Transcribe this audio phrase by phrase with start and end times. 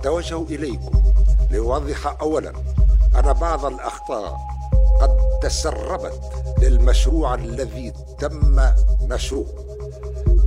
[0.00, 1.02] أتوجه إليكم
[1.50, 2.52] لأوضح أولا
[3.18, 4.36] أن بعض الأخطاء
[5.00, 6.20] قد تسربت
[6.58, 8.60] للمشروع الذي تم
[9.08, 9.46] نشره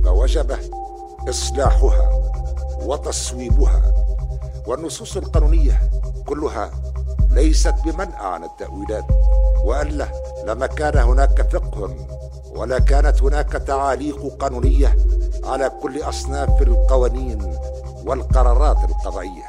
[0.04, 0.56] فوجب
[1.28, 2.10] إصلاحها
[2.82, 3.82] وتصويبها.
[4.66, 5.90] والنصوص القانونية
[6.26, 6.70] كلها
[7.30, 9.04] ليست بمنع عن التأويلات
[9.64, 10.08] وألا
[10.46, 11.94] لما كان هناك فقه
[12.56, 14.96] ولا كانت هناك تعاليق قانونية
[15.44, 17.56] على كل أصناف القوانين
[18.06, 19.44] والقرارات القضائية.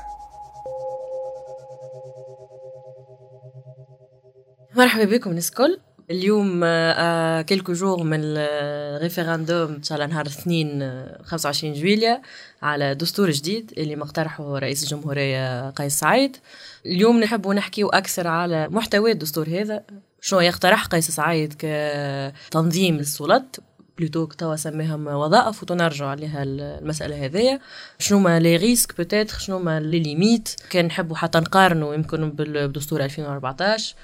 [4.75, 5.79] مرحبا بكم الكل
[6.11, 12.21] اليوم آه quelques jours من ال référendum ان شاء الله نهار الاثنين 25 جويليا
[12.61, 16.37] على دستور جديد اللي مقترحه رئيس الجمهورية قيس سعيد.
[16.85, 19.83] اليوم نحب نحكيو أكثر على محتوى الدستور هذا.
[20.21, 23.55] شنو يقترح قيس سعيد كتنظيم للسلطات
[23.97, 27.59] plutôt توا سميهم وظائف وتنرجع عليها المسألة هذيا
[27.99, 33.03] شنو ما les risques peut-être شنو ما les limites كان نحبوا حتى نقارنوا يمكن بدستور
[33.03, 33.95] 2014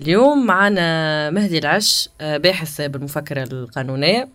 [0.00, 4.28] اليوم معنا مهدي العش باحث بالمفكرة القانونية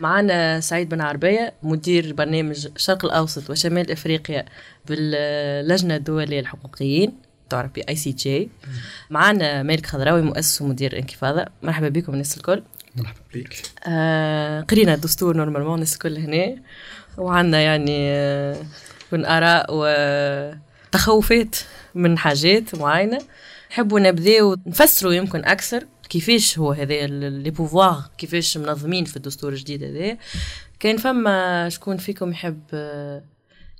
[0.00, 4.44] معنا سعيد بن عربية مدير برنامج الشرق الأوسط وشمال إفريقيا
[4.88, 7.12] باللجنة الدولية الحقوقيين
[7.50, 8.50] تعرف بي ICJ
[9.10, 12.62] معنا مالك خضراوي مؤسس ومدير انكفاضة مرحبا بكم الناس الكل
[12.96, 13.62] مرحبا بك.
[13.86, 16.56] آه قرينا الدستور normalement الناس الكل هنا
[17.18, 18.56] وعندنا يعني آه
[19.12, 21.56] آراء وتخوفات
[21.94, 23.18] من حاجات معينة.
[23.70, 29.84] نحبوا نبداو نفسروا يمكن أكثر كيفاش هو هذا les pouvoirs كيفاش منظمين في الدستور الجديد
[29.84, 30.16] هذا.
[30.80, 33.22] كان فما شكون فيكم يحب آه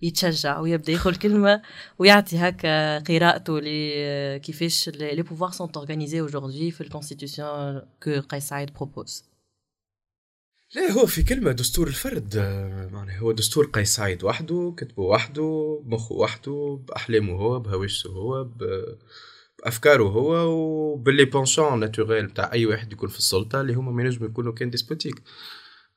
[0.03, 1.63] يتشجع ويبدأ ياخذ كلمة
[1.99, 8.75] ويعطي هكا قراءته لكيفاش les pouvoirs sont organisés aujourd'hui في ال constitution que قيس سعيد
[8.75, 9.25] propose
[10.75, 16.15] لا هو في كلمة دستور الفرد يعني هو دستور قيس سعيد وحده كتبه وحده بمخه
[16.15, 18.49] وحده بأحلامه هو بهواجسه هو
[19.65, 24.03] بأفكاره هو وبالـ les penchants naturels بتاع أي واحد يكون في السلطة اللي هما ما
[24.03, 25.23] ينجموا يكونوا كان despotiques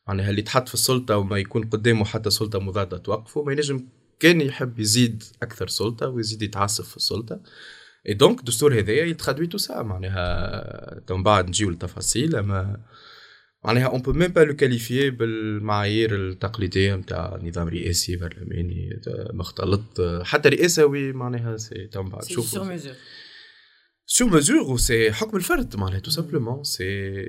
[0.08, 3.88] يعني اللي تحط في السلطة وما يكون قدامه حتى سلطة مضادة توقفه؟ ما ينجم
[4.20, 7.42] كان يحب يزيد أكثر سلطة ويزيد يتعصب في السلطة.
[8.10, 12.82] et donc الدستور هذايا traduit tout ça معناها من بعد نجيو للتفاصيل أما
[13.66, 19.02] معناها on peut même pas le qualifier بالمعايير التقليدية نتاع نظام رئاسي برلماني
[19.34, 22.24] مختلط حتى رئاسوي معناها c'est من بعد.
[22.24, 22.52] شوف
[24.06, 27.26] Sur mesure ou c'est حكم الفرد معناها tout simplement c'est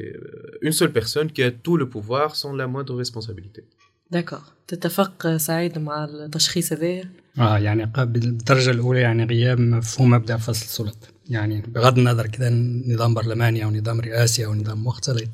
[0.63, 3.65] une seule personne qui a tout le pouvoir sans la moindre responsabilité.
[4.11, 7.05] d'accord تتفق سعيد مع التشخيص هذا؟
[7.39, 12.51] آه يعني بالدرجه الاولى يعني غياب مفهوم مبدا فصل السلطه يعني بغض النظر كذا
[12.87, 15.29] نظام برلماني أو نظام رئاسي أو نظام مختلط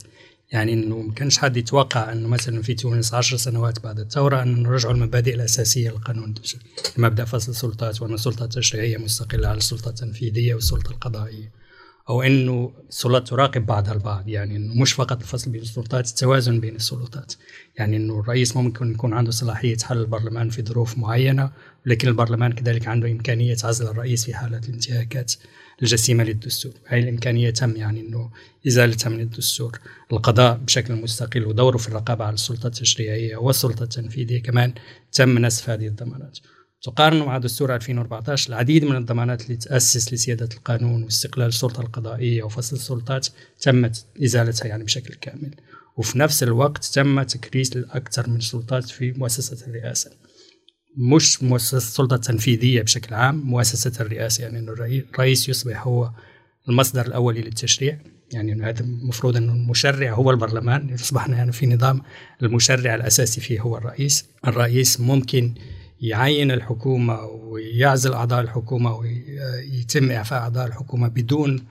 [0.52, 4.58] يعني إنه ما كانش حد يتوقع إنه مثلا في تونس عشر سنوات بعد الثورة إنه
[4.58, 6.34] نرجعوا المبادئ الأساسية للقانون.
[6.96, 11.59] مبدا فصل السلطات وأن السلطه التشريعيه مستقلة على السلطة التنفيذية والسلطة القضائية.
[12.10, 16.76] أو إنه السلطات تراقب بعضها البعض يعني إنه مش فقط الفصل بين السلطات التوازن بين
[16.76, 17.34] السلطات.
[17.78, 21.50] يعني إنه الرئيس ممكن يكون عنده صلاحية حل البرلمان في ظروف معينة
[21.86, 25.32] لكن البرلمان كذلك عنده إمكانية عزل الرئيس في حالة الانتهاكات
[25.82, 26.72] الجسيمة للدستور.
[26.86, 28.30] هاي الإمكانية تم يعني إنه
[28.66, 29.78] ازالتها من الدستور.
[30.12, 34.74] القضاء بشكل مستقل ودوره في الرقابة على السلطه التشريعية والسلطة التنفيذية كمان
[35.12, 36.38] تم نسف هذه الضمانات.
[36.82, 42.76] تقارن مع دستور 2014 العديد من الضمانات اللي تأسس لسيادة القانون واستقلال السلطة القضائية وفصل
[42.76, 43.28] السلطات
[43.60, 45.54] تمت إزالتها يعني بشكل كامل.
[45.96, 50.10] وفي نفس الوقت تم تكريس الأكثر من سلطات في مؤسسة الرئاسة.
[50.96, 56.10] مش مؤسسة السلطة التنفيذية بشكل عام مؤسسة الرئاسة يعني أنه الرئيس يصبح هو
[56.68, 57.98] المصدر الأولي للتشريع.
[58.32, 62.02] يعني هذا المفروض إنه المشرع هو البرلمان اصبحنا يعني في نظام
[62.42, 64.24] المشرع الأساسي فيه هو الرئيس.
[64.46, 65.54] الرئيس ممكن
[66.00, 71.64] يعين الحكومة ويعزل أعضاء الحكومة ويتم إعفاء أعضاء الحكومة بدون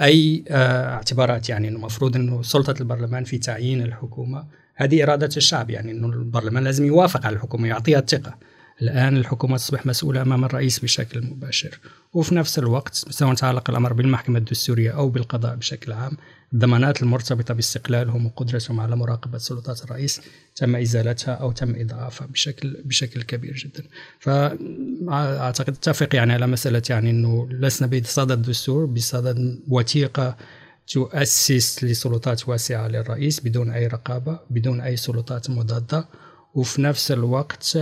[0.00, 1.48] أي اعتبارات.
[1.48, 4.44] يعني المفروض أنه سلطة البرلمان في تعيين الحكومة
[4.74, 5.70] هذه إرادة الشعب.
[5.70, 8.38] يعني أنه البرلمان لازم يوافق على الحكومة يعطيها الثقة.
[8.82, 11.78] الآن الحكومة تصبح مسؤولة أمام الرئيس بشكل مباشر
[12.12, 16.16] وفي نفس الوقت سواء تعلق الأمر بالمحكمة الدستورية أو بالقضاء بشكل عام.
[16.52, 20.20] الضمانات المرتبطة باستقلالهم وقدرتهم على مراقبة سلطات الرئيس
[20.56, 23.84] تم إزالتها أو تم إضعافها بشكل بشكل كبير جدا.
[24.20, 30.36] فأعتقد اتفق يعني على مسألة يعني أنه لسنا بصدد الدستور بصدد وثيقة
[30.88, 36.08] تؤسس لسلطات واسعة للرئيس بدون أي رقابة بدون أي سلطات مضادة.
[36.54, 37.78] وفي نفس الوقت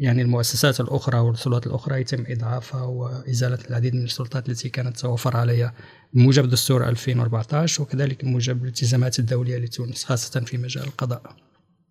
[0.00, 5.74] يعني المؤسسات الأخرى والسلطات الأخرى يتم إضعافها وإزالة العديد من السلطات التي كانت توفر عليها
[6.12, 11.36] بموجب دستور 2014 وكذلك بموجب الالتزامات الدولية لتونس خاصة في مجال القضاء.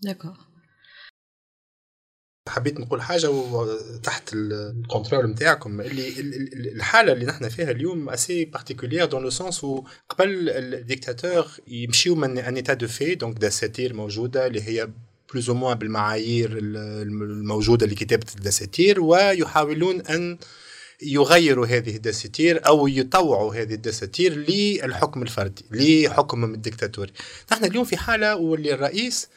[0.04, 0.38] d'accord.
[2.50, 3.30] حبيت نقول حاجة
[4.04, 6.20] تحت ال contrôle نتاعكم اللي
[6.76, 12.16] الحالة اللي نحن فيها اليوم assez particulière dans le sens où قبل ال dictateurs يمشيو
[12.16, 14.90] من un état de fait donc دساتير موجودة اللي هي
[15.32, 20.38] plus ou moins بالمعايير الموجودة لكتابه الدساتير ويحاولون أن
[21.02, 27.14] يغيروا هذه الدساتير أو يطوعوا هذه الدساتير للحكم الفردي لحكم الدكتاتوري.
[27.52, 29.28] نحن اليوم في حالة واللي الرئيس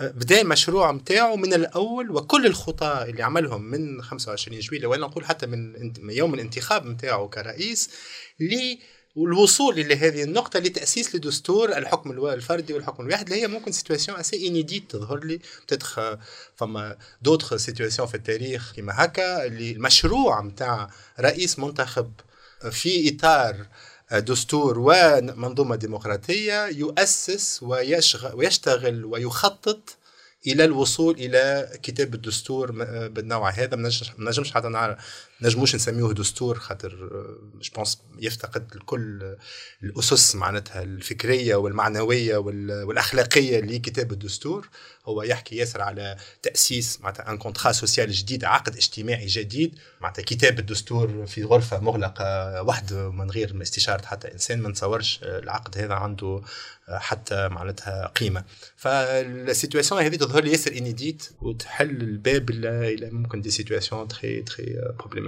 [0.00, 5.46] بدأ المشروع نتاعو من الأول وكل الخطى اللي عملهم من 25 جويلية ولا نقول حتى
[5.46, 7.90] من يوم الانتخاب نتاعو كرئيس
[9.16, 14.46] والوصول إلى هذه النقطة لتأسيس لدستور الحكم الفردي والحكم الواحد اللي هي ممكن situation assez
[14.48, 16.00] inédite تظهر لي peut-être
[16.56, 20.90] فما d'autres situations في التاريخ كما هكا اللي المشروع نتاع
[21.20, 22.12] رئيس منتخب
[22.70, 23.66] في إطار
[24.12, 29.96] دستور ومنظومة ديمقراطية يؤسس ويشتغل ويخطط
[30.46, 32.70] إلى الوصول إلى كتاب الدستور
[33.08, 34.98] بالنوع هذا ما نجمش حتى نعرف
[35.42, 36.90] نجموش نسميوه دستور خاطر
[37.60, 39.36] je pense يفتقد لكل
[39.82, 44.68] الأسس معناتها الفكرية والمعنوية والأخلاقية لكتاب الدستور.
[45.04, 49.74] هو يحكي ياسر على تأسيس معناتها un contrat social جديد عقد اجتماعي جديد.
[50.00, 55.78] معناتها كتاب الدستور في غرفة مغلقة وحده من غير استشارة حتى إنسان ما نتصورش العقد
[55.78, 56.42] هذا عنده
[56.88, 58.44] حتى معناتها قيمة.
[58.76, 64.92] فال situation هذه تظهر لي ياسر inédite وتحل الباب إلى ممكن des situations très très
[64.98, 65.27] problématiques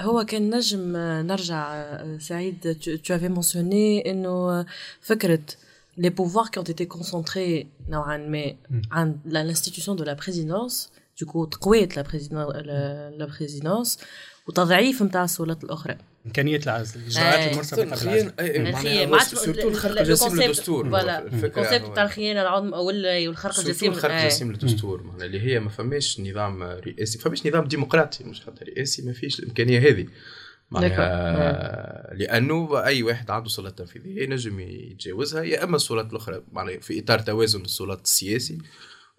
[0.00, 0.96] هو كان نجم
[1.26, 4.66] نرجع سعيد تو افي مونسيوني انه
[5.00, 5.40] فكره
[5.96, 8.54] les pouvoirs qui ont été concentrés نوعا ما
[8.92, 11.98] عند l'institution de la présidence du coup تقويت
[13.18, 13.98] la présidence
[14.48, 17.84] وتضعيف نتاع السلطات الاخرى إمكانية العزل الاجراءات المرسله
[19.06, 20.86] ما سورتو الخرق الجسيم للدستور
[21.44, 26.62] الكونسيبت تاع الخيانه العظمى والخرق الجسيم الخرق الجسيم للدستور معناها اللي هي ما فماش نظام
[26.62, 30.06] رئاسي فماش نظام ديمقراطي مش حتى رئاسي ما فيش الإمكانية هذه.
[30.70, 37.00] معناها لأنه أي واحد عنده سلطه تنفيذية ينجم يتجاوزها يا إما السلطات الأخرى معناها في
[37.00, 38.58] إطار توازن السلطات السياسي.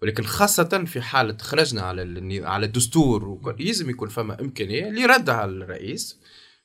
[0.02, 6.18] ولكن خاصة في حالة خرجنا على على الدستور يلزم يكون فما إمكانية لرد على الرئيس.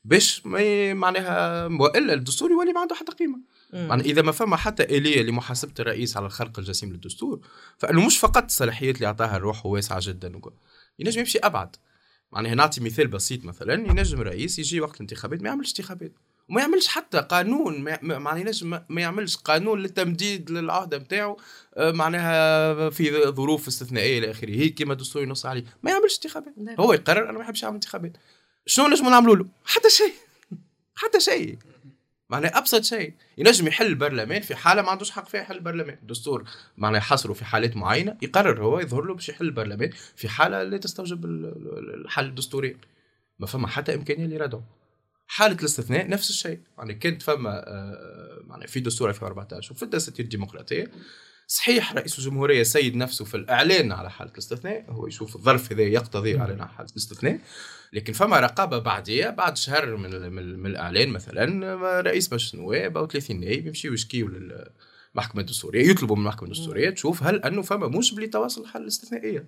[0.03, 3.39] باش ما معناها والا الدستور يولي ما عنده حتى قيمة.
[3.74, 7.39] معناها إذا ما فما حتى آلية لمحاسبة الرئيس على الخرق الجسيم للدستور
[7.77, 10.53] فإنه مش فقط الصلاحيات اللي أعطاها الروح واسعة جدا وكل.
[11.00, 11.75] ينجم يمشي أبعد.
[12.31, 16.12] معناها نعطي مثال بسيط مثلا ينجم رئيس يجي وقت الانتخابات ما يعملش انتخابات.
[16.50, 21.38] وما يعملش حتى قانون معناها ينجم ما يعملش قانون للتمديد للعهده نتاعو
[21.75, 24.50] آه، معناها في ظروف استثنائية إلى آخره.
[24.50, 25.63] هيك كما الدستور ينص عليه.
[25.83, 26.54] ما يعملش انتخابات.
[26.80, 28.18] هو يقرر أنا ما يحبش يعمل انتخابات.
[28.65, 30.13] شنو نجموا نعملوا له؟ حتى شيء.
[30.95, 31.57] حتى شيء.
[32.29, 33.13] معناها أبسط شيء.
[33.37, 35.97] ينجم يحل البرلمان في حالة ما عندوش حق فيها يحل البرلمان.
[36.01, 36.43] الدستور
[36.77, 40.77] معناها يحصره في حالات معينة يقرر هو يظهر له باش يحل البرلمان في حالة لا
[40.77, 42.77] تستوجب الحل الدستوري.
[43.39, 44.63] ما فما حتى إمكانية لردعه
[45.27, 46.59] حالة الاستثناء نفس الشيء.
[46.77, 50.91] يعني كانت فما آه، معناها في دستور 2014 وفي الدساتير الديمقراطية.
[51.51, 56.39] صحيح رئيس الجمهورية سيد نفسه في الإعلان على حالة الاستثناء هو يشوف الظرف هذا يقتضي
[56.39, 57.39] على حالة الاستثناء
[57.94, 63.39] لكن فما رقابة بعدية بعد شهر من, من, الإعلان مثلا رئيس مجلس النواب أو 30
[63.39, 68.62] نائب يمشيوا يشكيوا للمحكمة الدستورية يطلبوا من المحكمة الدستورية تشوف هل أنه فما موجب لتواصل
[68.62, 69.45] الحل الاستثنائية.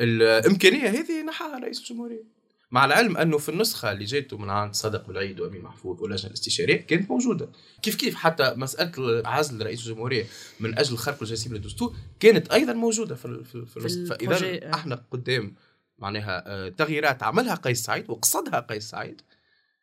[0.00, 2.35] الامكانيه هذه نحاها رئيس الجمهورية.
[2.70, 6.76] مع العلم أنه في النسخة اللي جاته من عند صدق بالعيد وامين محفوظ واللجنة الاستشارية
[6.76, 7.48] كانت موجودة.
[7.82, 10.26] كيف كيف حتى مسألة عزل رئيس الجمهورية
[10.60, 15.54] من أجل خرق الجسيم للدستور كانت أيضا موجودة في في, في, في فاذا إحنا قدام
[15.98, 19.22] معناها آه، تغييرات عملها قيس سعيد وقصدها قيس سعيد.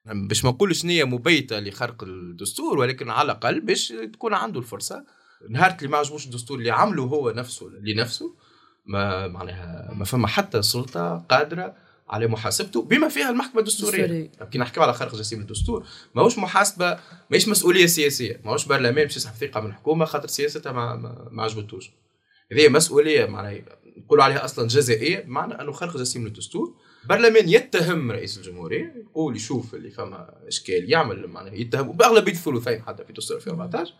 [0.05, 5.05] باش ما نقولش نية مبيتة لخرق الدستور ولكن على الأقل باش تكون عنده الفرصة.
[5.49, 8.35] نهار اللي ما عجبوش الدستور اللي عمله هو نفسه لنفسه
[8.85, 11.75] ما معناها ما فما حتى سلطة قادرة
[12.13, 14.31] على محاسبته بما فيها المحكمة الدستورية.
[14.51, 15.85] كي نحكيو على خرق جسيم الدستور.
[16.15, 18.41] ماهوش محاسبة ماهيش مسؤولية سياسية.
[18.45, 20.95] ماهوش برلمان باش يسحب ثقة من الحكومة خاطر سياستها ما,
[21.31, 21.91] ما, عجبتوش.
[22.51, 23.61] هذه مسؤولية معناها
[23.97, 26.75] نقولوا عليها أصلا جزائية بمعنى أنه خلق جسيم للدستور
[27.09, 33.05] برلمان يتهم رئيس الجمهورية يقول يشوف اللي فما إشكال يعمل معناها يتهم باغلبيه الثلثين حتى
[33.05, 33.93] في دستور 2014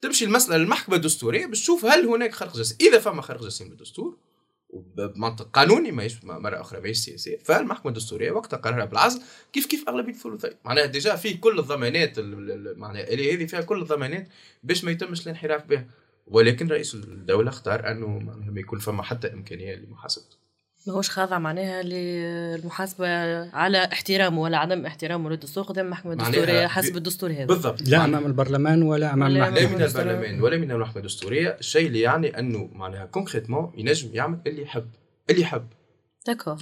[0.00, 2.76] تمشي المسألة للمحكمة الدستورية باش تشوف هل هناك خرق جسيم.
[2.80, 4.16] إذا فما خرق جسيم للدستور
[4.68, 7.38] وبمنطق قانوني ماهيش مرة أخرى ماهيش سياسية.
[7.38, 9.22] فالمحكمة الدستورية وقتها قررها بالعزل.
[9.52, 12.18] كيف كيف اغلبيه الثلثين؟ معناها déjà فيه كل الضمانات
[12.78, 14.28] معناها هذه فيها كل الضمانات
[14.62, 15.86] باش ما يتمش الانحراف بها.
[16.26, 18.06] ولكن رئيس الدولة اختار أنه
[18.52, 20.45] ما يكون فما حتى إمكانية لمحاسبته.
[20.86, 23.08] ماهوش خاضع معناها للمحاسبة
[23.56, 27.44] على احترامه ولا عدم احترامه للدستور قدام المحكمة الدستورية حسب الدستور هذا.
[27.44, 27.82] بالضبط.
[27.88, 29.60] لا أمام البرلمان ولا أمام المحكمة.
[29.60, 31.56] لا من البرلمان ولا من المحكمة الدستورية.
[31.60, 34.88] الشيء اللي يعني أنه معناها concrètement ينجم يعمل اللي يحب.
[35.30, 35.66] اللي يحب.
[36.26, 36.58] d'accord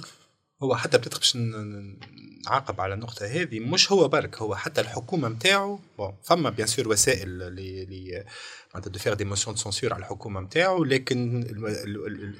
[0.65, 1.37] هو حتى بدات باش
[2.45, 6.87] نعاقب على النقطة هذه مش هو برك هو حتى الحكومة نتاعو bon فما bien sûr
[6.87, 8.25] وسائل اللي
[8.73, 11.47] معناتها de faire des motions de censure على الحكومة نتاعو لكن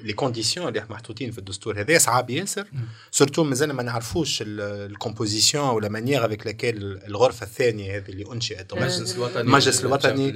[0.02, 2.66] les conditions اللي محطوطين في الدستور هذا صعاب ياسر.
[3.10, 8.72] surtout مازال ما نعرفوش ال composition ولا manière avec laquelle الغرفة الثانية هذه اللي أنشئت.
[8.72, 9.40] المجلس الوطني.
[9.40, 10.32] المجلس الوطني.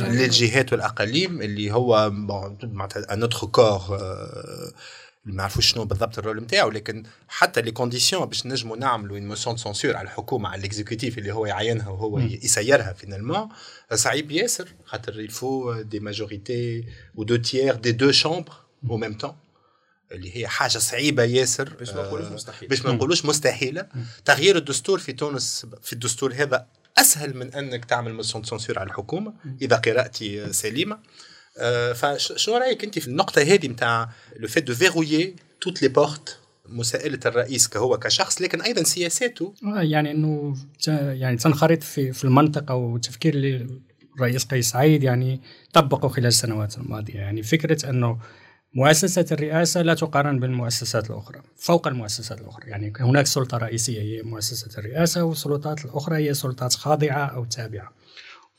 [0.00, 0.72] للجهات.
[0.72, 2.10] والاقاليم اللي هو
[2.62, 3.80] معناتها un autre corps
[5.24, 9.28] ما نعرفوش شنو بالضبط ال rôle نتاعو لكن حتى les conditions باش نجموا نعملوا une
[9.28, 12.18] motion censure على الحكومة على ال exécutif اللي هو يعينها وهو.
[12.18, 13.48] يسيرها finalement
[13.94, 18.52] صعيب ياسر خاطر il faut des majorités ou deux tiers des deux chambres
[18.90, 19.36] en même temps
[20.12, 23.86] اللي هي حاجة صعيبة ياسر باش ما نقولوش آه، مستحيل باش ما نقولوش مستحيلة.
[24.24, 26.66] تغيير الدستور في تونس في الدستور هذا
[26.98, 29.34] أسهل من أنك تعمل motion censure على الحكومة.
[29.62, 30.98] إذا قراءتي سليمة
[31.94, 37.18] فشنو رأيك أنت في النقطة هذه نتاع le fait de verrouiller toutes les portes مساءله
[37.26, 40.56] الرئيس كهو كشخص لكن أيضا سياساته؟ آه، يعني إنه
[40.88, 43.66] يعني تنخرط في في المنطقة والتفكير اللي
[44.16, 45.40] الرئيس قيس سعيد يعني
[45.72, 47.14] طبقه خلال السنوات الماضية.
[47.14, 48.18] يعني فكرة إنه
[48.74, 52.70] مؤسسة الرئاسة لا تقارن بالمؤسسات الأخرى فوق المؤسسات الأخرى.
[52.70, 57.92] يعني هناك سلطة رئيسية هي مؤسسة الرئاسة والسلطات الأخرى هي سلطات خاضعة أو تابعة.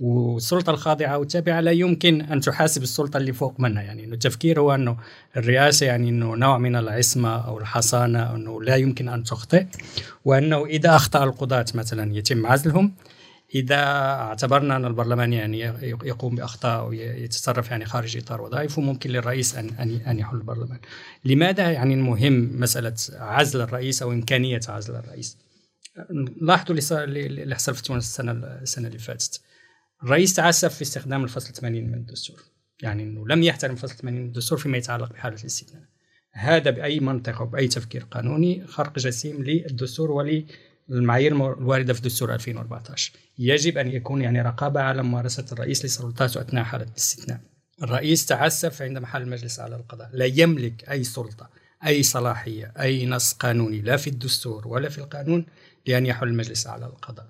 [0.03, 4.60] والسلطة الخاضعة أو التابعة لا يمكن أن تحاسب السلطة اللي فوق منها يعني إنه التفكير
[4.60, 4.98] هو أنه
[5.38, 9.65] الرئاسة يعني أنه نوع من العصمة أو الحصانة أنه لا يمكن أن تخطئ
[10.25, 12.93] وأنه إذا أخطأ القضاة مثلا يتم عزلهم
[13.55, 15.60] إذا اعتبرنا أن البرلمان يعني
[16.03, 20.79] يقوم بأخطاء أو يتصرف يعني خارج إطار وظائفه ممكن للرئيس أن أن أن يحل البرلمان.
[21.25, 25.38] لماذا يعني المهم مسألة عزل الرئيس أو إمكانية عزل الرئيس؟
[26.41, 29.41] لاحظوا اللي حصل في تونس السنة السنة اللي فاتت.
[30.03, 32.43] الرئيس تعسف في استخدام الفصل 80 من الدستور.
[32.81, 35.83] يعني إنه لم يحترم فصل 80 من الدستور فيما يتعلق بحالة الاستثناء.
[36.31, 43.13] هذا بأي منطق أو بأي تفكير قانوني خرق جسيم للدستور وللمعايير الواردة في دستور 2014.
[43.39, 47.39] يجب أن يكون يعني رقابة على ممارسة الرئيس لسلطاته أثناء حالة الاستثناء.
[47.83, 51.50] الرئيس تعسف عندما حل المجلس على القضاء، لا يملك أي سلطة
[51.86, 55.45] أي صلاحية أي نص قانوني لا في الدستور ولا في القانون
[55.88, 57.27] لأن يحل المجلس على القضاء.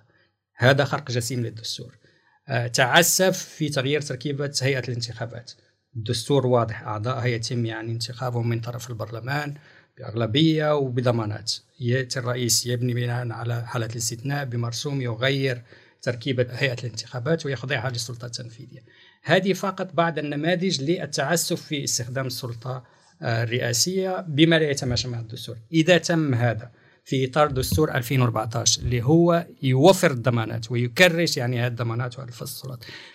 [0.55, 2.02] هذا خرق جسيم للدستور.
[2.47, 5.51] آه، تعسف في تغيير تركيبة هيئة الانتخابات.
[5.95, 9.53] الدستور واضح أعضاء يتم يعني انتخابهم من طرف البرلمان
[9.97, 11.53] بأغلبية وبضمانات.
[11.79, 15.61] يأتي الرئيس يبني بناء على حالة الاستثناء بمرسوم يغير
[16.01, 18.83] تركيبة هيئة الانتخابات ويخضعها للسلطة التنفيذية
[19.23, 22.83] هذه فقط بعض النماذج للتعسف في استخدام السلطة
[23.21, 25.57] آه، الرئاسية بما لا يتماشى مع الدستور.
[25.73, 26.71] إذا تم هذا
[27.03, 32.29] في إطار دستور 2014 اللي هو يوفر الضمانات ويكرس يعني هذه الضمانات وهذه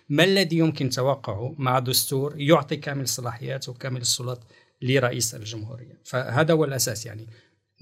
[0.08, 4.44] ما الذي يمكن توقعه مع دستور يعطي كامل الصلاحيات وكامل السلطات
[4.82, 7.26] لرئيس الجمهورية؟ فهذا هو الأساس يعني.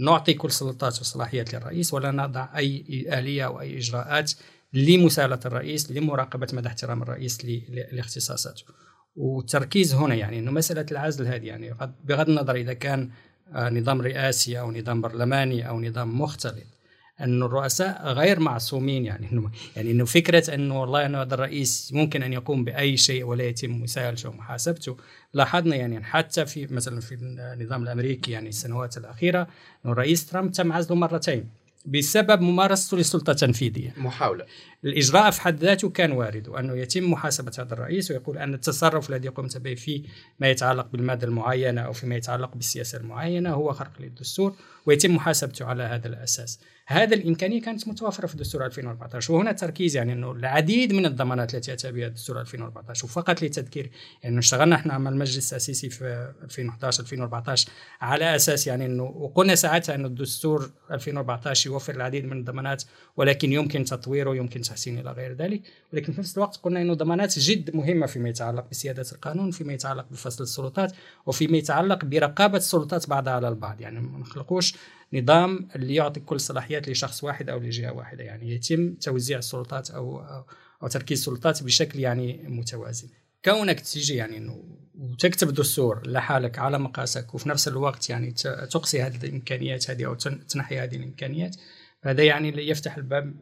[0.00, 4.32] نعطي كل سلطات وصلاحيات للرئيس ولا نضع أي آلية أو أي إجراءات
[4.72, 7.44] لمساءلة الرئيس لمراقبة مدى احترام الرئيس
[7.92, 8.64] لاختصاصاته.
[9.16, 13.10] والتركيز هنا يعني إنه مسألة العزل هذه يعني بغض النظر إذا كان
[13.54, 16.66] نظام رئاسي أو نظام برلماني أو نظام مختلط.
[17.20, 22.22] أن الرؤساء غير معصومين يعني إنه يعني إنه فكرة إنه والله انه هذا الرئيس ممكن
[22.22, 24.96] أن يقوم بأي شيء ولا يتم مساءلته ومحاسبته
[25.34, 29.48] لاحظنا يعني حتى في مثلا في النظام الأمريكي يعني السنوات الأخيرة
[29.84, 31.48] إنه الرئيس ترامب تم عزله مرتين.
[31.86, 34.44] بسبب ممارسته للسلطه التنفيذيه محاولة.
[34.84, 39.28] الإجراء في حد ذاته كان وارد وأنه يتم محاسبة هذا الرئيس ويقول أن التصرف الذي
[39.28, 40.02] قمت به في
[40.40, 44.56] ما يتعلق بالمادة المعينة أو فيما يتعلق بالسياسة المعينة هو خرق للدستور.
[44.86, 46.60] ويتم محاسبته على هذا الأساس.
[46.88, 51.72] هذا الإمكانية كانت متوفرة في دستور 2014 وهنا تركيز يعني أنه العديد من الضمانات التي
[51.72, 53.90] أتى بها دستور 2014 وفقط للتذكير
[54.22, 57.68] يعني اشتغلنا إحنا مع المجلس التأسيسي في 2011 2014
[58.00, 62.82] على أساس يعني أنه وقلنا ساعتها أن الدستور 2014 يوفر العديد من الضمانات
[63.16, 65.62] ولكن يمكن تطويره يمكن تحسينه إلى غير ذلك.
[65.92, 70.06] ولكن في نفس الوقت قلنا إنه ضمانات جد مهمة فيما يتعلق بسيادة القانون فيما يتعلق
[70.10, 70.92] بفصل السلطات
[71.26, 73.80] وفيما يتعلق برقابة السلطات بعضها على البعض.
[73.80, 74.74] يعني ما نخلقوش
[75.12, 78.24] نظام اللي يعطي كل صلاحيات لشخص واحد أو لجهة واحدة.
[78.24, 80.20] يعني يتم توزيع السلطات أو
[80.82, 83.08] أو, تركيز السلطات بشكل يعني متوازن.
[83.44, 84.64] كونك تيجي يعني
[84.94, 88.30] وتكتب دستور لحالك على مقاسك وفي نفس الوقت يعني
[88.70, 91.56] تقصي هذه الإمكانيات هذه أو تن- تنحي هذه الإمكانيات
[92.02, 93.34] هذا يعني يفتح الباب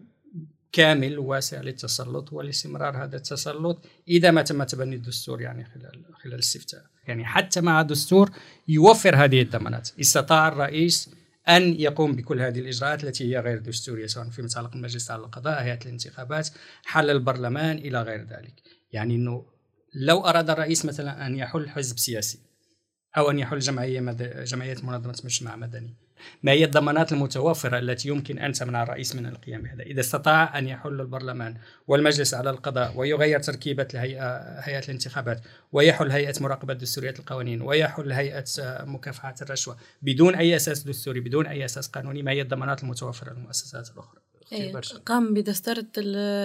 [0.73, 6.85] كامل واسع للتسلط ولاستمرار هذا التسلط إذا ما تم تبني الدستور يعني خلال خلال الاستفتاء.
[7.07, 8.31] يعني حتى مع دستور
[8.69, 9.91] يوفر هذه الضمانات.
[10.01, 11.11] استطاع الرئيس
[11.49, 15.63] أن يقوم بكل هذه الإجراءات التي هي غير دستورية سواء فيما يتعلق بالمجلس على القضاء
[15.63, 16.49] هيئة الانتخابات
[16.85, 18.63] حل البرلمان إلى غير ذلك.
[18.93, 19.47] يعني إنه
[19.95, 22.39] لو أراد الرئيس مثلا أن يحل حزب سياسي
[23.17, 24.45] أو أن يحل جمعية مد...
[24.45, 25.95] جمعية منظمة المجتمع المدني
[26.43, 30.69] ما هي الضمانات المتوفرة التي يمكن أن تمنع الرئيس من القيام بهذا؟ إذا استطاع أن
[30.69, 31.57] يحل البرلمان
[31.87, 35.41] والمجلس على القضاء ويغير تركيبة الهيئة هيئة الانتخابات
[35.73, 38.45] ويحل هيئة مراقبة دستورية القوانين ويحل هيئة
[38.85, 43.91] مكافحة الرشوة بدون أي أساس دستوري بدون أي أساس قانوني ما هي الضمانات المتوفرة للمؤسسات
[43.91, 44.21] الأخرى؟
[44.53, 45.87] إيه قام بدسترة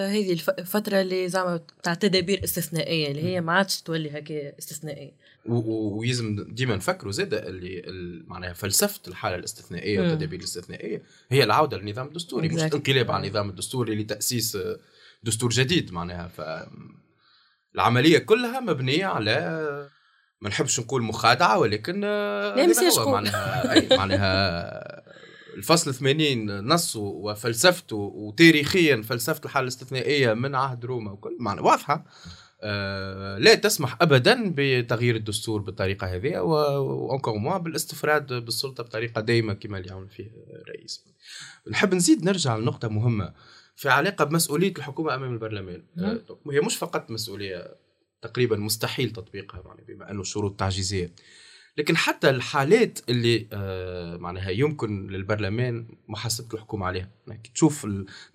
[0.07, 5.11] هذه الفترة اللي زعما تاع تدابير استثنائية اللي هي ما عادش تولي هكا استثنائية.
[5.45, 12.49] ويلزم ديما نفكروا زاد اللي معناها فلسفة الحالة الاستثنائية والتدابير الاستثنائية هي العودة للنظام الدستوري
[12.49, 14.57] مش انقلاب على النظام الدستوري لتأسيس
[15.23, 16.27] دستور جديد معناها.
[16.27, 16.41] ف
[17.75, 19.39] العملية كلها مبنية على
[20.41, 22.03] ما نحبش نقول مخادعة ولكن
[22.99, 25.03] هو معناها أي معناها
[25.57, 32.05] الفصل 80 نصه وفلسفته وتاريخيا فلسفة الحالة الاستثنائية من عهد روما وكل معنى واضحة.
[33.39, 39.89] لا تسمح ابدا بتغيير الدستور بالطريقة هذه وانكور موا بالاستفراد بالسلطة بطريقة دائمه كما اللي
[39.89, 41.05] يعمل فيه الرئيس.
[41.71, 43.33] نحب نزيد نرجع لنقطة مهمة
[43.75, 45.83] في علاقة بمسؤولية الحكومة أمام البرلمان.
[45.97, 47.75] آه، هي مش فقط مسؤولية
[48.21, 51.13] تقريبا مستحيل تطبيقها يعني بما أنه شروط تعجيزية.
[51.79, 57.09] لكن حتى الحالات اللي آه معناها يمكن للبرلمان محاسبه الحكومة عليها.
[57.27, 57.85] يعني تشوف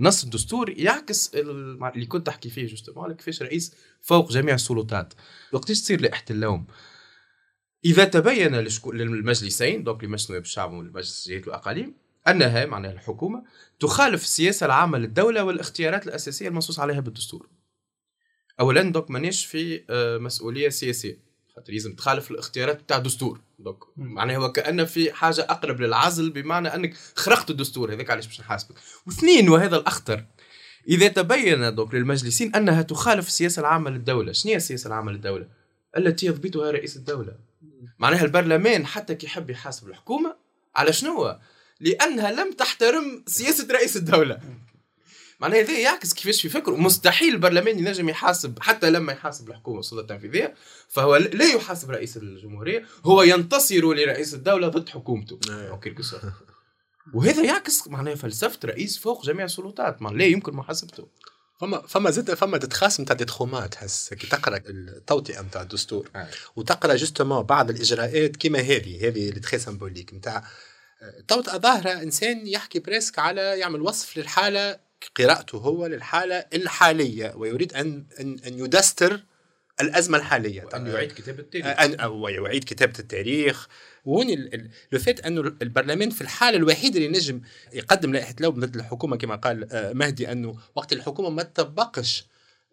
[0.01, 5.15] النص الدستوري يعكس اللي كنت تحكي فيه جوستومون كيفاش رئيس فوق جميع السلطات.
[5.53, 6.67] وقتاش تصير لائحه اللوم
[7.85, 8.55] إذا تبين
[8.87, 11.95] للمجلسين دوك لمجلس نواب الشعب والمجلس الجهات والأقاليم
[12.29, 13.45] أنها معناها الحكومة
[13.81, 17.49] تخالف السياسة العامة للدولة والاختيارات الأساسية المنصوص عليها بالدستور.
[18.61, 21.24] اولا دوك مانيش في آه، مسؤولية سياسية.
[21.57, 26.75] خاطر لازم تخالف الاختيارات بتاع الدستور دوك معناها هو كأن في حاجة أقرب للعزل بمعنى
[26.75, 27.95] أنك خرقت الدستور.
[27.95, 28.75] هذاك علاش باش نحاسبك؟
[29.07, 30.25] واثنين وهذا الأخطر.
[30.89, 34.33] إذا تبين دوك للمجلسين أنها تخالف السياسة العامة للدولة.
[34.33, 35.49] شنو هي السياسة العامة للدولة؟
[35.97, 37.33] التي يضبطها رئيس الدولة.
[37.99, 40.37] معناها البرلمان حتى كي يحب يحاسب الحكومة
[40.77, 41.39] على شنو
[41.81, 44.41] لأنها لم تحترم سياسة رئيس الدولة.
[45.41, 46.77] معناها هذا يعكس كيفاش في فكره.
[46.77, 50.55] مستحيل البرلمان ينجم يحاسب حتى لما يحاسب الحكومة السلطة التنفيذيه
[50.89, 55.39] فهو لا يحاسب رئيس الجمهورية هو ينتصر لرئيس الدولة ضد حكومته.
[55.49, 55.73] أيوه.
[57.15, 60.03] وهذا يعكس معناها فلسفة رئيس فوق جميع السلطات.
[60.03, 61.09] ما لا يمكن محاسبته.
[61.61, 66.29] فما فما زاد فما تتخاصم نتاع تخومات هسه كي تقرأ التوطئة نتاع الدستور آه.
[66.57, 70.45] وتقرأ جوستومون بعض الإجراءات كيما هذه هذه اللي تخي سمبوليك نتاع
[71.03, 74.84] التوطئه ظاهرة إنسان يحكي بريسك على يعمل وصف للحالة
[75.17, 79.21] قراءته هو للحالة الحالية ويريد أن أن, أن يدستر
[79.81, 80.69] الأزمة الحالية.
[80.75, 81.67] أن يعيد كتابة التاريخ.
[81.67, 83.69] أن أو يعيد كتابة التاريخ.
[84.05, 84.51] وين
[84.93, 87.41] لو فات انه البرلمان في الحالة الوحيدة اللي نجم
[87.73, 92.27] يقدم لائحة لوم ضد الحكومة كما قال آه، مهدي أنه وقت الحكومة ما تطبقش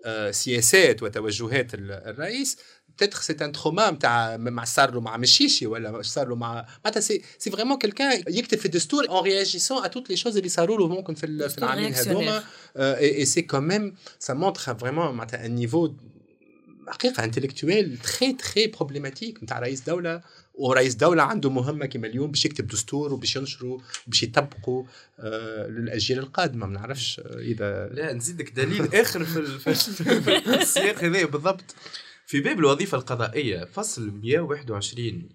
[0.05, 2.57] آه، سياسات وتوجهات الرئيس
[2.97, 6.99] peut-être c'est un trauma نتاع مع صار له مع مشيشي ولا صار له مع معناتها
[6.99, 10.77] c'est c'est vraiment quelqu'un يكتب في الدستور en réagissant à toutes les choses اللي صاروا
[10.77, 12.43] له ممكن في في العامين هذوما
[12.77, 15.93] et c'est quand même ça montre vraiment معناتها un niveau
[16.87, 20.21] حقيقه intellectuel très très problématique نتاع رئيس دوله
[20.53, 24.85] ورئيس دولة عنده مهمة كما اليوم باش يكتب دستور وباش ينشره وباش يطبقه
[25.19, 26.65] آه للأجيال القادمة.
[26.65, 31.75] ما نعرفش إذا لا نزيدك دليل آخر في, في السياق هذا بالضبط.
[32.31, 35.29] في باب الوظيفة القضائية فصل 121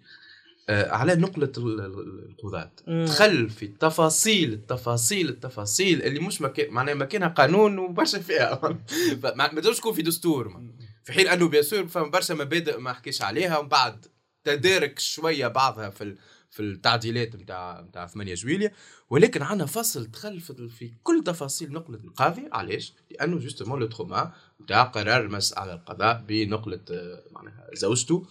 [0.69, 2.73] آه على نقلة القضاة.
[2.89, 8.61] دخل في التفاصيل التفاصيل التفاصيل اللي مش مكان معناها مكانها قانون وبرشا فيها.
[9.37, 10.63] ما تقدرش تكون في دستور.
[11.05, 14.07] في حين أنه bien فما برشا مبادئ ما حكيش عليها ومن بعد
[14.45, 16.17] تدارك شوية بعضها في
[16.51, 18.73] في التعديلات نتاع نتاع 8 جويليا
[19.11, 22.49] ولكن عندنا فصل دخل في كل تفاصيل نقلة القاضي.
[22.53, 28.27] علاش؟ لأنه justement le trauma نتاع قرار المجلس الأعلى للقضاء بنقلة آه، معناها زوجته.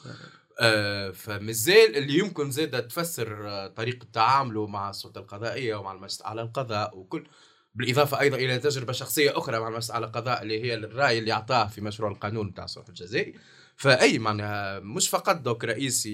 [0.59, 6.41] آه فمازال اللي يمكن زاد تفسر آه، طريقة تعامله مع السلطة القضائية ومع المجلس الأعلى
[6.41, 7.27] للقضاء وكل
[7.75, 11.67] بالإضافة أيضا إلى تجربة شخصية أخرى مع المجلس على القضاء اللي هي الرأي اللي أعطاه
[11.67, 13.33] في مشروع القانون بتاع الصلح الجزائي
[13.75, 16.05] فأي معناها مش فقط دوك رئيس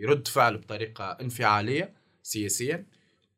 [0.00, 2.86] يرد فعل بطريقة انفعالية سياسيا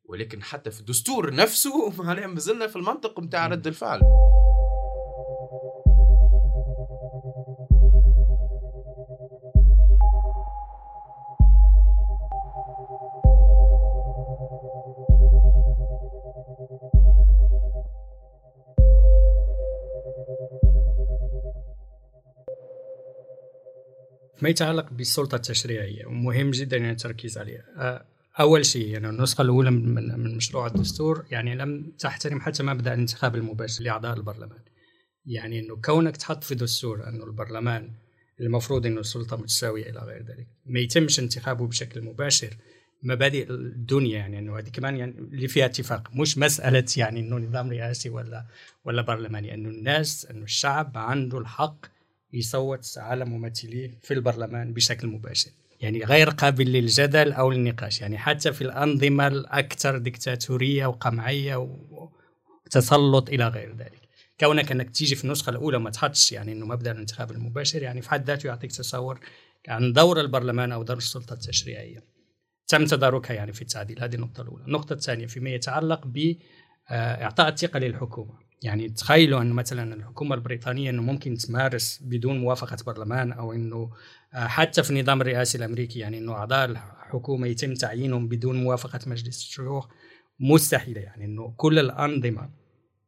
[0.05, 4.01] ولكن حتى في الدستور نفسه معناها مازلنا في المنطق بتاع رد الفعل.
[24.43, 28.05] ما يتعلق بالسلطه التشريعيه ومهم جدا يعني التركيز عليها.
[28.41, 33.35] أول شيء يعني النسخة الأولى من من مشروع الدستور يعني لم تحترم حتى مبدأ الانتخاب
[33.35, 34.59] المباشر لأعضاء البرلمان.
[35.27, 37.91] يعني إنه كونك تحط في دستور انه البرلمان
[38.41, 42.57] المفروض إنه السلطة متساوية إلى غير ذلك ما يتمش انتخابه بشكل مباشر
[43.03, 47.71] مبادئ الدنيا يعني إنه هذه كمان يعني اللي فيها اتفاق مش مسألة يعني إنه نظام
[47.71, 48.47] رئاسي ولا
[48.85, 51.87] ولا برلماني إنه الناس إنه الشعب عنده الحق
[52.33, 55.51] يصوت على ممثليه في البرلمان بشكل مباشر.
[55.81, 61.69] يعني غير قابل للجدل أو النقاش يعني حتى في الأنظمة الأكثر ديكتاتوريه وقمعية
[62.67, 64.01] وتسلط إلى غير ذلك.
[64.41, 68.11] كونك أنك تيجي في النسخة الأولى ما تحطش يعني إنه مبدأ الانتخاب المباشر يعني في
[68.11, 69.21] حد ذاته يعطيك تصور
[69.69, 72.05] عن دور البرلمان أو دور السلطة التشريعية.
[72.69, 74.03] تم تداركها يعني في التعديل.
[74.03, 74.65] هذه النقطة الأولى.
[74.65, 78.42] النقطة الثانية فيما يتعلق باعطاء الثقة للحكومة.
[78.63, 83.91] يعني تخيلوا انه مثلا الحكومة البريطانية إنه ممكن تمارس بدون موافقة برلمان أو إنه
[84.35, 89.39] آه، حتى في النظام الرئاسي الأمريكي يعني إنه أعضاء الحكومة يتم تعيينهم بدون موافقة مجلس
[89.39, 89.89] الشيوخ
[90.41, 91.01] مستحيلة.
[91.01, 92.51] يعني إنه كل الأنظمة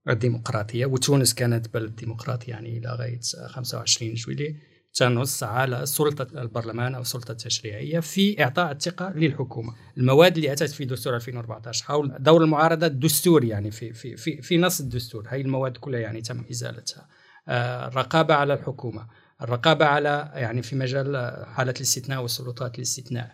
[0.09, 7.01] الديمقراطية وتونس كانت بلد ديمقراطي يعني إلى غاية 25 جويلية تنص على سلطة البرلمان أو
[7.01, 9.75] السلطة التشريعية في إعطاء الثقة للحكومة.
[9.97, 14.59] المواد اللي أتت في دستور 2014 حول دور المعارضة الدستوري يعني في, في, في, في
[14.59, 17.09] نص الدستور هاي المواد كلها يعني تم إزالتها.
[17.49, 19.07] آه، الرقابة على الحكومة
[19.43, 23.33] الرقابة على يعني في مجال حالة الاستثناء والسلطات الاستثناء.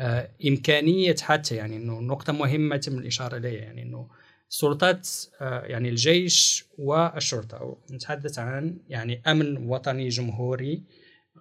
[0.00, 4.08] آه، إمكانية حتى يعني أنه نقطة مهمة تم الإشارة إليها يعني أنه
[4.48, 5.08] سلطات
[5.40, 10.82] آه، يعني الجيش والشرطة نتحدث عن يعني أمن وطني جمهوري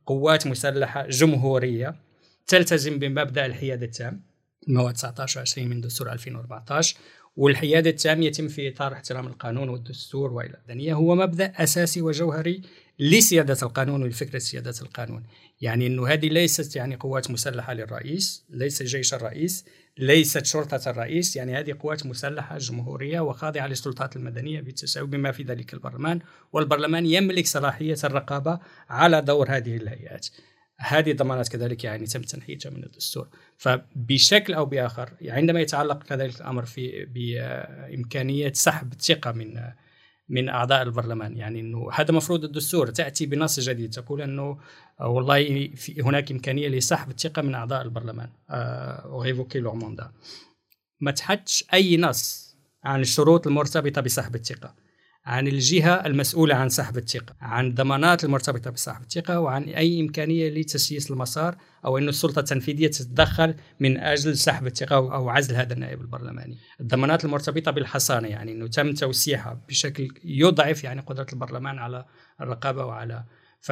[0.10, 1.96] قوات مسلحة جمهورية
[2.48, 4.22] تلتزم بمبدأ الحياد التام
[4.68, 6.98] المواد 19 و 20 من دستور 2014
[7.38, 12.62] والحياد التام يتم في إطار احترام القانون والدستور وإلى الدنيا هو مبدأ أساسي وجوهري
[13.00, 15.24] لسيادة القانون ولفكرة سيادة القانون.
[15.62, 19.66] يعني أنه هذه ليست يعني قوات مسلحة للرئيس ليس جيش الرئيس
[19.98, 21.36] ليست شرطة الرئيس.
[21.36, 26.20] يعني هذه قوات مسلحة جمهورية وخاضعة للسلطات المدنية بالتساوي بما في ذلك البرلمان.
[26.54, 28.60] والبرلمان يملك صلاحية الرقابة
[28.90, 30.28] على دور هذه الهيئات.
[30.78, 33.30] هذه الضمانات كذلك يعني تم تنحيتها من الدستور.
[33.58, 39.60] فبشكل أو بآخر عندما يتعلق كذلك الأمر في بإمكانية سحب الثقة من
[40.30, 41.38] من أعضاء البرلمان.
[41.38, 44.58] يعني إنه هذا مفروض الدستور تأتي بنص جديد تقول إنه
[45.00, 48.30] آه، والله هناك إمكانية لسحب الثقة من أعضاء البرلمان.
[49.06, 50.12] وريفوكي لور موندا
[51.00, 54.76] ما تحدش أي نص عن الشروط المرتبطة بسحب الثقة.
[55.30, 61.12] عن الجهة المسؤولة عن سحب الثقة عن الضمانات المرتبطة بسحب الثقة وعن أي إمكانية لتسييس
[61.12, 66.58] المسار أو أن السلطة التنفيذية تتدخل من أجل سحب الثقة أو عزل هذا النائب البرلماني.
[66.82, 72.06] الضمانات المرتبطة بالحصانة يعني أنه تم توسيعها بشكل يضعف يعني قدرة البرلمان على
[72.42, 73.24] الرقابة وعلى
[73.62, 73.72] ف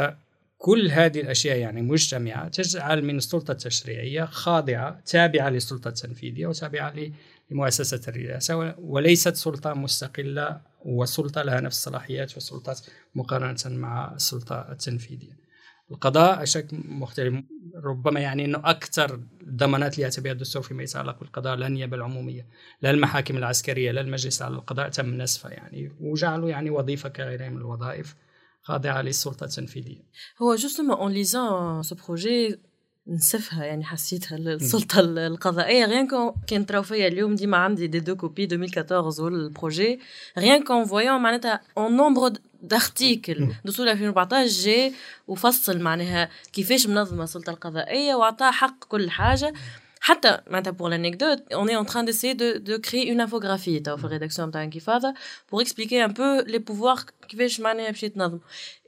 [0.58, 6.94] كل هذه الأشياء يعني مجتمعة تجعل من السلطة التشريعية خاضعة تابعة للسلطة التنفيذية وتابعة
[7.52, 12.80] لمؤسسة الرئاسة وليست سلطة مستقلة وسلطة لها نفس الصلاحيات والسلطات
[13.16, 15.38] مقارنة مع السلطة التنفيذية.
[15.92, 17.44] القضاء بشكل مختلف
[17.76, 22.48] ربما يعني إنه أكثر الضمانات اللي ياتي بها الدستور فيما يتعلق بالقضاء لا النيابة العمومية
[22.82, 27.58] لا المحاكم العسكرية لا المجلس على القضاء تم نسفها يعني وجعلوا يعني وظيفة كغيرها من
[27.58, 28.16] الوظائف
[28.62, 30.04] خاضعة للسلطة التنفيذية.
[30.42, 32.60] هو جوستومون اون ليزون سو بروجي
[33.08, 35.86] نسفها يعني حسيتها السلطة القضائية.
[35.86, 40.00] غيان كون كان تراو فيا اليوم ديما عندي دي دو كوبي 2014 والبروجي
[40.38, 44.94] rien qu'en voyant معناتها en nombre d'articles دستور 2014 جاي
[45.28, 49.54] وفصل معناها كيفاش منظمة السلطة القضائية وعطاها حق كل حاجة.
[50.00, 54.04] حتى معناتها pour l'anecdote on est en train d'essayer de, de créer une infographie في
[54.04, 55.14] ال rédaction نتاع انكفاضة
[55.52, 58.40] pour expliquer un peu les pouvoirs كيفاش معناها باش يتنظموا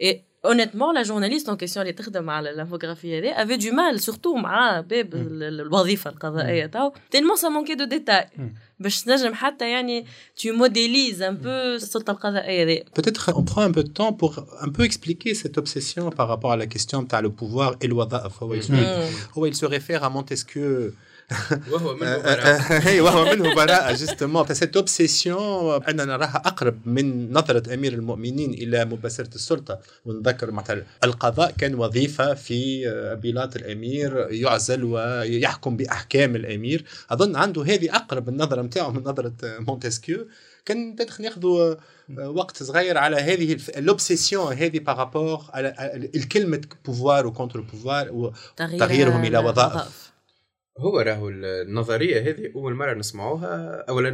[0.01, 4.36] et honnêtement la journaliste en question اللي تخدم على l'infographie هذه avait du mal surtout
[4.36, 8.40] مع باب الوظيفه القضائيه تاو tellement ça manquait de détails
[8.80, 10.06] باش تنجم حتى يعني
[10.40, 14.44] tu modélises un peu السلطه القضائيه هذه peut-être on prend un peu de temps pour
[14.60, 18.42] un peu expliquer cette obsession par rapport à la question تاع le pouvoir et الوظائف
[18.42, 18.56] هو
[19.38, 20.94] هو il se réfère à Montesquieu
[21.71, 23.01] وهو منه براءة.
[23.01, 29.35] وهو منه براءة justement cette obsession أنا نراها أقرب من نظرة أمير المؤمنين إلى مباشرة
[29.35, 29.79] السلطة.
[30.05, 32.85] ونذكر مثلا القضاء كان وظيفة في
[33.23, 36.85] بلاط الأمير يعزل ويحكم بأحكام الأمير.
[37.11, 40.27] أظن عنده هذه أقرب النظرة نتاعو من نظرة مونتسكيو
[40.65, 41.75] كان تدخل ناخذوا
[42.17, 45.75] وقت صغير على هذه l'obsession هذه par rapport على
[46.15, 50.08] الكلمة pouvoir و contre-pouvoir وتغييرهم إلى وظائف.
[50.79, 54.11] هو راهو النظرية هذه أول مرة نسمعوها اولا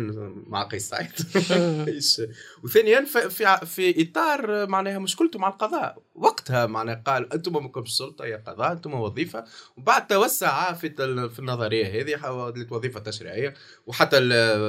[0.48, 1.12] مع قيس سعيد
[2.64, 6.04] وثانيا في في إطار معناها مشكلته مع القضاء.
[6.16, 9.46] وقتها معناها قال أنتم ماكمش سلطه يا قضاء أنتم وظيفة.
[9.78, 10.90] وبعد توسع في
[11.30, 12.32] في النظرية هذه
[12.72, 13.54] وظيفة تشريعية.
[13.86, 14.20] وحتى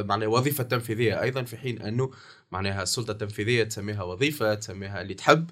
[0.02, 2.10] معناها وظيفة تنفيذية أيضا في حين أنه
[2.52, 5.50] معناها السلطة التنفيذية تسميها وظيفة تسميها اللي تحب.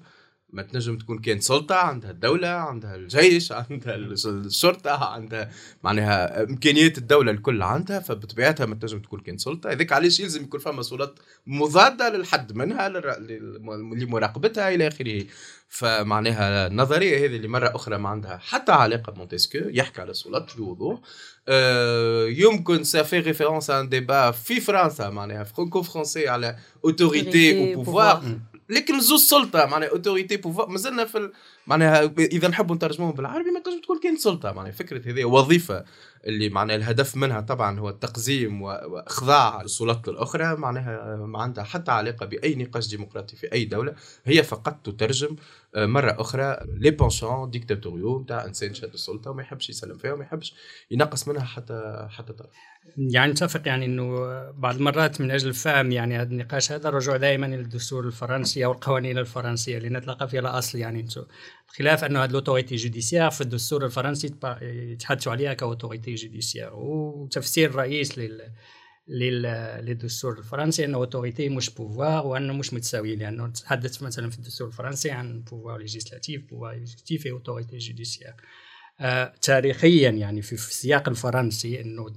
[0.53, 5.51] ما تنجم تكون كان سلطة عندها الدولة عندها الجيش عندها الشرطة عندها
[5.83, 9.71] معناها إمكانيات الدولة الكل عندها فبطبيعتها ما تنجم تكون كان سلطة.
[9.71, 15.25] هذاك علاش يلزم يكون فما سلطات مضادة للحد منها لمراقبتها إلى آخره.
[15.69, 20.99] فمعناها النظرية هذه اللي مرة أخرى ما عندها حتى علاقة بمونتسكيو يحكي على السلطات بوضوح
[21.47, 28.39] آه، يمكن ça fait référence un débat في فرنسا معناها franco-français على autorité و pouvoir
[28.69, 31.31] لكن زوز سلطة معناها autorité pouvoir مازلنا في
[31.67, 35.85] معناها إذا نحبوا نترجموهم بالعربي ما تنجم تقول كاين سلطة معناها فكرة هذه وظيفة
[36.27, 42.25] اللي معناها الهدف منها طبعا هو التقزيم وإخضاع السلطات الأخرى معناها ما عندها حتى علاقة
[42.25, 45.35] بأي نقاش ديمقراطي في أي دولة هي فقط تترجم
[45.75, 50.23] آه، مرة أخرى les penchants dictatoriaux نتاع إنسان شاد السلطة وما يحبش يسلم فيها وما
[50.23, 50.55] يحبش
[50.91, 52.49] ينقص منها حتى حتى طرف.
[52.97, 57.45] يعني نتفق يعني إنه بعض المرات من أجل فهم يعني هذا النقاش هذا الرجوع دائما
[57.45, 61.07] إلى الدستور الفرنسي أو القوانين الفرنسية اللي نتلقى فيها الأصل يعني
[61.67, 67.69] خلاف أنه هذه ال autorité judiciaire في الدستور الفرنسي يتحدثوا عليها ك autorité judiciaire وتفسير
[67.69, 68.51] الرئيس لل
[69.07, 75.11] للدستور الفرنسي انه autorité مش pouvoir وأنه مش متساوي لأنه تحدث مثلا في الدستور الفرنسي
[75.11, 78.33] عن pouvoir législatif pouvoir législatif autorité judiciaire
[78.99, 82.07] آه تاريخيا يعني في السياق الفرنسي أنه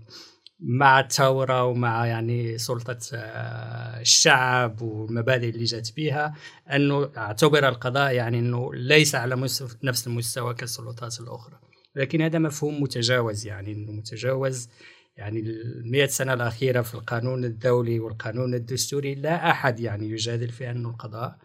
[0.60, 6.34] مع الثورة ومع يعني سلطة آه، الشعب والمبادئ اللي جات بها
[6.72, 9.36] أنه اعتبر القضاء يعني أنه ليس على
[9.82, 11.60] نفس المستوى كالسلطات الأخرى.
[11.96, 14.68] لكن هذا مفهوم متجاوز يعني أنه متجاوز
[15.16, 19.14] يعني المئة سنة الأخيرة في القانون الدولي والقانون الدستوري.
[19.14, 21.38] لا أحد يعني يجادل في أن القضاء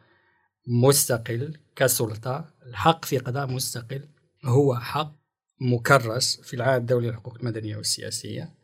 [0.68, 2.46] مستقل كسلطة.
[2.66, 4.10] الحق في قضاء مستقل
[4.46, 5.16] هو حق
[5.62, 8.63] مكرس في العهد الدولي للحقوق المدنية والسياسية.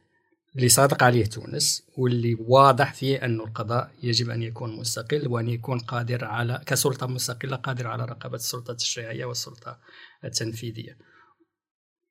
[0.55, 5.79] اللي صادق عليه تونس واللي واضح فيه أن القضاء يجب أن يكون مستقل وأن يكون
[5.79, 9.79] قادر على كسلطة مستقلة قادر على رقابة السلطة التشريعية والسلطة
[10.23, 10.97] التنفيذية.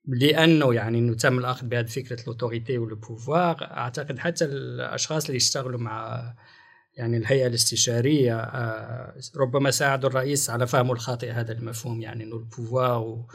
[0.09, 5.37] لأنه يعني إنه تم الأخذ بهذه فكرة ال autorité وال pouvoir أعتقد حتى الأشخاص اللي
[5.37, 6.22] يشتغلوا مع
[6.96, 12.48] يعني الهيئة الاستشارية آه، ربما ساعدوا الرئيس على فهمه الخاطئ هذا المفهوم يعني إنه ال
[12.48, 13.27] pouvoir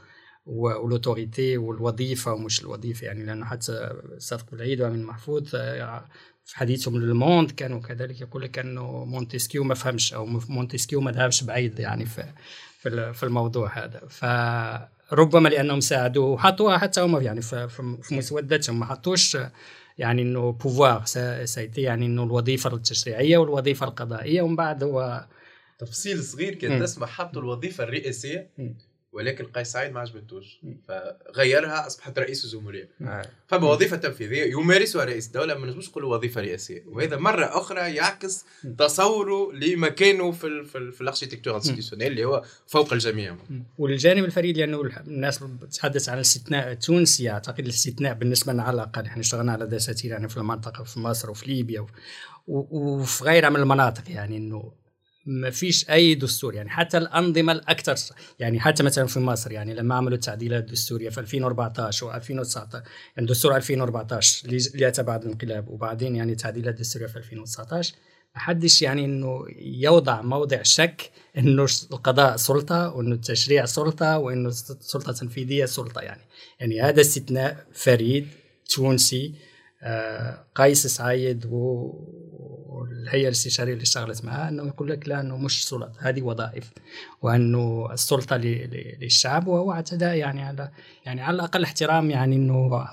[0.46, 6.06] وال autorité والوظيفة ومش الوظيفة يعني لأنه حتى الصادق بلعيد وأمين محفوظ آه،
[6.46, 11.02] في حديثهم ل Le Monde كانوا كذلك يقول لك إنه مونتسكيو ما فهمش أو مونتسكيو
[11.02, 12.24] ما ذهبش بعيد يعني في
[13.14, 14.02] في الموضوع هذا.
[14.08, 19.38] فربما لأنهم ساعدوه وحطوها حتى هم يعني في مسودتهم ما حطوش
[19.98, 21.06] يعني إنه pouvoir
[21.46, 25.26] c'était يعني إنه الوظيفة التشريعية والوظيفة القضائية ومن بعد هو
[25.80, 28.50] تفصيل صغير كان تسمح حطوا الوظيفة الرئاسيه
[29.14, 32.90] ولكن قيس سعيد ما عجبتوش فغيرها أصبحت رئيس الجمهورية.
[33.48, 36.84] فما وظيفه تنفيذية يمارسها رئيس الدولة ما نجمش نقولوا وظيفة رئاسية.
[36.88, 38.46] وهذا مرة أخرى يعكس
[38.78, 43.36] تصوره لمكانه في ال في, ال في ال architecture institutionnelle اللي هو فوق الجميع.
[43.78, 49.06] والجانب الفريد لأنه الناس تتحدث عن الاستثناء التونسي أعتقد الاستثناء بالنسبة لنا على الأقل.
[49.06, 51.86] إحنا اشتغلنا على دساتير يعني في المنطقة في مصر وفي ليبيا
[52.48, 54.72] وفي غيرها من المناطق يعني إنه
[55.26, 59.96] ما فيش أي دستور يعني حتى الأنظمة الأكثر يعني حتى مثلا في مصر يعني لما
[59.96, 62.76] عملوا التعديلات الدستورية في 2014 و2019
[63.18, 67.96] يعني دستور 2014 اللي اتى بعد الانقلاب وبعدين يعني التعديلات الدستورية في 2019
[68.36, 75.10] ما حدش يعني إنه يوضع موضع شك إنه القضاء سلطة وإنه التشريع سلطة وإنه السلطة
[75.10, 76.22] التنفيذية سلطة يعني.
[76.60, 78.28] يعني هذا استثناء فريد
[78.70, 79.34] تونسي
[80.56, 86.22] قيس سعيد والهيئة الاستشارية اللي اشتغلت معاه انه يقول لك لا إنه مش سلطة هذه
[86.22, 86.72] وظائف
[87.22, 90.72] وإنه السلطة للشعب وهو اعتداء يعني على
[91.06, 92.88] يعني على الأقل احترام يعني إنه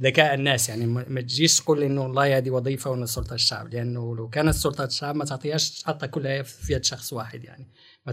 [0.00, 0.68] ذكاء الناس.
[0.68, 4.84] يعني ما تجيش تقول إنه والله هذه وظيفة وان السلطه الشعب لأنه لو كانت السلطه
[4.84, 7.72] الشعب ما تعطيهاش تحطها كلها في يد شخص واحد يعني.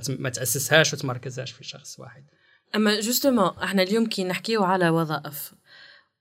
[0.10, 2.24] ما تأسسهاش وتمركزهاش في شخص واحد.
[2.76, 5.54] أما justement إحنا اليوم كي نحكيو على وظائف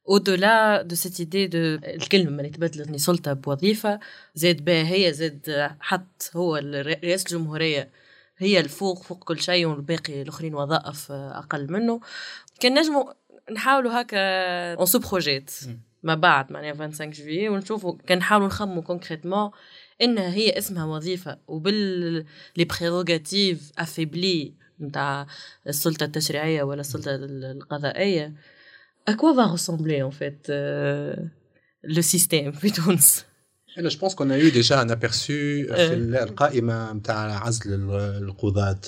[0.05, 4.01] au-delà de cette idée de الكلمة اللي تبدلت من سلطة بوظيفة
[4.35, 7.91] زاد بها هي زاد حط هو رئاسة الجمهورية
[8.39, 12.01] هي الفوق فوق كل شيء والباقي الآخرين وظائف أقل منه.
[12.61, 13.13] كان نجموا
[13.53, 14.19] نحاولوا هكا
[14.75, 15.51] on se projette
[16.03, 19.51] ما بعد معناها 25 جويي ونشوفوا كان نحاولوا نخموا concrètement
[20.03, 25.27] انها هي اسمها وظيفة وبال les prérogatives affaiblies نتاع
[25.67, 28.33] السلطة التشريعية ولا السلطة القضائية.
[29.07, 31.15] À quoi va ressembler en fait euh,
[31.83, 33.25] le système في تونس
[33.79, 35.33] أنا je pense qu'on eu déjà un aperçu
[35.67, 38.81] في القائمة نتاع عزل القضاة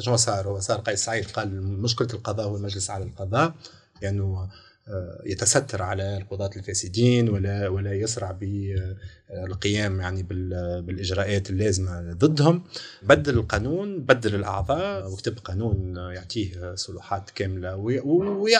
[0.00, 3.54] شنو صار هو صار قيس سعيد قال مشكلة القضاء هو المجلس الأعلى للقضاء
[4.02, 4.50] لأنه يعني آه،
[5.26, 10.22] يتستر على القضاة الفاسدين ولا ولا يسرع بالقيام يعني
[10.82, 12.64] بالإجراءات اللازمة ضدهم.
[13.02, 17.76] بدل القانون بدل الأعضاء وكتب قانون يعطيه صلاحات كاملة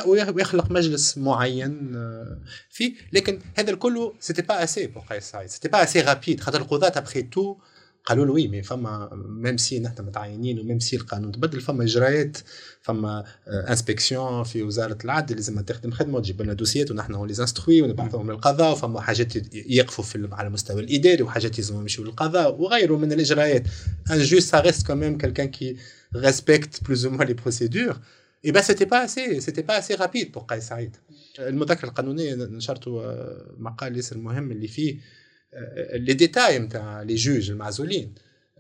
[0.06, 2.38] ويخلق مجلس معين آه،
[2.70, 2.94] فيه.
[3.12, 7.22] لكن هذا الكل c'était pas assez pour قيس c'était pas assez rapide خاطر القضاة après
[7.22, 7.56] tout
[8.04, 11.84] قالوا له oui mais فما même si نحن متعينين و même si القانون تبدل فما
[11.84, 12.38] اجراءات
[12.82, 17.82] فما inspection آه، في وزارة العدل لازم تخدم خدمة وتجيب لنا دوسيات ونحن les instruit
[17.82, 23.12] ونبعثهم للقضاء وفما حاجات يقفوا في على المستوى الإداري وحاجات لازم يمشيوا للقضاء وغيره من
[23.12, 23.62] الاجراءات
[24.10, 25.76] un juge ça reste quand même quelqu'un qui
[26.16, 27.96] respecte plus ou moins les procédures
[28.44, 30.96] et bah c'était pas assez c'était pas assez rapide pour قيس سعيد
[31.38, 34.96] المذكره القانونية نشرته آه، مقال ياسر مهم اللي فيه
[35.92, 38.14] les détails نتاع les juges المعزولين.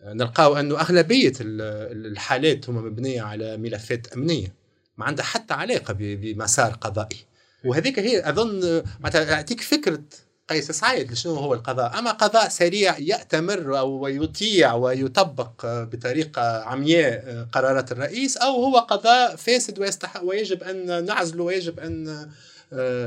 [0.04, 4.54] نلقاو أنه أغلبية الحالات هما مبنية على ملفات أمنية
[4.96, 7.16] ما عندها حتى علاقة بمسار قضائي.
[7.64, 10.02] وهذيك هي أظن معناتها فكرة
[10.48, 11.98] قيس سعيد شنو هو القضاء.
[11.98, 19.78] أما قضاء سريع يأتمر أو يطيع ويطبق بطريقة عمياء قرارات الرئيس أو هو قضاء فاسد
[19.78, 22.30] ويستحق ويجب أن نعزله ويجب أن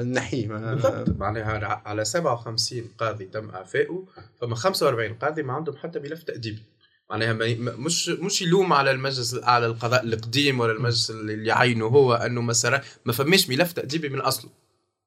[0.03, 1.09] نحيه بالضبط.
[1.09, 4.05] معناها على 57 قاضي تم اعفائه
[4.41, 6.63] فما 45 قاضي ما عندهم حتى ملف تاديبي
[7.09, 12.41] معناها مش مش يلوم على المجلس الاعلى للقضاء القديم ولا المجلس اللي عينه هو أنه
[12.41, 14.51] ما ما فماش ملف تاديبي من أصله.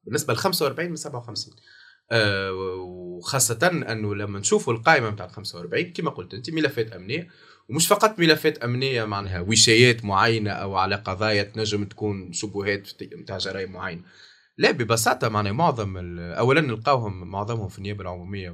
[0.03, 1.53] بالنسبة ل 45 من 57
[2.11, 7.27] أه وخاصة أنه لما نشوفوا القائمة نتاع ال 45 كما قلت أنت ملفات أمنية.
[7.69, 13.71] ومش فقط ملفات أمنية معناها وشايات معينة أو على قضايا تنجم تكون شبهات نتاع جرائم
[13.71, 14.01] معينة.
[14.57, 18.49] لا ببساطة معناها معظم أولا نلقاوهم معظمهم في النيابة العمومية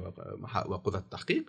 [0.66, 1.44] وقضاة التحقيق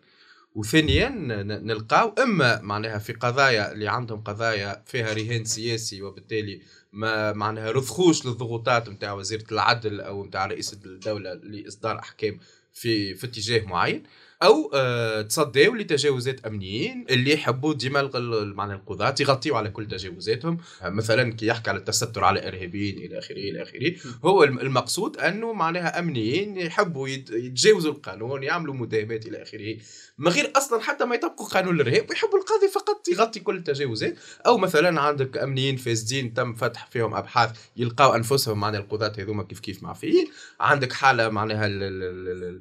[0.56, 1.10] وثانيا
[1.44, 6.62] نلقاو إما معناها في قضايا اللي عندهم قضايا فيها رهان سياسي وبالتالي
[6.94, 12.39] ما معناها رضخوش للضغوطات نتاع وزيرة العدل أو نتاع رئيس الدولة لإصدار أحكام
[12.74, 14.04] في في اتجاه معين.
[14.43, 18.10] أو آه تصدوا لتجاوزات أمنيين اللي يحبوا ديما
[18.56, 20.58] معنى القضاة يغطيوا على كل تجاوزاتهم.
[20.84, 23.95] مثلا كي يحكي على التستر على إرهابيين إلى آخره إلى آخره.
[24.26, 29.78] هو المقصود أنه معناها أمنيين يحبوا يتجاوزوا القانون يعملوا مداهمات إلى آخره.
[30.17, 34.15] من غير أصلا حتى ما يطبقوا قانون الإرهاب ويحبوا القاضي فقط يغطي كل التجاوزات.
[34.45, 39.60] أو مثلا عندك أمنيين فاسدين تم فتح فيهم أبحاث يلقاو أنفسهم معناها القضاة هذوما كيف
[39.60, 40.28] كيف معفيين
[40.60, 41.67] عندك حالة معناها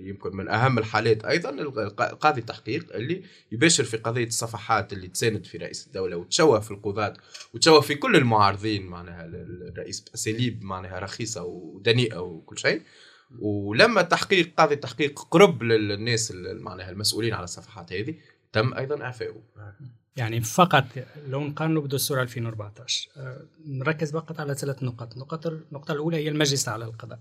[0.00, 1.63] يمكن من أهم الحالات أيضا
[2.20, 3.22] قاضي التحقيق اللي
[3.52, 7.14] يباشر في قضية الصفحات اللي تساند في رئيس الدولة وتشوه في القضاة
[7.54, 12.82] وتشوه في كل المعارضين معناها الرئيس باساليب معناها رخيصة ودنيئة وكل شيء.
[13.38, 18.14] ولما تحقيق قاضي التحقيق قرب للناس معناها المسؤولين على الصفحات هذه
[18.52, 19.42] تم أيضا اعفائه
[20.16, 20.84] يعني فقط
[21.28, 25.12] لو نقارنه بدستور 2014 آه، نركز فقط على ثلاث نقط.
[25.12, 27.18] النقطة النقطة الأولى هي المجلس على القضاء.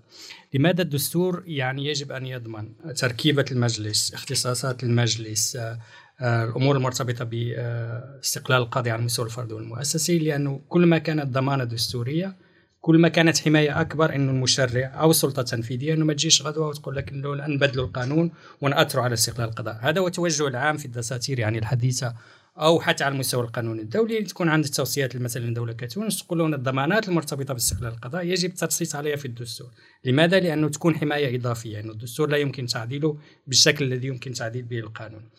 [0.53, 5.79] لماذا الدستور يعني يجب أن يضمن تركيبة المجلس اختصاصات المجلس آه،
[6.21, 12.35] آه، الأمور المرتبطة باستقلال القاضي على المستوى الفردي والمؤسسي؟ لأنه كل ما كانت ضمانة دستورية
[12.81, 16.95] كل ما كانت حماية أكبر إنه المشرع أو السلطة التنفيذية إنه ما تجيش غدوة وتقول
[16.95, 21.57] لك إنه نبدلوا القانون ونأثروا على استقلال القضاء، هذا هو التوجه العام في الدساتير يعني
[21.57, 22.15] الحديثة
[22.57, 27.53] أو حتى على المستوى القانوني الدولي تكون عند التوصيات مثلا لدوله كتونس تقولون الضمانات المرتبطة
[27.53, 29.71] باستقلال القضاء يجب التنصيص عليها في الدستور.
[30.05, 34.79] لماذا؟ لأنه تكون حماية إضافية يعني الدستور لا يمكن تعديله بالشكل الذي يمكن تعديل به
[34.79, 35.29] القانون.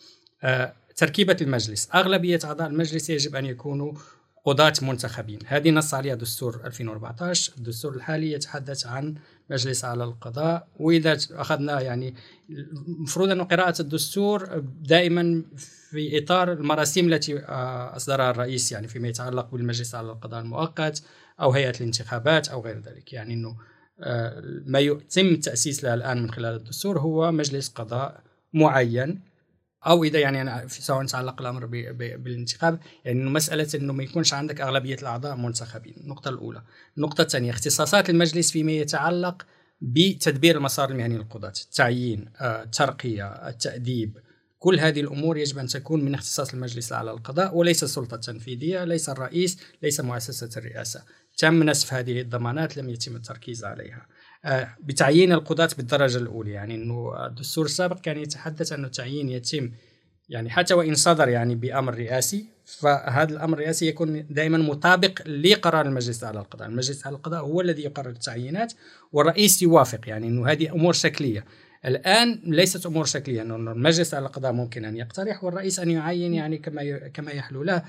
[0.43, 1.89] آه تركيبة المجلس.
[1.95, 3.93] أغلبية أعضاء المجلس يجب أن يكونوا
[4.45, 5.39] قضاة منتخبين.
[5.45, 9.15] هذه نص عليها دستور 2014 الدستور الحالي يتحدث عن
[9.49, 12.15] مجلس على القضاء وإذا أخذنا يعني
[12.87, 15.43] المفروض أن قراءة الدستور دائما
[15.89, 21.03] في إطار المراسيم التي آه، أصدرها الرئيس يعني فيما يتعلق بالمجلس على القضاء المؤقت
[21.41, 23.13] أو هيئة الانتخابات أو غير ذلك.
[23.13, 23.57] يعني أنه
[23.99, 29.21] آه، ما يتم تأسيس له الآن من خلال الدستور هو مجلس قضاء معين.
[29.87, 31.65] أو إذا يعني أنا سواء تعلق الأمر
[32.17, 35.93] بالانتخاب يعني مسألة إنه ما يكونش عندك أغلبية الأعضاء منتخبين.
[35.97, 36.61] النقطة الأولى.
[36.97, 39.45] النقطة الثانية اختصاصات المجلس فيما يتعلق
[39.81, 44.17] بتدبير المسار المهني للقضاة التعيين آه، الترقية التأديب.
[44.59, 49.09] كل هذه الأمور يجب أن تكون من اختصاص المجلس على القضاء وليس السلطة التنفيذية ليس
[49.09, 51.03] الرئيس ليس مؤسسة الرئاسة.
[51.37, 54.07] تم نسف هذه الضمانات لم يتم التركيز عليها.
[54.83, 56.51] بتعيين القضاة بالدرجة الأولى.
[56.51, 59.71] يعني أنه الدستور السابق كان يتحدث أن التعيين يتم
[60.29, 66.23] يعني حتى وإن صدر يعني بأمر رئاسي فهذا الأمر الرئاسي يكون دائما مطابق لقرار المجلس
[66.23, 66.67] على القضاء.
[66.67, 68.73] المجلس على القضاء هو الذي يقرر التعيينات
[69.11, 70.09] والرئيس يوافق.
[70.09, 71.45] يعني أنه هذه أمور شكلية.
[71.85, 73.41] الآن ليست أمور شكلية.
[73.41, 77.83] أنه المجلس على القضاء ممكن أن يقترح والرئيس أن يعين يعني كما كما يحلو له.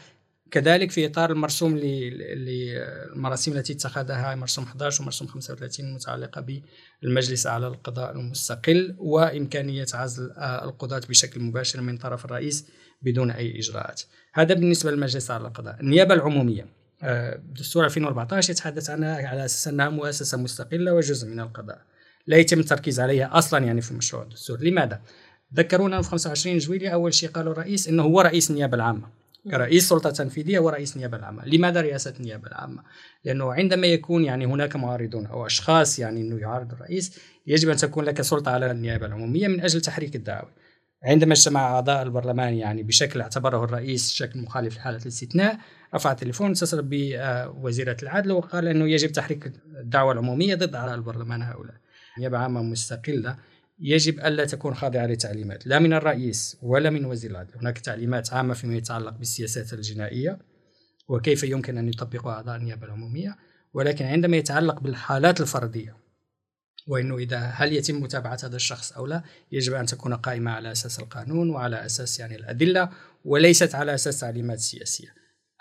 [0.50, 6.60] كذلك في إطار المرسوم للمراسيم التي اتخذها مرسوم 11 ومرسوم 35 المتعلقه
[7.02, 12.66] بالمجلس على القضاء المستقل وإمكانية عزل القضاة بشكل مباشر من طرف الرئيس
[13.02, 14.02] بدون أي إجراءات.
[14.32, 15.80] هذا بالنسبة للمجلس على القضاء.
[15.80, 16.66] النيابة العمومية
[17.02, 21.82] آه، دستور 2014 يتحدث عنها على أساس أنها مؤسسة مستقلة وجزء من القضاء.
[22.26, 25.00] لا يتم التركيز عليها أصلا يعني في مشروع الدستور، لماذا؟
[25.54, 29.08] ذكرونا في 25 جويلية أول شيء قالوا الرئيس أنه هو رئيس النيابة العامة
[29.50, 31.44] كرئيس سلطة تنفيذية ورئيس النيابة العامة.
[31.44, 32.82] لماذا رئاسة النيابة العامة؟
[33.24, 38.04] لأنه عندما يكون يعني هناك معارضون أو أشخاص يعني أنه يعارض الرئيس يجب أن تكون
[38.04, 40.50] لك سلطة على النيابة العمومية من أجل تحريك الدعوة.
[41.04, 45.58] عندما اجتمع أعضاء البرلمان يعني بشكل اعتبره الرئيس شكل مخالف لحالة الاستثناء
[45.94, 51.74] رفع التليفون اتصل بوزيرة العدل وقال أنه يجب تحريك الدعوة العمومية ضد أعضاء البرلمان هؤلاء.
[52.18, 53.36] نيابة عامة مستقلة
[53.78, 57.54] يجب ألا تكون خاضعة لتعليمات لا من الرئيس ولا من وزير العدل.
[57.58, 60.38] هناك تعليمات عامة فيما يتعلق بالسياسات الجنائية
[61.08, 63.36] وكيف يمكن أن يطبقها أعضاء النيابة العمومية.
[63.74, 65.96] ولكن عندما يتعلق بالحالات الفردية
[66.86, 69.22] وإنه إذا هل يتم متابعة هذا الشخص أو لا
[69.52, 72.90] يجب أن تكون قائمة على أساس القانون وعلى أساس يعني الأدلة
[73.24, 75.14] وليست على أساس تعليمات سياسية.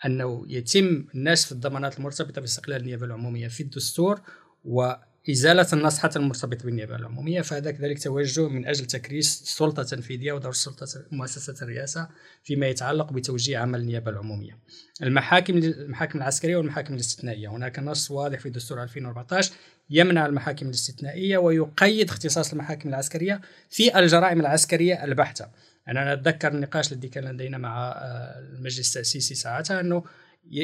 [0.06, 4.22] أنه يتم نشف الضمانات المرتبطة باستقلال النيابة العمومية في الدستور
[4.64, 4.94] و
[5.30, 10.54] إزالة النص حتى المرتبط بالنيابة العمومية فهذا كذلك توجه من أجل تكريس السلطة التنفيذية ودور
[10.54, 12.08] سلطة مؤسسة الرئاسة
[12.44, 14.60] فيما يتعلق بتوجيه عمل النيابة العمومية.
[15.02, 17.48] المحاكم المحاكم العسكرية والمحاكم الاستثنائية.
[17.48, 19.54] هناك نص واضح في دستور 2014
[19.90, 25.48] يمنع المحاكم الاستثنائية ويقيد اختصاص المحاكم العسكرية في الجرائم العسكرية البحتة.
[25.88, 30.04] أنا أتذكر النقاش الذي كان لدينا مع آه، المجلس التأسيسي ساعتها أنه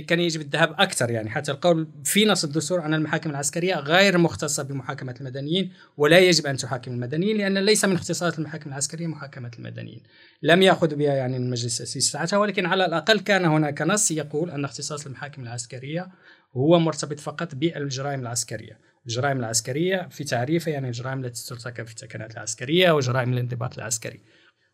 [0.07, 4.63] كان يجب الذهاب أكثر يعني حتى القول في نص الدستور ان المحاكم العسكرية غير مختصة
[4.63, 10.03] بمحاكمة المدنيين ولا يجب أن تحاكم المدنيين لأن ليس من اختصاصات المحاكم العسكرية محاكمة المدنيين.
[10.43, 14.65] لم ياخذ بها يعني المجلس السياسي ساعتها ولكن على الأقل كان هناك نص يقول أن
[14.65, 16.07] اختصاص المحاكم العسكرية
[16.57, 18.79] هو مرتبط فقط بالجرائم العسكرية.
[19.07, 24.19] الجرائم العسكرية في تعريفها يعني الجرائم التي ترتكب في التكنات العسكرية وجرائم الانضباط العسكري.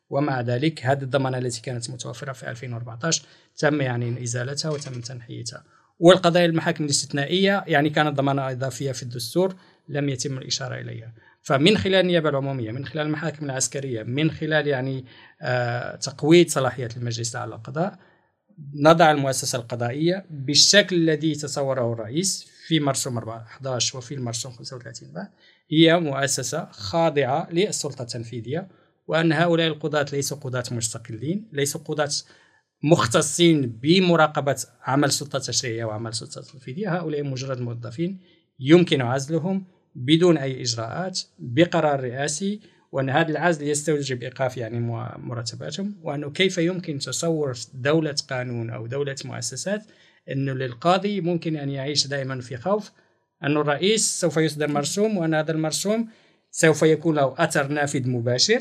[0.09, 3.23] ومع ذلك هذه الضمانة التي كانت متوفرة في 2014
[3.57, 5.63] تم يعني إزالتها وتم تنحيتها.
[5.99, 9.55] والقضايا المحاكم الاستثنائية يعني كانت ضمانة إضافية في الدستور
[9.89, 11.13] لم يتم الإشارة إليها.
[11.41, 15.05] فمن خلال النيابة العمومية من خلال المحاكم العسكرية من خلال يعني
[15.41, 17.99] آه تقويض صلاحيات المجلس على القضاء
[18.73, 25.27] نضع المؤسسة القضائية بالشكل الذي تصوره الرئيس في مرسوم 11 وفي المرسوم 35
[25.71, 28.67] هي مؤسسة خاضعة للسلطة التنفيذية
[29.07, 32.09] وأن هؤلاء القضاة ليسوا قضاة مستقلين ليسوا قضاة
[32.83, 38.19] مختصين بمراقبة عمل السلطة التشريعية وعمل السلطة التنفيذية هؤلاء مجرد موظفين
[38.59, 42.59] يمكن عزلهم بدون أي إجراءات بقرار رئاسي
[42.91, 44.79] وأن هذا العزل يستوجب إيقاف يعني
[45.17, 49.83] مرتباتهم وأنه كيف يمكن تصور دولة قانون أو دولة مؤسسات
[50.31, 52.91] أنه للقاضي ممكن أن يعيش دائما في خوف
[53.43, 56.09] أن الرئيس سوف يصدر مرسوم وأن هذا المرسوم
[56.51, 58.59] سوف يكون له أثر نافذ مباشر.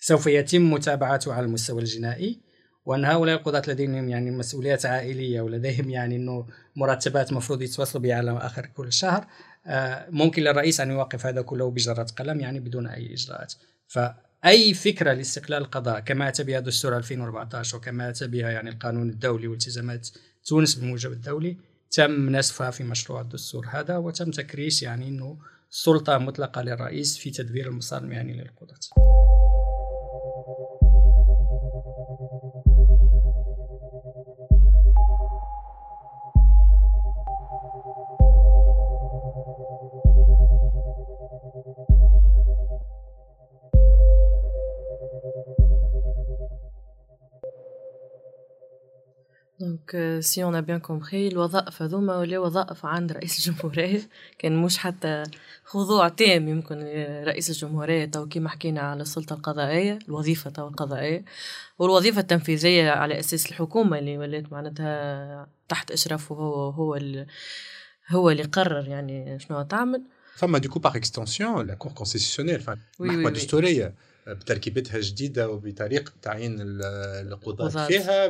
[0.00, 2.40] سوف يتم متابعته على المستوى الجنائي
[2.86, 8.38] وأن هؤلاء القضاة لديهم يعني مسؤوليات عائلية ولديهم يعني إنه مرتبات مفروض يتوصلوا بها على
[8.38, 9.26] آخر كل شهر
[9.66, 13.54] آه، ممكن للرئيس أن يوقف هذا كله بجرة قلم يعني بدون أي إجراءات
[13.88, 19.48] فأي فكرة لاستقلال القضاء كما أتى بها دستور 2014 وكما أتى بها يعني القانون الدولي
[19.48, 20.08] والتزامات
[20.44, 21.56] تونس بالموجب الدولي
[21.90, 25.38] تم نسفها في مشروع الدستور هذا وتم تكريس يعني إنه
[25.70, 29.35] سلطة مطلقة للرئيس في تدبير المسار المهني للقضاة.
[49.60, 54.08] donc si on a bien compris الوظائف هذوما ولا وظائف عند رئيس الجمهورية.
[54.38, 55.22] كان مش حتى
[55.64, 56.76] خضوع تام يمكن
[57.24, 61.24] رئيس الجمهورية تو كيما حكينا على السلطة القضائية الوظيفة تو القضائية.
[61.78, 67.26] والوظيفة التنفيذية على أساس الحكومة اللي ولات معناتها تحت إشرافه هو هو اللي
[68.08, 70.02] هو اللي قرر يعني شنو تعمل.
[70.36, 72.62] فما du coup par extension la Cour constitutionnelle
[73.00, 73.94] المحكمة الدستورية
[74.28, 78.22] بتركيبتها الجديده وبطريقة تعيين القضاة فيها.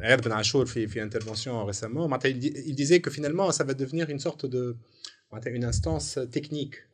[0.00, 4.10] عياد بن عاشور في في intervention récemment معناتها il disait que finalement ça va devenir
[4.10, 4.76] une sorte de
[5.36, 6.86] معناتها une instance technique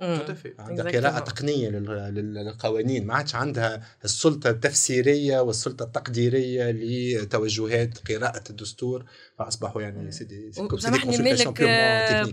[0.59, 3.07] عندها قراءه تقنيه للقوانين.
[3.07, 9.05] ما عادش عندها السلطة التفسيرية والسلطة التقديرية لتوجهات قراءة الدستور.
[9.39, 11.61] فأصبحوا يعني سيدي سامحني مالك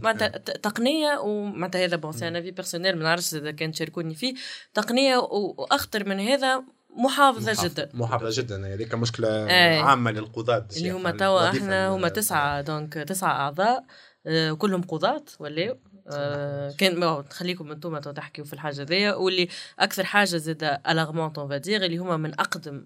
[0.03, 4.33] معناتها تقنية ومعناتها هذا bon c'est أنا avis personnel ما نعرفش إذا كان تشاركوني فيه.
[4.73, 6.63] تقنية وأخطر من هذا
[6.97, 7.67] محافظة محافظة.
[7.67, 7.89] جدا.
[7.93, 8.73] محافظة جدا.
[8.73, 9.81] هذيك مشكلة إيه.
[9.81, 10.67] عامة للقضاة.
[10.77, 13.85] اللي هما توا إحنا هما تسعة donc تسعة أعضاء
[14.27, 15.77] آه، كلهم قضاة ولاو
[16.11, 19.47] آه، كان ما تخليكم أنتم تحكيوا في الحاجة ذي واللي
[19.79, 22.85] أكثر حاجة زاد l'argument on va dire اللي هما من أقدم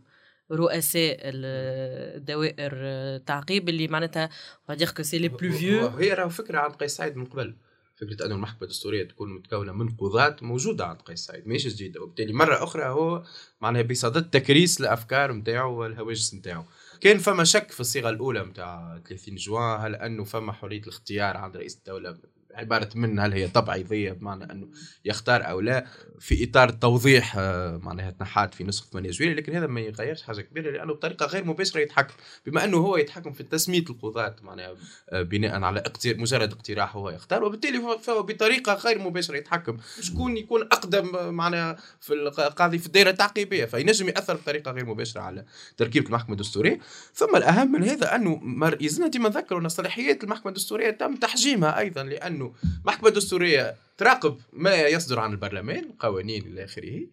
[0.51, 4.29] رؤساء ال- الدوائر التعقيب اللي معناتها
[4.67, 7.55] veut dire que c'est les plus vieux هي راهو فكرة عند قيس سعيد من قبل.
[7.95, 12.01] فكرة أنه المحكمه الدستورية تكون متكونة من قضاة موجودة عند قيس سعيد ماهيش جديدة.
[12.01, 13.23] وبالتالي مرة أخرى هو
[13.61, 16.63] معناها بصدد تكريس الأفكار نتاعو والهواجس نتاعو
[17.01, 21.57] كان فما شك في الصيغة الأولى نتاع 30 جوان هل أنه فما حرية الاختيار عند
[21.57, 22.17] رئيس الدولة
[22.53, 24.67] عبارة من هل هي تبعيضيه بمعنى أنه
[25.05, 25.85] يختار أو لا
[26.19, 30.41] في إطار التوضيح آه، معناها تنحات في نسخة 8 جويلية لكن هذا ما يغيرش حاجة
[30.41, 32.13] كبيرة لأنه بطريقة غير مباشرة يتحكم.
[32.45, 34.75] بما أنه هو يتحكم في تسمية القضاة معناها
[35.09, 35.83] آه، بناء على.
[36.05, 39.77] مجرد اقتراح هو يختار وبالتالي فهو- بطريقة غير مباشرة يتحكم.
[40.01, 45.21] شكون يكون أقدم آه، معناها في القاضي في الدائرة التعقيبية؟ فينجم يأثر بطريقة غير مباشرة
[45.21, 45.45] على
[45.77, 46.79] تركيبة المحكمة الدستورية.
[47.13, 48.77] ثم الأهم من هذا أنه مر...
[48.81, 52.42] يلزمنا ديما نذكروا ان صلاحيات المحكمة الدستورية تم تحجيمها أيضا لأنه
[52.81, 57.07] المحكمه الدستوريه تراقب ما يصدر عن البرلمان قوانين إلى آخره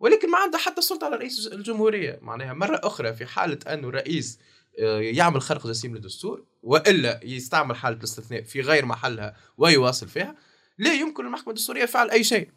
[0.00, 2.18] ولكن ما عندها حتى سلطة على رئيس الجمهورية.
[2.22, 4.38] معناها مرة أخرى في حالة أنه الرئيس
[4.80, 10.34] آه، يعمل خرق جسيم للدستور وإلا يستعمل حالة الاستثناء في غير محلها ويواصل فيها
[10.78, 12.48] لا يمكن للمحكمه الدستورية فعل أي شيء.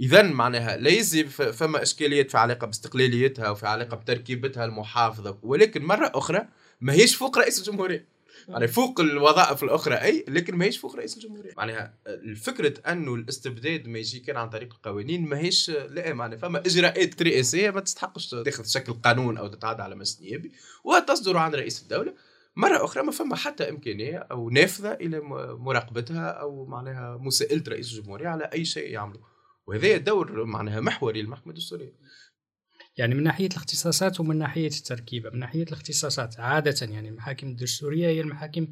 [0.00, 6.48] اذا معناها ليس فما إشكاليات في علاقة باستقلاليتها وفي علاقة بتركيبتها المحافظة ولكن مرة أخرى
[6.80, 8.15] ما هيش فوق رئيس الجمهورية.
[8.48, 11.52] يعني فوق الوظائف الأخرى أي لكن ما هيش فوق رئيس الجمهورية.
[11.56, 16.58] معناها الفكرة أنه الاستبداد ما يجي كان عن طريق القوانين ما هيش لا معناها فما
[16.58, 20.52] إجراءات رئاسية ما تستحقش تاخذ شكل قانون أو تتعدى على مجلس نيابي
[20.84, 22.14] وتصدر عن رئيس الدولة.
[22.56, 25.20] مرة أخرى ما فما حتى إمكانية أو نافذة إلى
[25.58, 29.20] مراقبتها أو معناها مساءلة رئيس الجمهورية على أي شيء يعمله.
[29.66, 31.92] وهذا دور معناها محوري للمحكمة الدستورية.
[32.96, 38.20] يعني من ناحية الاختصاصات ومن ناحية التركيبة من ناحية الاختصاصات عادة يعني المحاكم الدستوريه هي
[38.20, 38.68] المحاكم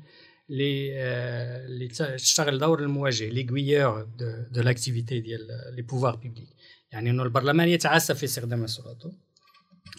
[0.50, 4.08] اللي آه، اللي تشتغل دور الموجه le régulateur
[4.50, 6.48] de l'activité des pouvoirs publics
[6.92, 9.12] يعني إنه البرلمان يتعسف في استخدام سلطته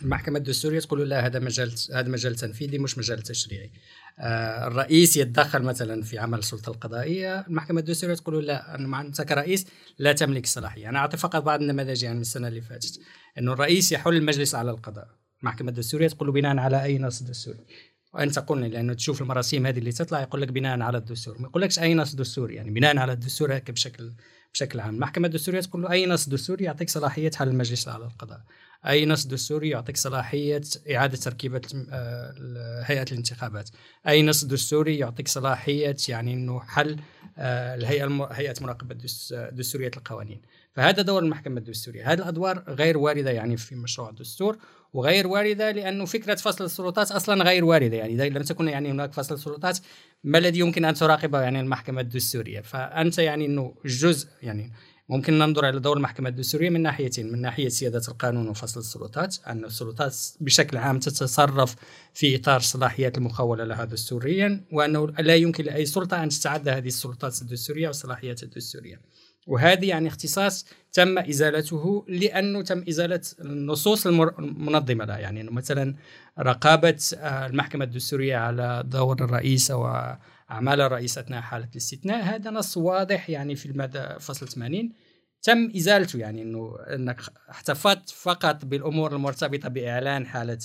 [0.02, 3.72] المحكمة الدستوريه تقول لا هذا مجال هذا مجال تنفيذي مش مجال تشريعي.
[4.20, 9.68] الرئيس يتدخل مثلا في عمل السلطة القضائية المحكمة الدستورية تقول لا مع أنت كرئيس
[10.00, 13.00] لا تملك الصلاحيه أنا أعطي فقط بعض النماذج يعني من السنة اللي فاتت.
[13.38, 15.08] إنه الرئيس يحل المجلس على القضاء.
[15.42, 17.66] المحكمة الدستورية تقول بناء على اي نص دستوري
[18.14, 21.42] وأنت قلنا لأنه تشوف المراسيم هذه اللي تطلع يقول لك بناء على الدستور.
[21.42, 24.12] ما يقولكش اي نص دستوري يعني بناء على الدستور هيك بشكل
[24.54, 24.96] بشكل عام.
[24.96, 28.42] المحكمة الدستورية تقول له اي نص دستوري يعطيك صلاحية حل المجلس على القضاء.
[28.88, 30.62] أي نص دستوري يعطيك صلاحية
[30.96, 31.62] إعادة تركيبة
[31.92, 33.70] آه، هيئة الانتخابات.
[34.08, 36.98] أي نص دستوري يعطيك صلاحية يعني إنه حل
[37.38, 38.28] آه، الهيئة.
[38.32, 40.42] هيئة مراقبة دس- دستورية القوانين.
[40.74, 42.12] فهذا دور المحكمة الدستورية.
[42.14, 44.58] هذه الأدوار غير واردة يعني في مشروع الدستور
[44.94, 48.14] وغير واردة لأنه فكرة فصل السلطات أصلا غير واردة يعني.
[48.14, 49.78] اذا لم تكن يعني هناك فصل سلطات
[50.24, 54.72] ما الذي يمكن أن تراقبه يعني المحكمة الدستورية؟ فأنت يعني إنه جزء يعني
[55.10, 59.66] ممكن ننظر إلى دور المحكمة الدستورية من ناحيتين من ناحية سيادة القانون وفصل السلطات أن
[59.66, 61.76] السلطات بشكل عام تتصرف
[62.14, 67.42] في إطار الصلاحيات المخولة لها دستوريا وأنه لا يمكن لأي سلطة أن تتعدى هذه السلطات
[67.42, 69.02] الدستورية والصلاحيات الدستورية.
[69.48, 75.18] وهذه يعني اختصاص تم إزالته لأنه تم إزالة النصوص المنظمة لها.
[75.18, 75.96] يعني مثلا
[76.40, 80.16] رقابة آه، المحكمة الدستورية على دور الرئيس أو
[80.56, 84.90] أعمال الرئيس أثناء حالة الاستثناء هذا نص واضح يعني في الماده فصل 80
[85.44, 90.58] تم إزالته يعني إنه إنك احتفظت فقط بالأمور المرتبطة بإعلان حالة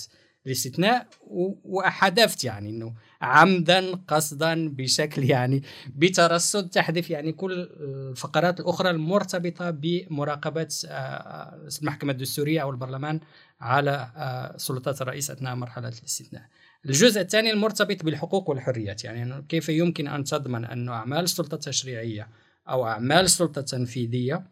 [0.45, 5.63] الاستثناء و- وحذفت يعني إنه عمدا قصدا بشكل يعني
[5.95, 13.19] بترصد تحذف يعني كل الفقرات الأخرى المرتبطة بمراقبة آه، المحكمة الدستورية أو البرلمان
[13.61, 16.43] على آه، سلطات الرئيس أثناء مرحلة الاستثناء.
[16.85, 22.27] الجزء الثاني المرتبط بالحقوق والحريات يعني كيف يمكن أن تضمن أن أعمال السلطة التشريعية
[22.69, 24.43] أو أعمال السلطة التنفيذية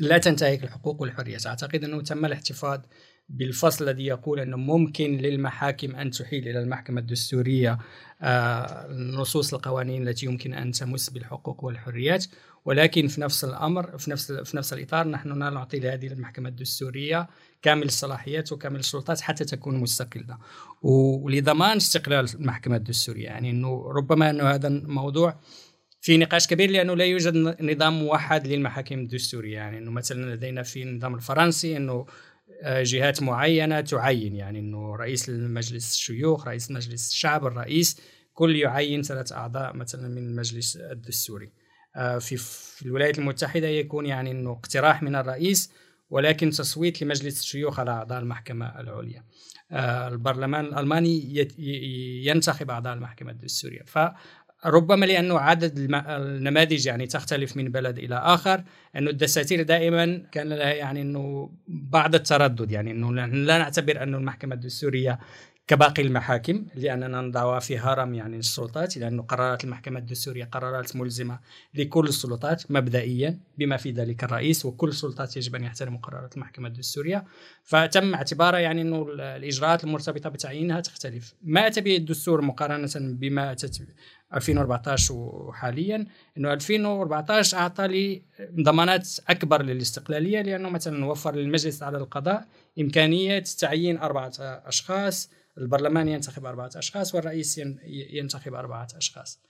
[0.00, 2.80] لا تنتهك الحقوق والحريات؟ أعتقد إنه تم الاحتفاظ
[3.30, 7.78] بالفصل الذي يقول أنه ممكن للمحاكم أن تحيل إلى المحكمة الدستورية
[8.22, 12.26] آه، نصوص القوانين التي يمكن أن تمس بالحقوق والحريات.
[12.64, 17.28] ولكن في نفس الأمر في نفس في نفس الإطار نحن نعطي لهذه المحكمة الدستورية
[17.62, 20.38] كامل الصلاحيات وكامل السلطات حتى تكون مستقلة.
[20.82, 25.40] ولضمان استقلال المحكمة الدستورية يعني إنه ربما انه هذا الموضوع
[26.00, 29.54] في نقاش كبير لأنه لا يوجد نظام موحد للمحاكم الدستورية.
[29.54, 32.06] يعني إنه مثلا لدينا في النظام الفرنسي إنه آه،
[32.64, 38.00] جهات معينة تعين يعني إنه رئيس مجلس الشيوخ رئيس مجلس الشعب الرئيس
[38.32, 41.52] كل يعين ثلاث أعضاء مثلا من المجلس الدستوري.
[41.96, 45.72] آه، في في الولايات المتحدة يكون يعني إنه اقتراح من الرئيس
[46.10, 49.24] ولكن تصويت لمجلس الشيوخ على أعضاء المحكمة العليا.
[49.70, 51.46] آه، البرلمان الألماني
[52.26, 53.82] ينتخب أعضاء المحكمة الدستورية.
[54.62, 58.64] فربما لأنه عدد النماذج يعني تختلف من بلد إلى آخر
[58.96, 64.54] أنه الدساتير دائما كان لها يعني أنه بعض التردد يعني نحن لا نعتبر أنه المحكمة
[64.54, 65.18] الدستورية
[65.66, 71.38] كباقي المحاكم لأننا نضعها في هرم يعني السلطات لأنه قرارات المحكمة الدستورية قرارات ملزمة
[71.74, 77.24] لكل السلطات مبدئيا بما في ذلك الرئيس وكل السلطات يجب أن يحترموا قرارات المحكمة الدستورية.
[77.64, 81.34] فتم اعتبارها يعني أنه ال- الإجراءات المرتبطة بتعيينها تختلف.
[81.42, 83.82] ما أتى به الدستور مقارنة بما أتت
[84.34, 86.06] 2014 وحاليا
[86.38, 88.22] إنه 2014 أعطى لي
[88.62, 92.46] ضمانات أكبر للاستقلالية لأنه مثلا وفر للمجلس على القضاء
[92.80, 99.40] إمكانية تعيين أربعة أشخاص البرلمان ينتخب أربعة أشخاص والرئيس ين- ينتخب أربعة أشخاص.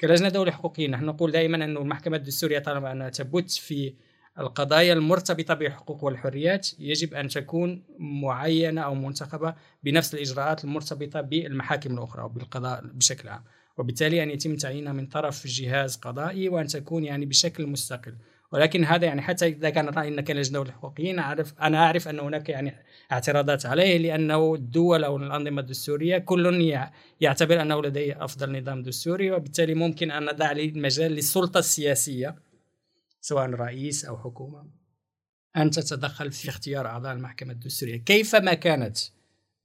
[0.00, 3.94] كلجنة دولة حقوقية نحن نقول دائما أن المحكمة الدستورية طالما أنها تبت في
[4.38, 12.22] القضايا المرتبطة بالحقوق والحريات يجب أن تكون معينة أو منتخبة بنفس الإجراءات المرتبطة بالمحاكم الأخرى
[12.22, 13.44] وبالقضاء بشكل عام.
[13.78, 18.14] وبالتالي أن يتم تعيينها من طرف جهاز قضائي وأن تكون يعني بشكل مستقل.
[18.52, 22.48] ولكن هذا يعني حتى إذا كان رأينا كلجنة دولة حقوقيين أعرف أنا أعرف أن هناك
[22.48, 22.74] يعني
[23.12, 29.30] اعتراضات عليه لأنه الدول أو الأنظمة الدستورية كل يع- يعتبر أنه لديه أفضل نظام دستوري
[29.30, 32.36] وبالتالي ممكن أن ندع المجال للسلطة السياسية
[33.20, 34.66] سواء رئيس أو حكومة.
[35.56, 37.96] أن تتدخل في اختيار أعضاء المحكمة الدستورية.
[37.96, 38.98] كيفما كانت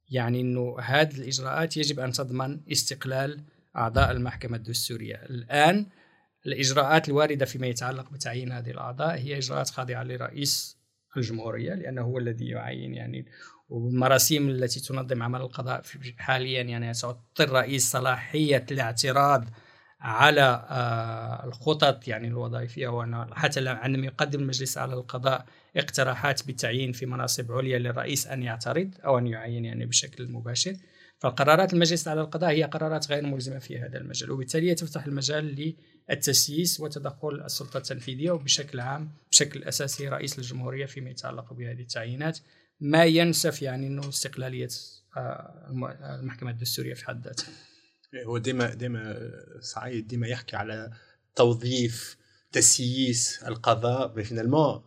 [0.10, 3.42] يعني أنه هذه الإجراءات يجب أن تضمن استقلال
[3.76, 5.16] أعضاء المحكمة الدستورية.
[5.16, 5.86] الآن
[6.46, 10.78] الإجراءات الواردة فيما يتعلق بتعيين هذه الأعضاء هي إجراءات خاضعة لرئيس
[11.18, 13.26] الجمهورية لأنه هو الذي يعين يعني
[13.70, 15.82] والمراسيم التي تنظم عمل القضاء
[16.18, 19.46] حاليا يعني تعطي الرئيس صلاحية الاعتراض
[20.02, 25.46] على آه، الخطط يعني الوظائفية حتى عندما يقدم المجلس على القضاء
[25.78, 30.76] اقتراحات بالتعيين في مناصب عليا للرئيس أن يعترض أو أن يعين يعني بشكل مباشر.
[31.22, 35.74] فقرارات المجلس على القضاء هي قرارات غير ملزمة في هذا المجال وبالتالي تفتح المجال
[36.10, 42.40] للتسييس وتدخل السلطة التنفيذية وبشكل عام بشكل أساسي رئيس الجمهورية فيما يتعلق بهذه التعيينات.
[42.80, 44.68] ما ينسف يعني أنه استقلالية
[45.18, 45.86] آه، الم-
[46.20, 47.50] المحكمة الدستورية في حد ذاتها.
[48.28, 50.92] هو ديما ديما سعيد ديما يحكي على
[51.36, 52.18] توظيف
[52.52, 54.82] تسييس القضاء finalement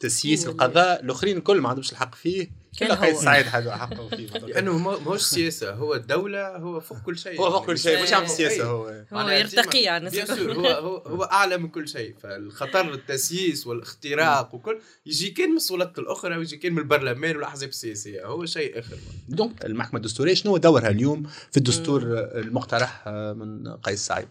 [0.00, 2.50] تسييس القضاء الاخرين الكل ما عندهمش الحق فيه.
[2.78, 3.20] كان هو.
[3.20, 4.26] سعيد حد حقه فيه.
[4.48, 7.40] لأنه ما- ماهوش سياسة هو الدولة هو فوق كل شيء.
[7.40, 8.86] هو فوق كل شيء مش عم سياسة هو.
[8.88, 12.14] هو معناها يرتقي سور هو هو هو أعلى من كل شيء.
[12.22, 18.26] فالخطر التسييس والاختراق وكل يجي كان من السلطات الأخرى ويجي كان من البرلمان والأحزاب السياسية.
[18.26, 18.96] هو شيء آخر.
[19.28, 22.02] donc المحكمة الدستورية شنو هو دورها اليوم في الدستور
[22.34, 24.28] المقترح من قيس سعيد؟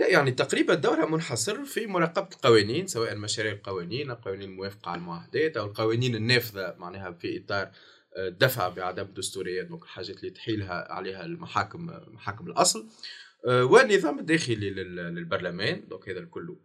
[0.00, 5.56] لا يعني تقريبا دورها منحصر في مراقبة القوانين سواء مشاريع القوانين القوانين الموافقة على المعاهدات
[5.56, 7.70] أو القوانين النافذة معناها في إطار
[8.16, 12.86] آه، الدفع بعدم الدستوريه donc الحاجات اللي تحيلها عليها المحاكم محاكم الأصل.
[13.46, 16.56] آه، والنظام الداخلي لل- للبرلمان donc هذا الكل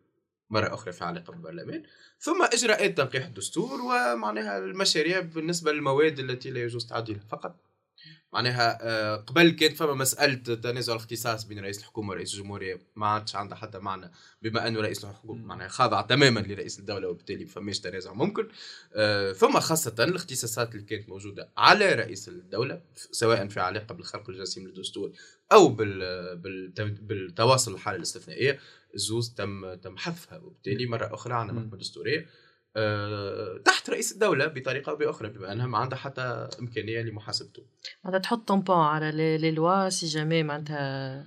[0.50, 1.84] مرة أخرى في علاقة بالبرلمان.
[2.20, 7.56] ثم إجراءات تنقيح الدستور ومعناها المشاريع بالنسبة للمواد التي لا يجوز تعديلها فقط.
[8.36, 13.36] معناها آه، قبل كانت فما مسألة تنازع الاختصاص بين رئيس الحكومة ورئيس الجمهورية ما عادش
[13.36, 14.12] عندها حتى معنى
[14.42, 18.48] بما أنه رئيس الحكومة معناها خاضع تماما لرئيس الدولة وبالتالي ما فماش تنازع ممكن.
[18.96, 22.82] آه، ثم خاصة الاختصاصات اللي كانت موجودة على رئيس الدولة
[23.12, 25.12] سواء في علاقة بالخرق الجسيم للدستور
[25.70, 28.60] بالت- بالتواصل الحالة الاستثنائية
[28.96, 32.20] الزوز تم تم حذفها وبالتالي مرة أخرى عندنا دستورية.
[32.20, 32.26] آه،
[33.66, 37.64] تحت رئيس الدولة بطريقة أو بأخرى بما أنها ما عندها حتى إمكانية لمحاسبته.
[38.04, 41.26] معناتها تحط tampon على les lois si jamais معناتها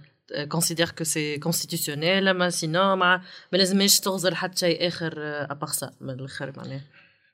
[0.49, 3.22] considère que c'est constitutionnel أما sinon ما
[3.53, 5.14] ما لازمش تغزر حتى شيء آخر
[5.51, 6.84] à part ça من الآخر معناها.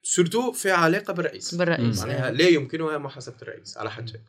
[0.02, 1.54] surtout في علاقة بالرئيس.
[1.54, 2.30] بالرئيس معناها آه.
[2.30, 4.20] لا يمكنها محاسبة الرئيس على حد شيء.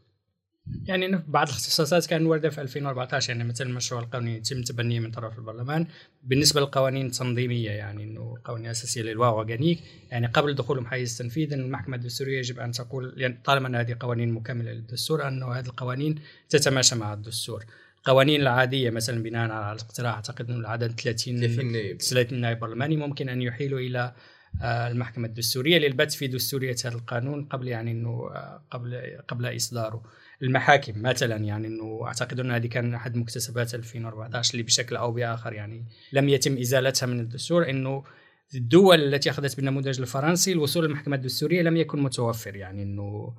[0.85, 5.37] يعني بعض الاختصاصات كانت واردة في 2014 يعني مثل المشروع القانوني يتم تبنيه من طرف
[5.37, 5.87] البرلمان.
[6.23, 9.79] بالنسبة للقوانين التنظيمية يعني إنه قوانين أساسية للوا اورجانيك
[10.11, 13.95] يعني قبل دخولهم حيز التنفيذ ان المحكمة الدستورية يجب أن تقول يعني طالما إن هذه
[13.99, 17.65] قوانين مكملة للدستور انه هذه القوانين تتماشى مع الدستور.
[17.97, 22.01] القوانين العادية مثلا بناء على الاقتراح أعتقد إنه العدد 30 30 نائب.
[22.01, 24.13] 30 نائب برلماني ممكن أن يحيلوا إلى
[24.61, 30.03] آه، المحكمة الدستورية للبت في دستورية هذا القانون قبل يعني إنه آه، قبل قبل إصداره.
[30.45, 35.53] المحاكم مثلا يعني إنه أعتقد ان هذه كان أحد مكتسبات 2014 اللي بشكل أو بآخر
[35.53, 38.03] يعني لم يتم إزالتها من الدستور إنه
[38.55, 43.35] الدول التي أخذت بالنموذج الفرنسي الوصول للمحكمة الدستورية لم يكن متوفر يعني إنه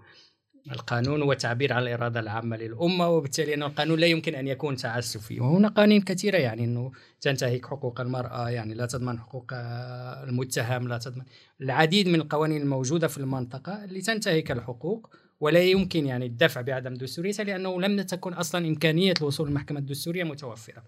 [0.72, 5.40] القانون هو تعبير عن الإرادة العامة للأمة وبالتالي أن القانون لا يمكن أن يكون تعسفي.
[5.40, 11.24] وهنا قوانين كثيرة يعني أنه تنتهك حقوق المرأة يعني لا تضمن حقوق المتهم لا تضمن
[11.60, 15.10] العديد من القوانين الموجودة في المنطقة اللي تنتهك الحقوق.
[15.40, 20.82] ولا يمكن يعني الدفع بعدم دستوريتها لأنه لم تكن أصلا إمكانية الوصول للمحكمة الدستورية متوفرة.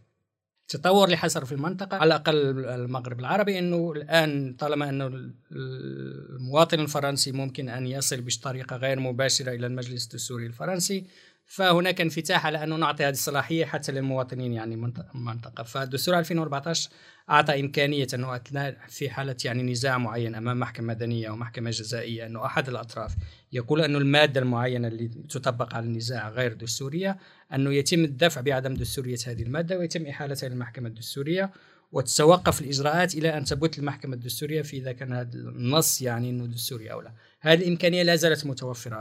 [0.75, 7.33] التطور اللي حصل في المنطقة على الأقل المغرب العربي أنه الآن طالما أنه المواطن الفرنسي
[7.33, 11.05] ممكن أن يصل بطريقة غير مباشرة إلى المجلس الدستوري الفرنسي
[11.49, 14.75] فهناك انفتاح على أنه نعطي هذه الصلاحية حتى للمواطنين يعني
[15.15, 16.91] المنطقة فالدستور 2014
[17.31, 22.27] أعطى إمكانية أنه أثناء في حالة يعني نزاع معين أمام محكمة مدنية أو محكمة جزائية
[22.27, 23.15] أنه أحد الأطراف
[23.53, 27.19] يقول أنه المادة المعينة اللي تطبق على النزاع غير دستورية
[27.55, 31.51] أنه يتم الدفع بعدم دستورية هذه المادة ويتم إحالتها للمحكمة الدستورية.
[31.93, 36.93] وتتوقف الإجراءات إلى أن تبت المحكمة الدستورية في إذا كان هذا النص يعني أنه دستوري
[36.93, 37.13] أو لا.
[37.41, 38.97] هذه الإمكانية لا زالت متوفرة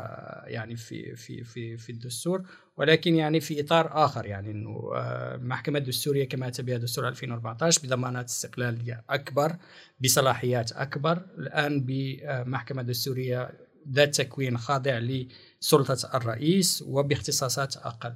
[0.46, 2.44] يعني في في في في الدستور
[2.78, 7.82] ولكن يعني في إطار آخر يعني أنه آه، المحكمة الدستورية كما أتى بها دستور 2014
[7.84, 9.56] بضمانات استقلالية أكبر
[10.04, 13.52] بصلاحيات أكبر الآن بمحكمة دستورية
[13.92, 18.14] ذات تكوين خاضع لسلطة الرئيس وباختصاصات أقل.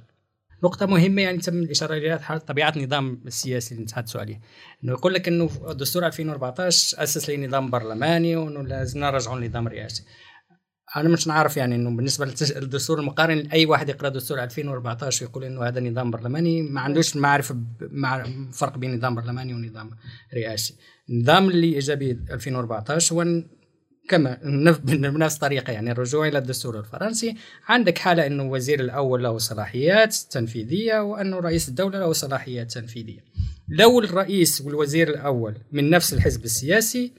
[0.64, 4.40] نقطة مهمة يعني تم الإشارة إليها طبيعة النظام السياسي اللي نتحدثوا عليه
[4.84, 10.04] إنه يقول لك إنه دستور 2014 أسس لنظام برلماني وإنه لازم نرجعوا لنظام رئاسي.
[10.96, 15.64] أنا مش نعرف يعني إنه بالنسبة للدستور المقارن أي واحد يقرأ دستور 2014 ويقول إنه
[15.64, 19.90] هذا نظام برلماني ما عندوش معرفة مع فرق بين نظام برلماني ونظام
[20.34, 20.74] رئاسي.
[21.10, 23.22] النظام اللي اجى به 2014 هو
[24.12, 24.38] كما
[24.84, 27.36] بنفس الطريقة يعني الرجوع إلى الدستور الفرنسي.
[27.68, 33.24] عندك حالة أنه الوزير الأول له صلاحيات تنفيذية وأنه رئيس الدولة له صلاحيات تنفيذية.
[33.68, 37.12] لو الرئيس والوزير الأول من نفس الحزب السياسي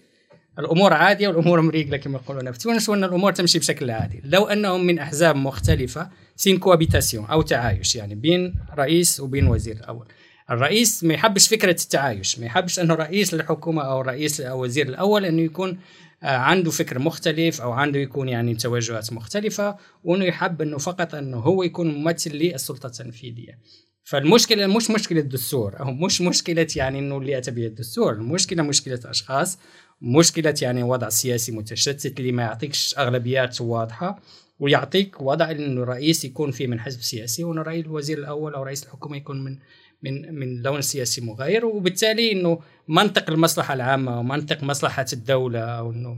[0.60, 4.22] الأمور عادية والأمور مريقلة كما يقولون في تونس وأن الأمور تمشي بشكل عادي.
[4.24, 9.76] لو أنهم من أحزاب مختلفة c'est une cohabitation أو تعايش يعني بين رئيس وبين وزير
[9.76, 10.08] الأول.
[10.52, 15.26] الرئيس ما يحبش فكرة التعايش ما يحبش أنه رئيس الحكومة أو رئيس أو وزير الأول
[15.26, 15.80] إنه يكون
[16.24, 21.64] عنده فكر مختلف أو عنده يكون يعني توجهات مختلفة وإنه يحب إنه فقط إنه هو
[21.64, 23.60] يكون ممثل للسلطة التنفيذية.
[24.04, 29.00] فالمشكلة مش مشكلة الدستور أو مش مشكلة يعني إنه اللي أتى به الدستور المشكلة مشكلة
[29.06, 29.58] أشخاص
[30.02, 34.20] مشكلة يعني وضع سياسي متشتت اللي ما يعطيكش أغلبيات واضحة
[34.60, 38.84] ويعطيك وضع إنه الرئيس يكون فيه من حزب سياسي وإنه رئيس الوزير الأول أو رئيس
[38.84, 39.58] الحكومة يكون من
[40.04, 46.18] من من لون سياسي مغاير وبالتالي إنه منطق المصلحة العامة ومنطق مصلحة الدولة أو إنه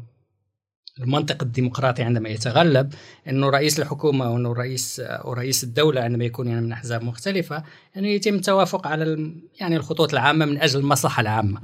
[0.99, 2.93] المنطق الديمقراطي عندما يتغلب
[3.27, 7.63] إنه رئيس الحكومة وانه رئيس أو رئيس الدولة عندما يكون يعني من أحزاب مختلفة
[7.95, 11.61] يعني يتم التوافق على يعني الخطوط العامة من أجل المصلحة العامة.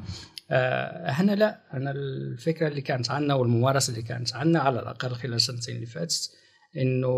[0.52, 5.34] آه هنا لا هنا الفكرة اللي كانت عندنا والممارسة اللي كانت عندنا على الأقل خلال
[5.34, 6.32] السنتين اللي فاتت
[6.78, 7.12] إنه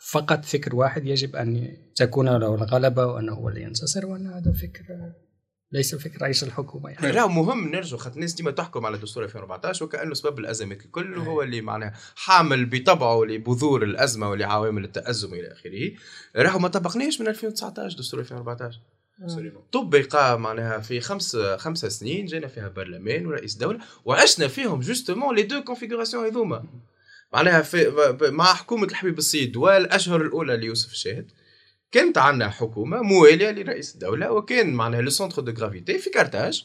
[0.00, 5.12] فقط فكر واحد يجب أن تكون له الغلبة وأنه هو اللي ينتصر وأن هذا فكر
[5.72, 7.12] ليس فكر رئيس الحكومة يعني.
[7.12, 11.42] لا مهم نرجع خاطر الناس ديما تحكم على دستور 2014 وكأنه سبب الازمات الكل هو
[11.42, 15.92] اللي معناها حامل بطبعه لبذور الأزمة ولعوامل التأزم إلى آخره.
[16.36, 18.80] راهو ما طبقناش من 2019 دستور 2014
[19.72, 25.42] طبق معناها في خمس خمسة سنين جينا فيها برلمان ورئيس دولة وعشنا فيهم justement les
[25.42, 26.64] deux configurations هذوما.
[27.32, 31.30] معناها في مع حكومة الحبيب السيد والأشهر الأولى ليوسف الشاهد
[31.92, 36.64] كانت عندنا حكومة موالية لرئيس الدولة وكان معناها le centre de gravité في كارتاج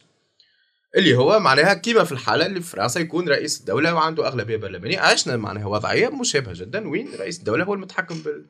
[0.97, 4.99] اللي هو معناها كيما في الحالة اللي في فرنسا يكون رئيس الدولة وعنده أغلبية برلمانية.
[4.99, 8.45] عشنا معناها وضعية مشابهة جدا وين رئيس الدولة هو المتحكم بال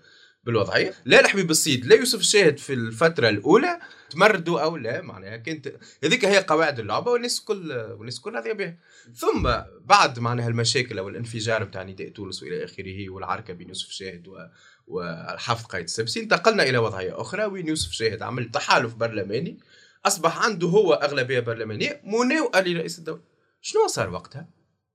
[0.46, 0.94] بالوضعية.
[1.06, 3.80] لا الحبيب السيد لا يوسف الشاهد في الفترة الأولى
[4.10, 5.74] تمردوا أو لا معناها كانت
[6.04, 8.78] هذيك هي قواعد اللعبة والناس كل والناس كل راضيه بها.
[9.16, 9.50] ثم
[9.86, 14.38] بعد معناها المشاكل أو الانفجار بتاع نداء تونس وإلى آخره والعركة بين يوسف الشاهد و
[14.88, 19.60] والحفظ قايد السبسي انتقلنا إلى وضعية أخرى وين يوسف الشاهد عمل تحالف برلماني.
[20.06, 23.22] أصبح عنده هو أغلبية برلمانية مناوئه لرئيس الدولة.
[23.62, 24.48] شنو صار وقتها؟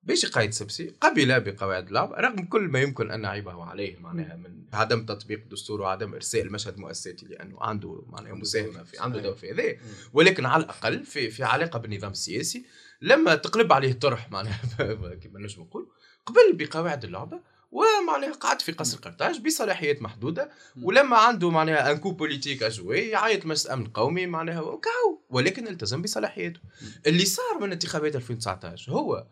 [0.02, 4.64] بيجي قايد سبسي قبل بقواعد اللعب رغم كل ما يمكن أن نعيبه عليه معناها من
[4.72, 9.52] عدم تطبيق الدستور وعدم ارساء المشهد المؤسساتي لأنه عنده معناها مساهمه في عنده دور في
[9.52, 9.76] هذا.
[10.12, 12.66] ولكن على الأقل في في علاقة بالنظام السياسي
[13.02, 14.60] لما تقلب عليه طرح معناها
[15.22, 15.88] كما نجم نقول
[16.26, 17.40] قبل بقواعد اللعبه
[17.72, 20.50] ومعناها قعد في قصر قرطاج بصلاحيات محدودة
[20.82, 26.60] ولما عنده معناها انكو بوليتيك اجوي يعيط مجلس الامن القومي معناها وكاو ولكن التزم بصلاحياته.
[27.06, 29.26] اللي صار من انتخابات 2019 هو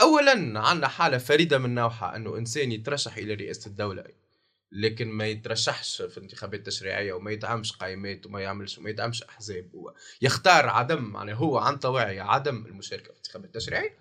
[0.00, 4.04] اولا عندنا حالة فريدة من نوعها إنه إنسان يترشح إلى رئاسة الدولة
[4.72, 9.70] لكن ما يترشحش في انتخابات تشريعية وما يدعمش قائمات وما يعملش وما يدعمش أحزاب
[10.22, 13.94] يختار عدم يعني هو عن طواعي عدم المشاركة في الانتخابات التشريعيه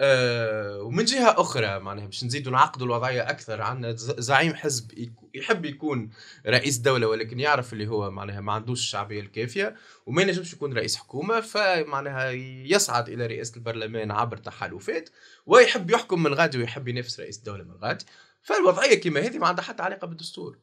[0.00, 6.10] آه ومن جهة أخرى معناها باش نزيدوا نعقدوا الوضعية أكثر عندنا زعيم حزب يحب يكون
[6.46, 9.76] رئيس دولة ولكن يعرف اللي هو معناها ما عندوش الشعبية الكافية
[10.06, 12.30] وما ينجمش يكون رئيس حكومة فمعناها
[12.66, 15.10] يصعد إلى رئاسه البرلمان عبر تحالفات
[15.46, 18.04] ويحب يحكم من غادي ويحب ينافس رئيس الدولة من غادي.
[18.42, 20.58] فالوضعية كما هذه ما عندها حتى علاقة بالدستور.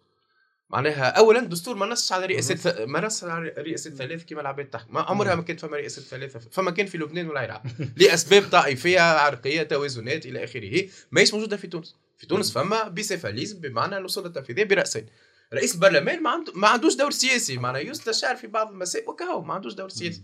[0.74, 2.80] معناها اولا الدستور ما نصش على رئاسه ث...
[2.80, 4.94] ما نص على رئاسه ثلاث كما العباد تحكم.
[4.94, 7.64] ما عمرها ما كانت فما رئاسه ثلاثة فما كان في لبنان والعراق
[7.98, 10.90] لأسباب طائفية عرقية توازنات إلى آخره.
[11.12, 11.96] ماهيش موجودة في تونس.
[12.18, 15.06] في تونس فما بيسيفاليزم بمعنى السلطه التنفيذية برأسين.
[15.54, 19.54] رئيس البرلمان ما, عنده ما عندوش دور سياسي معناها يستشار في بعض المسائل وكهو ما
[19.54, 20.22] عندوش دور سياسي.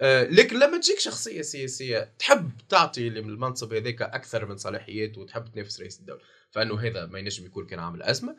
[0.00, 5.80] آه لكن لما تجيك شخصية سياسية تحب تعطي المنصب هذاك أكثر من صلاحيات وتحب تنافس
[5.80, 6.20] رئيس الدولة
[6.50, 8.36] فإنه هذا ما ينجم يكون كان عامل أزمة.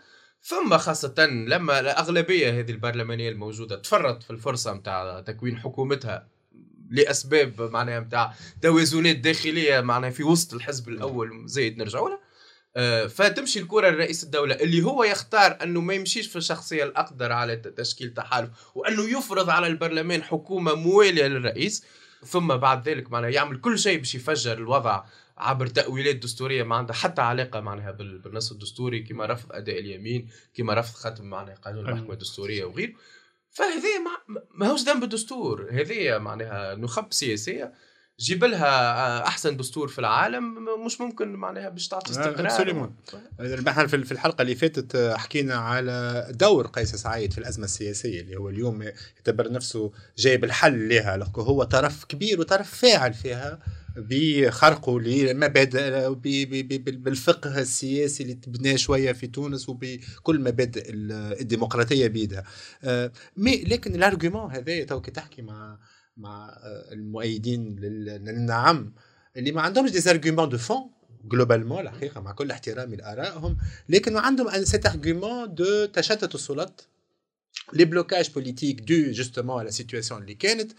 [0.47, 6.27] ثم خاصة لما الأغلبية هذه البرلمانية الموجودة تفرط في الفرصة متاع تكوين حكومتها
[6.89, 12.19] لأسباب معناها متاع توازنات داخلية معناها في وسط الحزب الأول زايد نرجعوا له.
[12.75, 17.55] آه، فتمشي الكرة لرئيس الدولة اللي هو يختار أنه ما يمشيش في الشخصية الأقدر على
[17.55, 21.83] تشكيل تحالف وأنه يفرض على البرلمان حكومة موالية للرئيس.
[22.25, 25.03] ثم بعد ذلك معناها يعمل كل شيء باش يفجر الوضع
[25.37, 30.29] عبر تأويلات دستورية ما عندها حتى علاقة معناها بال- بالنص الدستوري كما رفض أداء اليمين
[30.53, 32.93] كما رفض ختم معناها قانون المحكمة الدستورية وغيره.
[33.51, 35.67] فهذه ما, ما هوش ذنب الدستور.
[35.71, 37.73] هذه معناها نخب سياسية.
[38.19, 42.47] جيب لها أحسن دستور في العالم مش ممكن معناها باش تعطي آه، استقرار.
[43.69, 48.35] إحنا في في الحلقة اللي فاتت حكينا على دور قيس سعيد في الأزمة السياسية اللي
[48.37, 51.31] هو اليوم يعتبر نفسه جايب الحل لها.
[51.35, 53.59] هو طرف كبير وطرف فاعل فيها.
[53.97, 61.39] بخرقه لمبادئ وب- ب- ب- بالفقه السياسي اللي تبناه شوية في تونس وبكل مبادئ ال-
[61.41, 62.43] الديمقراطية بيدها.
[62.83, 65.79] آه، mais لكن ال argument هذايا توا كي تحكي مع
[66.17, 68.93] مع آه، المؤيدين لل- للنعم
[69.37, 70.89] اللي ما عندهمش des arguments de fond
[71.25, 73.57] globalement الحقيقة مع كل احترامي لآرائهم
[73.89, 76.81] لكن عندهم cet argument de تشتت السلطات
[77.73, 80.71] les blocages politiques de justement على ال situation اللي كانت.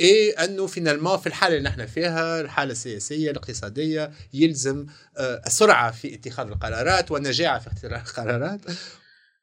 [0.00, 4.86] et أنه finalement في الحالة اللي نحن فيها الحالة السياسية الاقتصادية يلزم
[5.18, 8.60] آه، السرعة في اتخاذ القرارات والنجاعة في اتخاذ القرارات.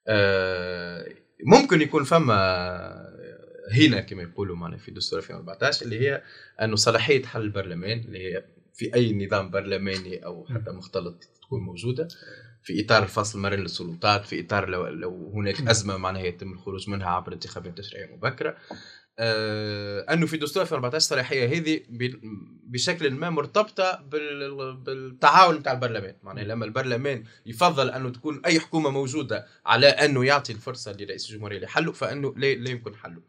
[0.07, 1.05] آه،
[1.45, 2.39] ممكن يكون فما
[3.71, 6.23] هنا كما يقولوا معنا في دستور 2014 اللي هي
[6.61, 8.43] أنه صلاحية حل البرلمان اللي هي
[8.73, 12.07] في أي نظام برلماني أو حتى مختلط تكون موجودة
[12.63, 17.07] في إطار الفصل المرن للسلطات في إطار لو, لو هناك أزمة معناها يتم الخروج منها
[17.07, 18.49] عبر انتخابات تشريعيه مبكرة.
[18.49, 18.75] آه
[19.19, 21.81] أنه في دستور 2014 الصلاحيه هذه
[22.63, 26.15] بشكل ما مرتبطة بال- بالتعاون نتاع البرلمان.
[26.23, 31.59] معناها لما البرلمان يفضل أنه تكون أي حكومة موجودة على أنه يعطي الفرصة لرئيس الجمهورية
[31.59, 33.21] لحله فأنه لا, لا يمكن حله.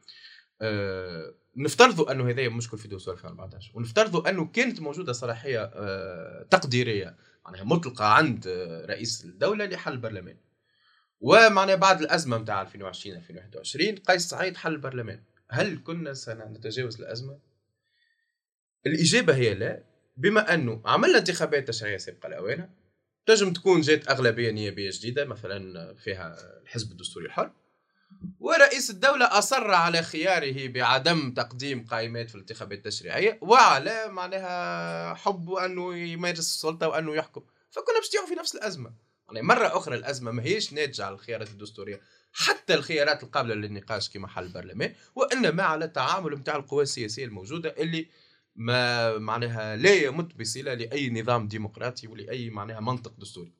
[0.62, 7.16] آه نفترضوا أنه هذا مشكل في دستور 2014 ونفترضوا أنه كانت موجودة صلاحية آه تقديرية
[7.45, 10.36] معناها مطلقة عند آه، رئيس الدولة لحل البرلمان.
[11.20, 15.22] ومعناها بعد الأزمة نتاع 2020 2021 قيس سعيد حل البرلمان.
[15.51, 17.38] هل كنا سنتجاوز الأزمة؟
[18.86, 19.84] الإجابة هي لا
[20.16, 22.70] بما انه عملنا انتخابات تشريعية سابقة لاوانها
[23.26, 27.53] تنجم تكون جات أغلبية نيابية جديدة مثلا فيها الحزب الدستوري الحر
[28.40, 35.96] ورئيس الدولة أصر على خياره بعدم تقديم قائمات في الانتخابات التشريعية وعلى معناها حبه أنه
[35.96, 37.42] يمارس السلطة وأنه يحكم.
[37.70, 38.92] فكنا باش في نفس الأزمة.
[39.28, 42.01] يعني مرة أخرى الأزمة ما هيش ناتجة على الخيارات الدستورية.
[42.33, 48.09] حتى الخيارات القابلة للنقاش كما حل البرلمان وإنما على التعامل متاع القوى السياسية الموجودة اللي
[48.57, 53.53] ما معناها لا يمت بصلة لأي نظام ديمقراطي ولأي معناها منطق دستوري.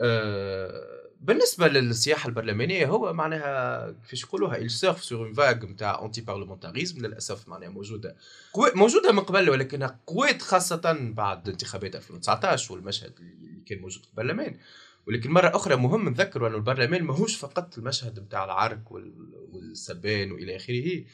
[0.00, 7.06] آه، بالنسبة للسياحة البرلمانية هو معناها كيفاش يقولوها surfe sur une vague نتاع انتي بارلمنتاريزم
[7.06, 8.16] للأسف معناها موجودة.
[8.52, 14.10] قوي موجودة من قبل ولكنها قويت خاصة بعد انتخابات 2019 والمشهد اللي كان موجود في
[14.10, 14.58] البرلمان.
[15.06, 20.56] ولكن مرة أخرى مهم نذكروا انه البرلمان ماهوش فقط المشهد نتاع العرك وال- والسبان وإلى
[20.56, 21.04] آخره.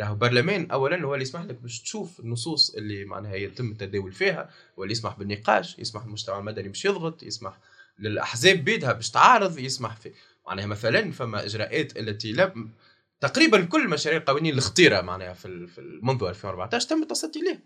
[0.00, 4.50] راهو برلمان اولا هو اللي يسمح لك باش تشوف النصوص اللي معناها يتم التداول فيها
[4.76, 7.58] واللي يسمح بالنقاش يسمح للمجتمع المدني باش يضغط يسمح
[7.98, 10.12] للأحزاب بيدها باش تعارض يسمح في
[10.46, 12.70] معناها مثلا فما إجراءات التي لم
[13.20, 15.48] تقريبا كل مشاريع القوانين الخطيره معناها في
[16.02, 17.58] منذ 2014 تم التصدي له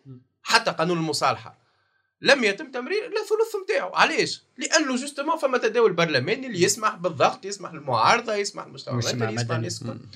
[0.43, 1.65] حتى قانون المصالحة.
[2.20, 7.44] لم يتم تمرير إلا ثلث نتاعو علاش؟ لأنه justement فما تداول برلماني اللي يسمح بالضغط
[7.44, 9.90] يسمح للمعارضة يسمح المدني يسمح.
[9.90, 10.06] الناس.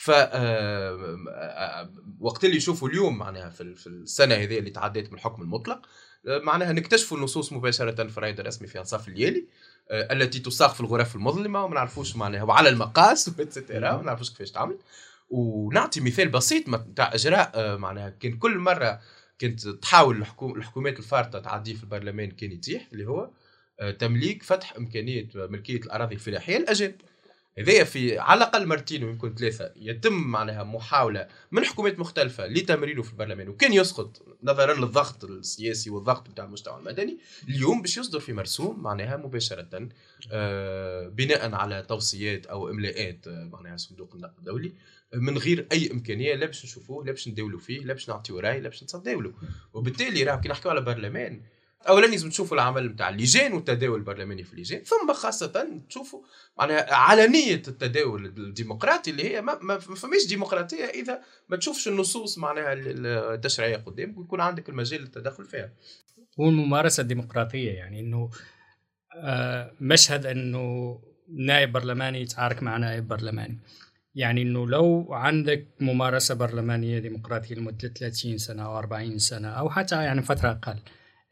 [0.00, 1.90] ف آه، آه،
[2.20, 5.86] وقت اللي يشوفوا اليوم معناها في ال- في السنة هذه اللي تعديت من الحكم المطلق
[6.28, 9.46] آه، معناها نكتشفوا النصوص مباشرة في الرائد الرسمي في انصاف الليالي
[9.90, 14.02] آه، التي تساق في الغرف المظلمة وما نعرفوش معناها وعلى المقاس و et cetera وما
[14.02, 14.78] نعرفوش كيفاش تعمل
[15.30, 19.00] ونعطي مثال بسيط نتاع إجراء آه، معناها كان كل مرة
[19.40, 23.30] كانت تحاول الحكوم الحكومات الفارطة تعديه في البرلمان كان يتيح اللي هو
[23.80, 26.94] آه، تمليك فتح إمكانية ملكية الأراضي الفلاحيه للاجانب
[27.58, 33.12] هذايا في على الأقل مرتين ويمكن ثلاثة يتم معناها محاولة من حكومات مختلفة لتمريره في
[33.12, 33.48] البرلمان.
[33.48, 37.18] وكان يسقط نظرا للضغط السياسي والضغط بتاع المجتمع المدني.
[37.48, 39.88] اليوم باش يصدر في مرسوم معناها مباشرة
[40.32, 44.72] آه، بناء على توصيات أو إملاءات آه، معناها صندوق النقد الدولي
[45.14, 48.60] من غير أي إمكانية لا باش نشوفوه لا باش نداولوا فيه لا باش نعطيو رأي
[48.60, 49.32] لا باش نتداولوا
[49.72, 51.42] وبالتالي راه كي نحكيو على برلمان
[51.88, 56.22] اولا لازم تشوفوا العمل نتاع اللجان والتداول البرلماني في اللجان ثم خاصة تشوفوا
[56.58, 62.72] معناها علنية التداول الديمقراطي اللي هي ما, ما فماش ديمقراطية إذا ما تشوفش النصوص معناها
[62.72, 65.72] التشريعية قدامك ويكون عندك المجال للتدخل فيها.
[66.36, 68.30] والممارسة الديمقراطية يعني إنه
[69.16, 70.98] آه، مشهد إنه
[71.28, 73.58] نائب برلماني يتعارك مع نائب برلماني.
[74.14, 79.94] يعني إنه لو عندك ممارسة برلمانية ديمقراطية لمدة 30 سنة أو 40 سنة أو حتى
[80.04, 80.78] يعني فترة أقل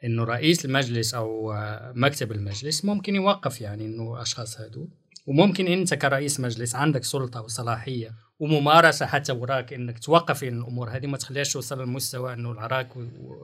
[0.05, 1.55] إنه رئيس المجلس أو
[1.95, 4.89] مكتب المجلس ممكن يوقف يعني إنه أشخاص هادو.
[5.27, 11.17] وممكن أنت كرئيس مجلس عندك سلطة وصلاحية وممارسة حتى وراك إنك توقف الأمور هذه ما
[11.17, 12.89] تخليهاش توصل للمستوى إنه العراك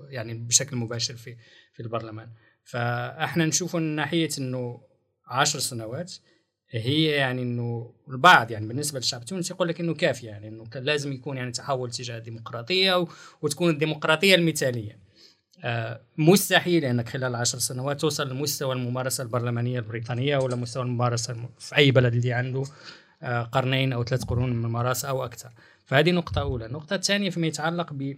[0.09, 1.37] يعني بشكل مباشر في
[1.72, 2.28] في البرلمان.
[2.64, 4.80] فأحنا نشوف من ناحية إنه
[5.26, 6.12] عشر سنوات
[6.81, 11.12] هي يعني إنه البعض يعني بالنسبة للشعب التونسي يقول لك إنه كافيه يعني إنه لازم
[11.12, 13.07] يكون يعني تحول تجاه الديمقراطية
[13.43, 14.99] وتكون الديمقراطية المثالية.
[15.64, 21.77] آه، مستحيل إنك خلال عشر سنوات توصل لمستوى الممارسة البرلمانية البريطانية ولا مستوى الممارسة في
[21.77, 22.64] أي بلد اللي عنده
[23.22, 25.51] آه، قرنين أو ثلاث قرون من الممارسة أو أكثر.
[25.85, 26.66] فهذه نقطة أولى.
[26.66, 28.16] النقطه الثانية فيما يتعلق ب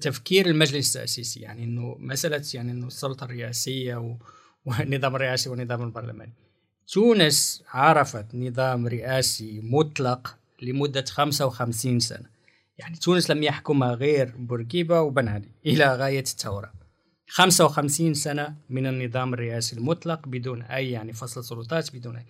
[0.00, 3.96] تفكير المجلس التأسيسي يعني إنه مسألة يعني إنه السلطة الرئاسية
[4.66, 6.45] والنظام الرئاسي والنظام البرلماني.
[6.88, 12.26] تونس عرفت نظام رئاسي مطلق لمدة 55 سنة.
[12.78, 16.72] يعني تونس لم يحكمها غير بورقيبة وبن علي إلى غاية الثورة.
[17.28, 22.24] 55 سنة من النظام الرئاسي المطلق بدون أي يعني فصل سلطات بدون أي.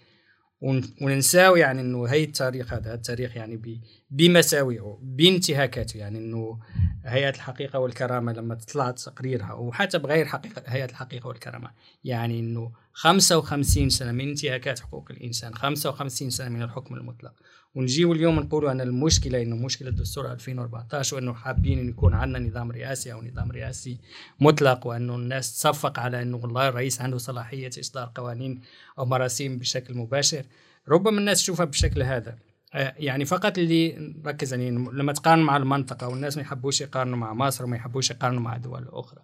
[0.61, 3.81] وننساو يعني إنه هي التاريخ هذا التاريخ يعني
[4.11, 5.99] بمساوئه بانتهاكاته.
[5.99, 6.61] يعني إنه
[7.05, 11.71] هيئة الحقيقة والكرامة لما طلعت تقريرها وحتى بغير حقيقة هيئة الحقيقة والكرامة.
[12.05, 17.33] يعني إنه 55 سنة من انتهاكات حقوق الإنسان 55 سنة من الحكم المطلق.
[17.77, 22.73] ونجيو اليوم نقولوا أن المشكلة إنه مشكلة دستور 2014 وإنه حابين ان يكون عندنا نظام
[22.73, 23.99] رئاسي أو نظام رئاسي
[24.41, 28.61] مطلق وأنه الناس تصفق على إنه والله الرئيس عنده صلاحية إصدار قوانين
[28.99, 30.45] أو مراسيم بشكل مباشر.
[30.89, 32.39] ربما الناس تشوفها بالشكل هذا.
[32.75, 37.35] آه، يعني فقط اللي ركز يعني لما تقارن مع المنطقة والناس ما يحبوش يقارنوا مع
[37.35, 39.21] مصر وما يحبوش يقارنوا مع دول أخرى.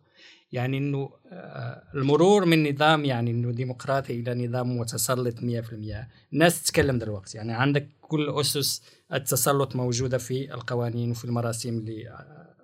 [0.52, 6.98] يعني إنه آه، المرور من نظام يعني إنه ديمقراطي إلى نظام متسلط 100% الناس تتكلم
[6.98, 7.38] دلوقتي.
[7.38, 8.82] يعني عندك كل أسس
[9.12, 12.54] التسلط موجودة في القوانين وفي المراسيم اللي آه،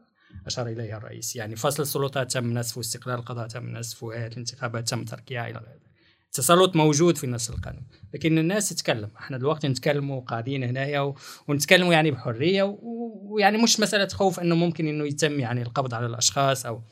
[0.46, 1.36] أشار إليها الرئيس.
[1.36, 5.88] يعني فصل السلطات تم نسفه استقلال القضاء تم نسفه هيئة الانتخابات تم تركيها إلى غيره.
[6.26, 7.86] التسلط موجود في نص القانون.
[8.14, 9.10] لكن الناس تتكلم.
[9.18, 11.14] إحنا دلوقتي نتكلموا قاعدين هنايا
[11.48, 16.66] ونتكلموا يعني بحرية ويعني مش مسألة خوف إنه ممكن إنه يتم يعني القبض على الأشخاص
[16.66, 16.82] أو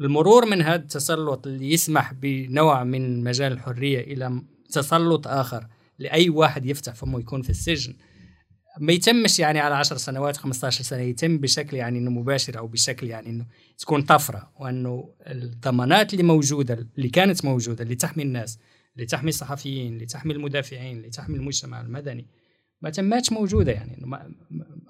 [0.00, 5.66] المرور من هذا التسلط اللي يسمح بنوع من مجال الحرية إلى تسلط آخر
[5.98, 7.94] لأي واحد يفتح فمه يكون في السجن
[8.80, 13.06] ما يتمش يعني على 10 سنوات 15 سنة يتم بشكل يعني إنه مباشر أو بشكل
[13.06, 13.46] يعني إنه
[13.78, 18.58] تكون طفرة وإنه الضمانات اللي موجودة اللي كانت موجودة اللي تحمي الناس
[18.96, 22.26] اللي تحمي الصحفيين اللي تحمي المدافعين اللي تحمي المجتمع المدني
[22.82, 24.10] ما تماتش موجودة يعني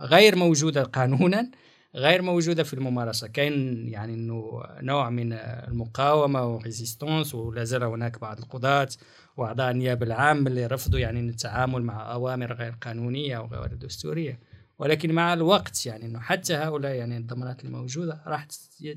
[0.01, 1.51] غير موجودة قانونا
[1.95, 3.27] غير موجودة في الممارسة.
[3.29, 8.89] كاين يعني إنه نوع من المقاومة وريزيستونس ولا زال هناك بعض القضاة
[9.37, 14.41] وأعضاء النيابة العامة اللي رفضوا يعني التعامل مع أوامر غير قانونية أو غير دستورية.
[14.79, 18.47] ولكن مع الوقت يعني إنه حتى هؤلاء يعني الضمانات الموجودة راح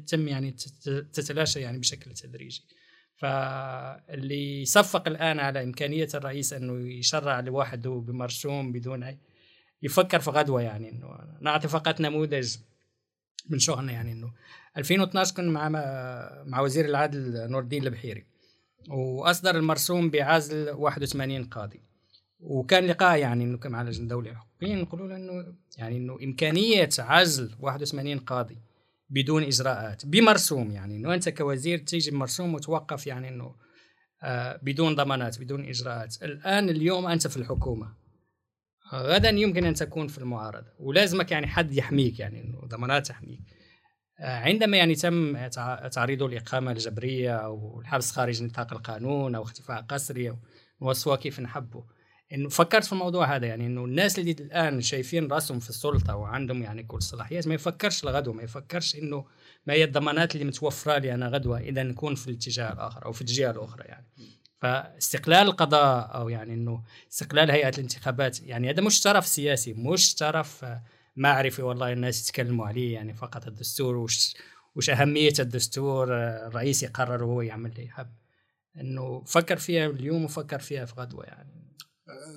[0.08, 0.52] تتم يعني
[1.14, 2.66] تتلاشى يعني بشكل تدريجي.
[3.16, 9.18] فاللي صفق الآن على إمكانية الرئيس إنه يشرع لوحده بمرسوم بدون أي
[9.82, 11.08] يفكر في غدوة يعني إنه
[11.42, 12.56] نعطي فقط نموذج
[13.50, 14.32] من شغلنا يعني إنه
[14.78, 15.70] 2012 كنا مع
[16.46, 18.26] مع وزير العدل نور الدين البحيري
[18.90, 21.82] وأصدر المرسوم بعزل 81 قاضي.
[22.40, 27.56] وكان لقاء يعني إنه مع لجنة الدوليه الحقوقيه نقولوا له إنه يعني إنه إمكانية عزل
[27.60, 28.58] 81 قاضي
[29.10, 33.56] بدون إجراءات بمرسوم يعني إنه أنت كوزير تيجي بمرسوم وتوقف يعني إنه
[34.24, 36.24] آه بدون ضمانات بدون إجراءات.
[36.24, 38.05] الآن اليوم أنت في الحكومة.
[39.02, 43.40] غدا يمكن أن تكون في المعارضة ولازمك يعني حد يحميك يعني ضمانات تحميك.
[44.20, 45.48] آه، عندما يعني تم
[45.92, 51.84] تعريضه الإقامة الجبرية أو الحبس خارج نطاق القانون أو اختفاء قسري أو كيف نحبه
[52.34, 56.64] انه فكرت في الموضوع هذا يعني إنه الناس اللي الآن شايفين رأسهم في السلطة وعندهم
[56.64, 59.26] يعني كل الصلاحيات ما يفكرش لغدوه ما يفكرش إنه
[59.68, 63.22] ما هي الضمانات اللي متوفرة لي أنا غدوة إذا نكون في الاتجاه الآخر أو في
[63.22, 64.06] الجهة الأخرى يعني.
[64.62, 70.66] فاستقلال القضاء أو يعني إنه استقلال هيئة الانتخابات يعني هذا مش طرف سياسي مش طرف
[71.16, 74.36] معرفي والله الناس يتكلموا عليه يعني فقط الدستور وش
[74.76, 76.14] وش أهمية الدستور
[76.48, 78.14] الرئيس يقرر وهو يعمل اللي يحب.
[78.78, 81.66] إنه فكر فيها اليوم وفكر فيها في غدوة يعني.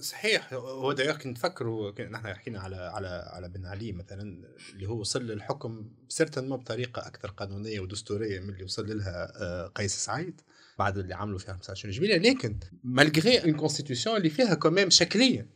[0.00, 5.00] صحيح هو داير كنت نفكروا نحن حكينا على على على بن علي مثلا اللي هو
[5.00, 10.40] وصل للحكم certainement بطريقة أكثر قانونية ودستورية من اللي وصل لها آه، قيس سعيد.
[10.78, 12.16] بعد اللي عملوا فيها 25 جميلة.
[12.16, 15.46] لكن malgré une constitution اللي فيها كمان شكليا.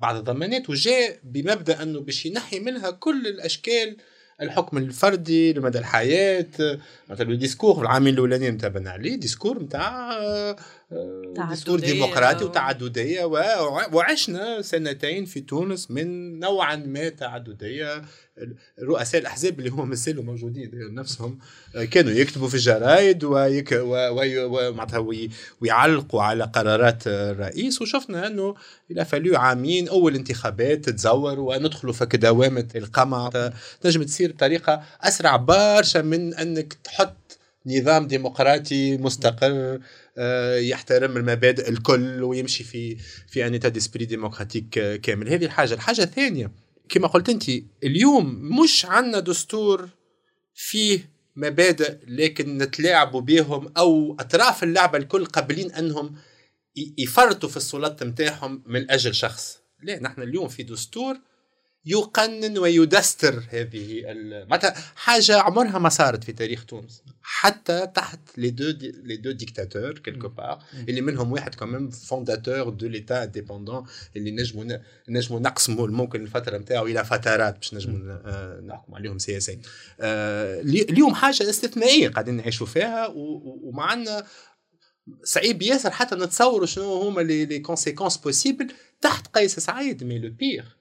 [0.00, 3.96] بعض الضمانات وجاء بمبدأ إنه باش ينحي منها كل الأشكال
[4.42, 6.46] الحكم الفردي لمدى الحياة
[7.08, 10.20] مثلا ال discours في العامين الاولانيين نتاع بن علي discours نتاع
[11.50, 13.24] دستور ديمقراطي وتعددية
[13.92, 18.02] وعشنا سنتين في تونس من نوعا ما تعددية.
[18.82, 21.38] رؤساء الأحزاب اللي هم مثلوا موجودين نفسهم
[21.90, 25.06] كانوا يكتبوا في الجرايد ويك ومعناتها
[25.60, 27.82] ويعلقوا على قرارات الرئيس.
[27.82, 28.54] وشفنا أنه
[28.90, 33.30] il a fallu عامين أول انتخابات تتزور وندخلوا في دوامه القمع.
[33.80, 37.16] تنجم تصير بطريقة أسرع برشا من أنك تحط
[37.66, 39.80] نظام ديمقراطي مستقر
[40.18, 42.96] آه، يحترم المبادئ الكل ويمشي في
[43.28, 44.68] في أن ديسبري ديمقراطيك
[45.02, 45.28] كامل.
[45.28, 45.74] هذه الحاجة.
[45.74, 46.50] الحاجة الثانية
[46.88, 47.44] كما قلت أنت
[47.84, 49.88] اليوم مش عندنا دستور
[50.54, 56.14] فيه مبادئ لكن نتلاعبوا بهم أو أطراف اللعبه الكل قابلين أنهم
[56.98, 59.58] يفرطوا في السلطة نتاعهم من أجل شخص.
[59.82, 61.16] لا نحن اليوم في دستور
[61.86, 64.02] يقنن ويدستر هذه
[64.48, 67.02] معناتها حاجة عمرها ما صارت في تاريخ تونس.
[67.22, 72.86] حتى تحت les deux les deux dictateurs quelque part اللي منهم واحد كمان fondateur de
[72.86, 74.78] l'État indépendant اللي نجموا
[75.08, 79.60] نجموا نقسموا ممكن الفترة نتاعو إلى فترات باش نجموا آه، نحكم عليهم سياسيا
[80.00, 84.26] آه، اليوم حاجة استثنائية قاعدين نعيشوا فيها ومعنا
[85.24, 90.04] صعيب ياسر حتى نتصوروا شنو هما les conséquences possibles تحت قيس سعيد.
[90.04, 90.75] mais le pire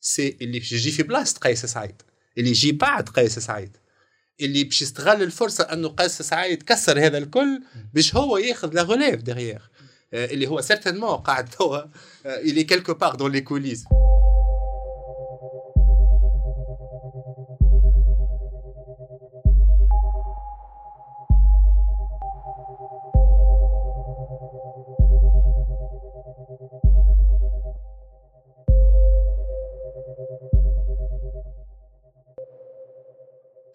[0.00, 2.02] c'est اللي باش يجي في بلاصة قيس سعيد.
[2.38, 3.76] اللي يجي بعد قيس سعيد.
[4.40, 7.62] اللي باش يستغل الفرصة أنه قيس سعيد كسر هذا الكل
[7.94, 9.70] باش هو ياخذ la relève derrière
[10.14, 11.80] اللي هو certainement قاعد توا
[12.26, 13.84] اللي quelque part dans les coulisses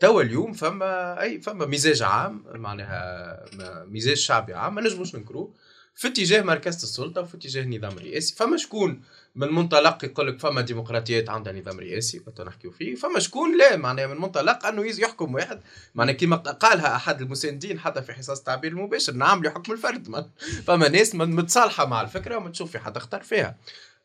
[0.04, 3.46] توا اليوم فما أي فما مزاج عام معناها
[3.88, 5.54] مزاج شعبي عام ما نجموش ننكروه
[5.96, 9.02] في اتجاه مركزة السلطة وفي اتجاه النظام الرئاسي فما شكون
[9.36, 12.96] من منطلق يقول لك فما ديمقراطيات عندها نظام رئاسي كنت نحكيو فيه.
[12.96, 15.62] فما شكون لا معناها من منطلق أنه يحكم واحد.
[15.96, 20.28] معناها كما قالها أحد المساندين حتى في حصص التعبير المباشر نعم حكم الفرد.
[20.66, 23.58] فما ناس متصالحة مع الفكرة وما تشوف في حد اختار فيها.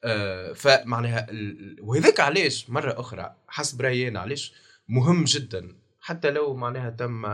[0.04, 1.26] آه فمعناها
[1.80, 4.52] وهذاك علاش مرة أخرى حسب رأيي علاش
[4.88, 5.77] مهم جدا
[6.08, 7.26] حتى لو معناها تم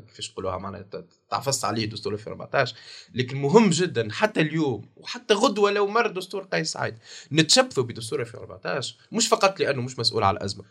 [0.00, 0.86] كيفاش نقولوها معناها
[1.30, 2.76] تعفص عليه دستور 2014
[3.14, 6.94] لكن مهم جدا حتى اليوم وحتى غدوة لو مر دستور قيس سعيد
[7.32, 10.64] نتشبثوا بدستور 2014 مش فقط لأنه مش مسؤول على الأزمة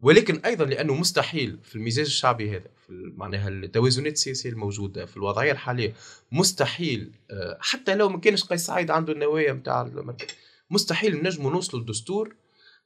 [0.00, 5.52] ولكن أيضا لأنه مستحيل في المزاج الشعبي هذا في معناها التوازنات السياسية الموجودة في الوضعية
[5.52, 5.94] الحالية
[6.32, 9.90] مستحيل آه، حتى لو ما كانش قيس سعيد عنده النوايا نتاع
[10.70, 12.34] مستحيل نجموا نوصلوا لدستور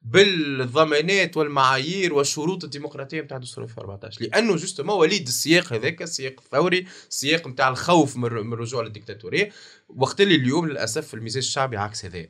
[0.03, 7.49] بالضمانات والمعايير والشروط الديمقراطية نتاع دستور 2014 لأنه جوستومون وليد السياق هذاك السياق الثوري السياق
[7.49, 9.51] نتاع الخوف من الرجوع للديكتاتورية.
[9.89, 12.27] وقت اللي اليوم للأسف المزاج الشعبي عكس هذا.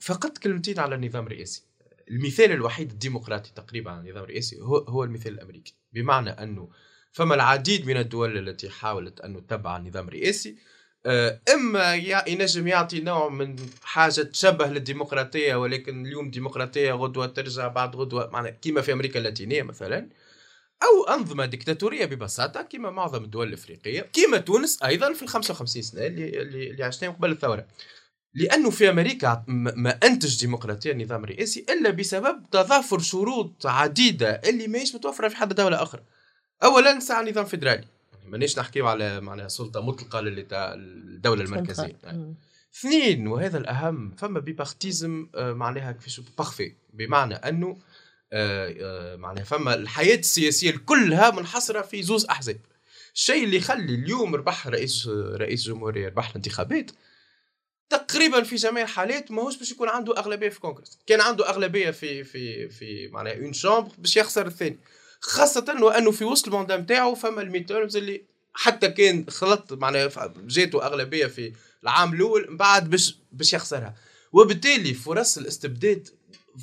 [0.00, 1.62] فقط كلمتين على النظام الرئاسي.
[2.10, 5.74] المثال الوحيد الديمقراطي تقريبا على النظام الرئاسي هو هو المثال الأمريكي.
[5.92, 6.68] بمعنى أنه
[7.12, 10.56] فما العديد من الدول التي حاولت أن تتبع النظام الرئاسي
[11.54, 11.94] إما
[12.26, 18.50] ينجم يعطي نوع من حاجة تشبه للديمقراطية ولكن اليوم ديمقراطيه غدوة ترجع بعد غدوة معنا
[18.50, 20.08] كيما في أمريكا اللاتينية مثلا
[20.82, 26.06] أو أنظمة ديكتاتورية ببساطة كيما معظم الدول الأفريقية كيما تونس أيضا في ال 55 سنة
[26.06, 27.66] اللي اللي عشناهم قبل الثورة.
[28.34, 34.94] لأنه في أمريكا ما أنتج ديمقراطية النظام الرئاسي إلا بسبب تضافر شروط عديدة اللي ماهيش
[34.94, 36.02] متوفرة في حد دولة أخرى.
[36.64, 37.44] اولا ساعة نظام
[38.24, 41.96] فيدرالي مانيش نحكيو على معناها سلطة مطلقة للدوله المركزية.
[42.02, 42.34] يعني.
[42.74, 47.78] اثنين وهذا الأهم فما bipartisme آه، معناها كيفاش parfait بمعنى أنه
[48.32, 52.60] آه، آه، معناها فما الحياة السياسية كلها منحصرة في زوز أحزاب.
[53.14, 56.90] الشيء اللي يخلي اليوم ربح رئيس رئيس جمهورية ربح الانتخابات
[57.88, 62.24] تقريبا في جميع الحالات ماهوش باش يكون عنده أغلبية في كونغرس كان عنده أغلبية في
[62.24, 64.78] في في معناها une chambre باش يخسر الثاني.
[65.26, 68.22] خاصة وانه في وسط ال mandat نتاعو فما ال midterms اللي
[68.54, 71.52] حتى كان خلط معناها جاته أغلبية في
[71.82, 73.94] العام الأول من بعد باش باش يخسرها.
[74.32, 76.08] وبالتالي فرص الاستبداد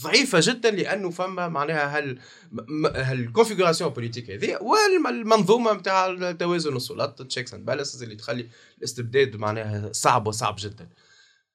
[0.04, 2.20] ضعيفة جدا لأنه فما معناها هال
[2.96, 8.48] هال configuration politique هذه والمنظومة نتاع توازن السلطات checks and balances اللي تخلي
[8.78, 10.90] الاستبداد معناها صعب وصعب جدا.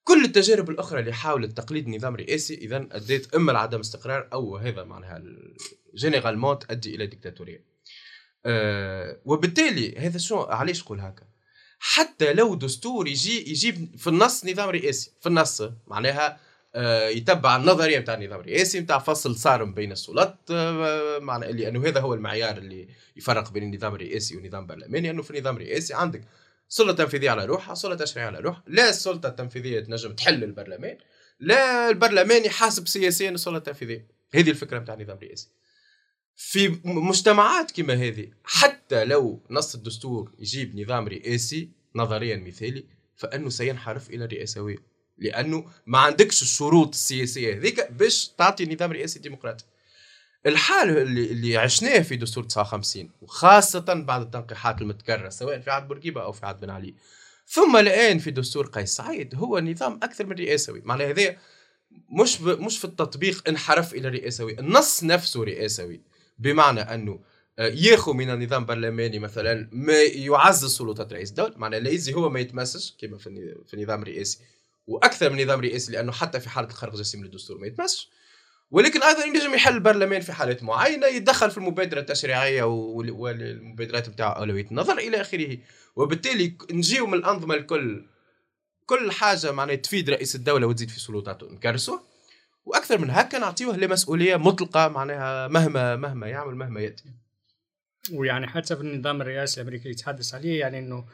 [0.04, 4.84] كل التجارب الأخرى اللي حاولت تقليد نظام رئاسي اذا ادت اما لعدم استقرار أو هذا
[4.84, 5.22] معناها
[5.97, 7.64] جينيرالمون تؤدي إلى ديكتاتورية.
[8.47, 11.27] أه وبالتالي هذا شو علاش نقول هكا؟
[11.78, 16.40] حتى لو دستور يجي يجيب في النص نظام رئاسي في النص معناها
[16.74, 22.01] آه، يتبع النظرية نتاع النظام الرئاسي نتاع فصل صارم بين السلطات آه، معنى لأنه هذا
[22.01, 26.24] هو المعيار اللي يفرق بين النظام الرئاسي والنظام البرلماني انه في النظام الرئاسي عندك
[26.68, 30.98] سلطة تنفيذية على روحها سلطة تشريعيه على روحها لا السلطة التنفيذية تنجم تحل البرلمان
[31.40, 34.06] لا البرلمان يحاسب سياسيا السلطة التنفيذية.
[34.35, 35.48] هذه الفكرة نتاع النظام الرئاسي.
[36.36, 38.28] في مجتمعات كما هذه.
[38.44, 42.84] حتى لو نص الدستور يجيب نظام رئاسي نظريا مثالي
[43.16, 44.76] فأنه سينحرف إلى الرئاسوية.
[45.18, 49.64] لأنه ما عندكش الشروط السياسية هذيك باش تعطي نظام رئاسي ديمقراطي.
[50.46, 56.22] الحال اللي, اللي عشناه في دستور 59 وخاصة بعد التنقيحات المتكررة سواء في عهد بورقيبة
[56.22, 56.94] أو في عهد بن علي.
[57.48, 60.82] ثم الآن في دستور قيس سعيد هو نظام أكثر من رئاسوي.
[60.84, 61.36] معناه هذا
[62.10, 64.58] مش مش في التطبيق انحرف إلى رئاسوي.
[64.58, 66.00] النص نفسه رئاسوي.
[66.38, 67.20] بمعنى أنه
[67.58, 72.40] آه، ياخذ من النظام البرلماني مثلا ما يعزز سلطات رئيس الدولة معناه لا هو ما
[72.40, 74.38] يتمسش كما في النظام الرئاسي
[74.86, 78.10] وأكثر من نظام رئاسي لأنه حتى في حالة الخرق جسيم للدستور ما يتمسش.
[78.70, 84.66] ولكن أيضا ينجم يحل البرلمان في حالات معينة يتدخل في المبادره التشريعية والمبادرات بتاع أولوية
[84.70, 85.58] النظر إلى آخره.
[85.96, 88.06] وبالتالي نجيو من الأنظمة الكل.
[88.86, 91.52] كل حاجة معناها تفيد رئيس الدولة وتزيد في سلطاته.
[91.52, 92.00] نكرسه.
[92.66, 97.05] وأكثر من هكا نعطيوه لمسؤولية مطلقة معناها مهما مهما يعمل مهما يأتي.
[98.12, 101.05] ويعني حتى في النظام الرئاسي الأمريكي يتحدث عليه يعني إنه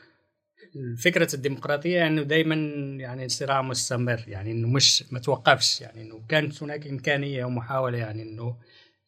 [0.98, 2.54] فكره الديمقراطية إنه دائما
[3.00, 8.22] يعني صراع مستمر يعني إنه مش ما توقفش يعني إنه كانت هناك إمكانية ومحاولة يعني
[8.22, 8.56] إنه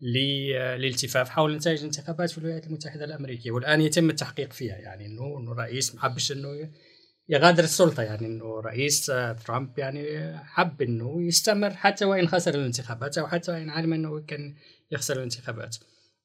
[0.01, 5.95] للالتفاف حول نتائج الانتخابات في الولايات المتحدة الأمريكية والآن يتم التحقيق فيها يعني إنه الرئيس
[5.95, 6.69] ما حبش إنه
[7.29, 9.07] يغادر السلطة يعني إنه رئيس
[9.47, 14.55] ترامب يعني حب إنه يستمر حتى وإن خسر الانتخابات أو حتى وإن علم إنه كان
[14.91, 15.77] يخسر الانتخابات.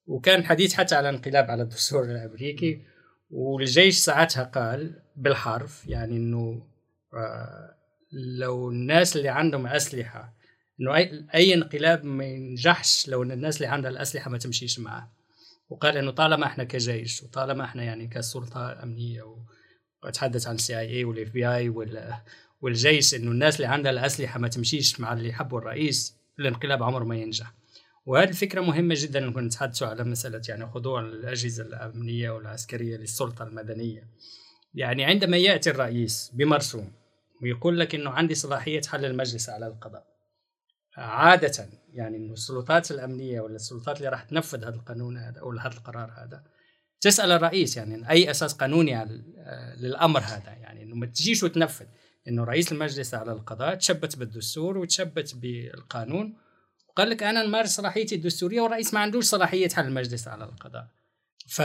[0.07, 2.81] وكان حديث حتى على انقلاب على الدستور الأمريكي
[3.31, 6.67] والجيش ساعتها قال بالحرف يعني إنه
[7.13, 7.75] آه،
[8.37, 10.33] لو الناس اللي عندهم أسلحة
[10.81, 15.11] إنه أي أي انقلاب ما ينجحش لو ان الناس اللي عندها الأسلحة ما تمشيش معاه
[15.69, 19.23] وقال إنه طالما إحنا كجيش وطالما إحنا يعني كسلطة أمنية
[20.03, 21.69] وأتحدث عن ال CIA وال FBI
[22.61, 27.15] والجيش إنه الناس اللي عندها الأسلحة ما تمشيش مع اللي يحبوا الرئيس الانقلاب عمره ما
[27.15, 27.53] ينجح.
[28.05, 34.07] وهذه الفكرة مهمة جدا نكون نتحدثوا على مسألة يعني خضوع الأجهزة الأمنية والعسكرية للسلطة المدنية.
[34.73, 36.91] يعني عندما يأتي الرئيس بمرسوم
[37.41, 40.07] ويقول لك أنه عندي صلاحية حل المجلس على القضاء
[40.97, 46.11] عادة يعني السلطات الأمنية ولا السلطات اللي راح تنفذ هذا القانون هذا أو هذا القرار
[46.11, 46.43] هذا
[47.01, 49.05] تسأل الرئيس يعني أي أساس قانوني
[49.77, 51.85] للأمر هذا يعني أنه ما تجيش وتنفذ.
[52.27, 56.37] أنه رئيس المجلس على القضاء تشبت بالدستور وتشبت بالقانون
[56.95, 60.87] قال لك أنا نمارس صلاحيتي الدستورية والرئيس ما عندوش صلاحية حل المجلس على القضاء.
[61.47, 61.61] ف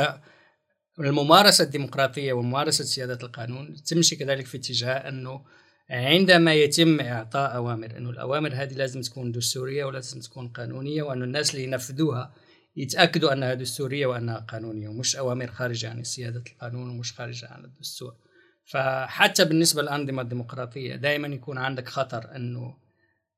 [1.01, 5.45] الممارسة الديمقراطية وممارسة سيادة القانون تمشي كذلك في اتجاه أنه
[5.91, 11.55] عندما يتم إعطاء أوامر أنه الأوامر هذه لازم تكون دستورية ولازم تكون قانونية وأن الناس
[11.55, 12.35] اللي ينفذوها
[12.77, 18.17] يتأكدوا أنها دستورية وأنها قانونية ومش أوامر خارجة عن سيادة القانون ومش خارجة عن الدستور.
[18.65, 22.77] فحتى بالنسبة للأنظمة الديمقراطية دائما يكون عندك خطر أنه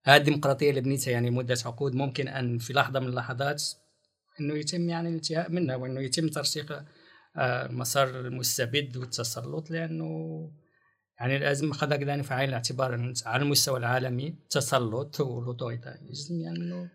[0.05, 3.65] هذه الديمقراطية اللي بنيتها يعني مدة عقود ممكن أن في لحظة من اللحظات
[4.41, 6.73] إنه يتم يعني الانتهاء منها وإنه يتم ترسيخ
[7.37, 10.51] آه، المستبد والتسلط لأنه
[11.21, 16.89] يعني لازم اخذها كذا في عين الاعتبار على المستوى العالمي التسلط والاوتوريتاريزم يعني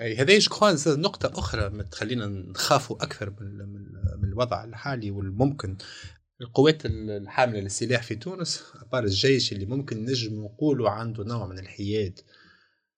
[0.00, 0.50] انه هذا جو
[0.86, 3.30] نقطة أخرى تخلينا نخافوا أكثر
[4.18, 5.76] من الوضع الحالي والممكن.
[6.40, 12.20] القوات الحاملة للسلاح في تونس أبار الجيش اللي ممكن نجم نقولوا عنده نوع من الحياد.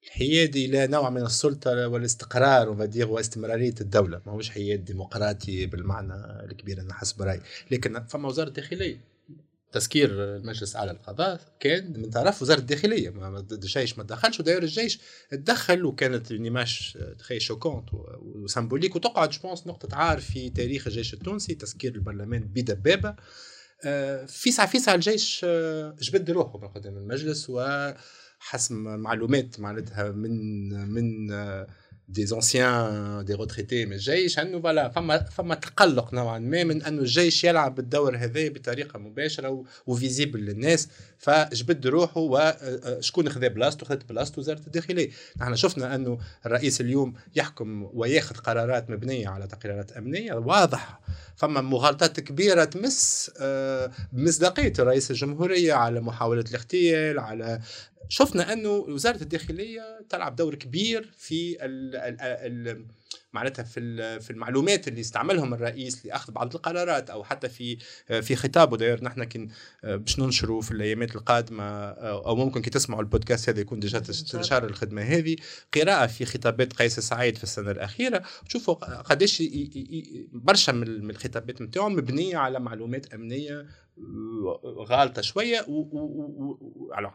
[0.05, 4.23] الحياد إلى نوع من السلطة والاستقرار ومدير واستمرارية الدولة.
[4.27, 6.15] ما هوش حياد ديمقراطي بالمعنى
[6.45, 7.41] الكبير أنا حسب رأيي.
[7.71, 9.01] لكن فما وزارة الداخلية
[9.73, 13.11] تسكير المجلس على القضاء كان من طرف وزارة الداخلية.
[13.11, 14.99] ما الجيش ما تدخلش وداير الجيش
[15.31, 17.89] تدخل وكانت une image très choquante
[18.23, 23.15] و symbolique وتقعد je pense نقطة عار في تاريخ الجيش التونسي تسكير البرلمان بدبابه
[23.85, 30.11] آه، في ساعه في ساعة الجيش آه، جبد روحه من قدام المجلس وحسب معلومات معناتها
[30.11, 31.67] من من آه،
[32.09, 37.01] des anciens des retraités من الجيش انه voilà فما فما تقلق نوعا ما من أنه
[37.01, 40.89] الجيش يلعب الدور هذا بطريقة مباشرة و visible للناس.
[41.19, 45.11] فجبد روحه وشكون خذا بلاصته خذت بلاصته وزارة الداخلية.
[45.41, 51.01] نحن شفنا أنه الرئيس اليوم يحكم وياخذ قرارات مبنية على تقريرات أمنية واضح
[51.37, 53.31] فما مغالطات كبيرة تمس
[54.13, 57.61] مصداقية رئيس الجمهورية على محاولة الاغتيال على
[58.09, 62.85] شفنا أنه وزارة الداخلية تلعب دور كبير في ال
[63.39, 67.77] معناتها في في المعلومات اللي استعملهم الرئيس لاخذ بعض القرارات أو حتى في
[68.23, 69.49] في خطابه داير نحن كن
[69.83, 75.03] باش ننشره في الايامات القادمه أو ممكن كي تسمعوا البودكاست هذا يكون déjà تنشر الخدمه
[75.03, 75.37] هذه
[75.75, 79.43] قراءه في خطابات قيس سعيد في السنة الاخيره تشوفوا قداش
[80.33, 83.67] برشا من الخطابات نتاعهم مبنيه على معلومات امنيه
[84.89, 85.67] غالطه شوية.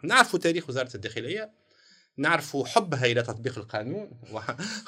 [0.03, 1.62] نعرفوا تاريخ وزاره الداخليه
[2.17, 4.11] نعرفوا حبها إلى تطبيق القانون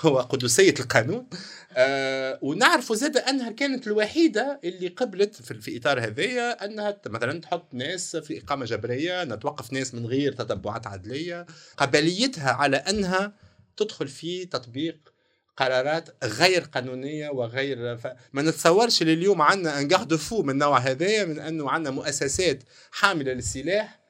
[0.04, 1.28] وقدسيه القانون.
[1.74, 7.74] آه ونعرفوا زاد أنها كانت الوحيدة اللي قبلت في, في إطار هذايا أنها مثلا تحط
[7.74, 11.46] ناس في إقامة جبرية نتوقف ناس من غير تتبعات عدلية.
[11.78, 13.34] قبليتها على أنها
[13.78, 15.16] تدخل في تطبيق
[15.58, 18.08] قرارات غير قانونية وغير ف...
[18.34, 24.05] ما نتصورش اليوم عندنا أن فو من النوع هذايا من أنه عندنا مؤسسات حاملة للسلاح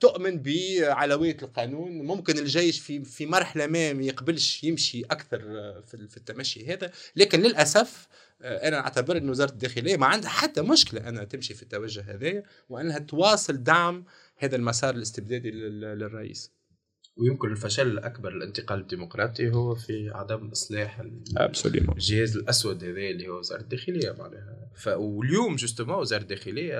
[0.00, 5.40] تؤمن بعلوية القانون ممكن الجيش في في مرحلة ما ما يقبلش يمشي أكثر
[5.86, 6.90] في التمشي هذا.
[7.16, 8.08] لكن للأسف
[8.42, 12.98] أنا أعتبر أن وزارة الداخلية ما عندها حتى مشكلة أنها تمشي في التوجه هذا وأنها
[12.98, 14.04] تواصل دعم
[14.36, 16.52] هذا المسار الاستبدادي للرئيس.
[17.16, 21.02] ويمكن الفشل الأكبر للانتقال الديمقراطي هو في عدم إصلاح
[21.90, 24.70] الجهاز الأسود هذا اللي هو وزارة الداخلية معناها.
[24.96, 26.78] واليوم جوستومون وزارة الداخلية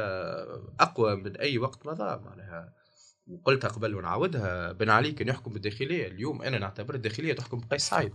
[0.80, 2.74] أقوى من أي وقت مضى معناها.
[3.28, 6.06] وقلتها قبل ونعاودها بن علي كان يحكم بالداخلية.
[6.06, 8.12] اليوم أنا نعتبر الداخلية تحكم بقيس سعيد.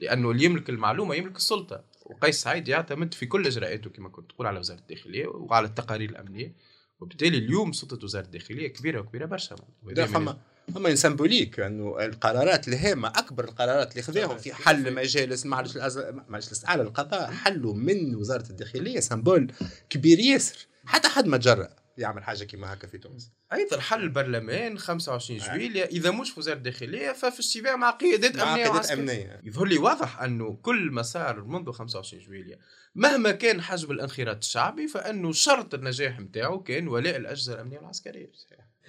[0.00, 1.84] لأنه اللي يملك المعلومة يملك السلطة.
[2.02, 6.54] وقيس سعيد يعتمد في كل إجراءاته كما كنت تقول على وزارة الداخلية وعلى التقارير الأمنية.
[7.00, 9.56] وبالتالي اليوم سلطة وزارة الداخلية كبيرة وكبيرة برشا.
[10.06, 10.38] فما
[10.74, 15.98] فما سمبوليك أنه القرارات الهامة أكبر القرارات اللي خذاهم في حل مجالس مجلس
[16.28, 19.52] مجلس الاعلى للقضاء حلوا من وزارة الداخلية سمبول
[19.90, 20.66] كبير ياسر.
[20.84, 21.68] حتى حد ما تجرأ.
[21.98, 23.32] يعمل حاجة كيما هكا في تونس.
[23.52, 28.64] أيضا حل البرلمان 25 جويلية إذا مش في وزارة الداخلية ففي اجتماع مع قيادات أمنية
[28.64, 29.40] قيادات أمنية.
[29.44, 32.58] يظهر لي واضح أنه كل مسار منذ 25 جويلية
[32.94, 38.30] مهما كان حجم الانخراط الشعبي فإنه شرط النجاح نتاعو كان ولاء الأجهزة الأمنية والعسكرية.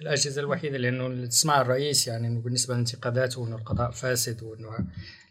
[0.00, 4.78] الأجهزة الوحيدة لأنه تسمع الرئيس يعني بالنسبة لانتقاداته إنه القضاء فاسد وإنه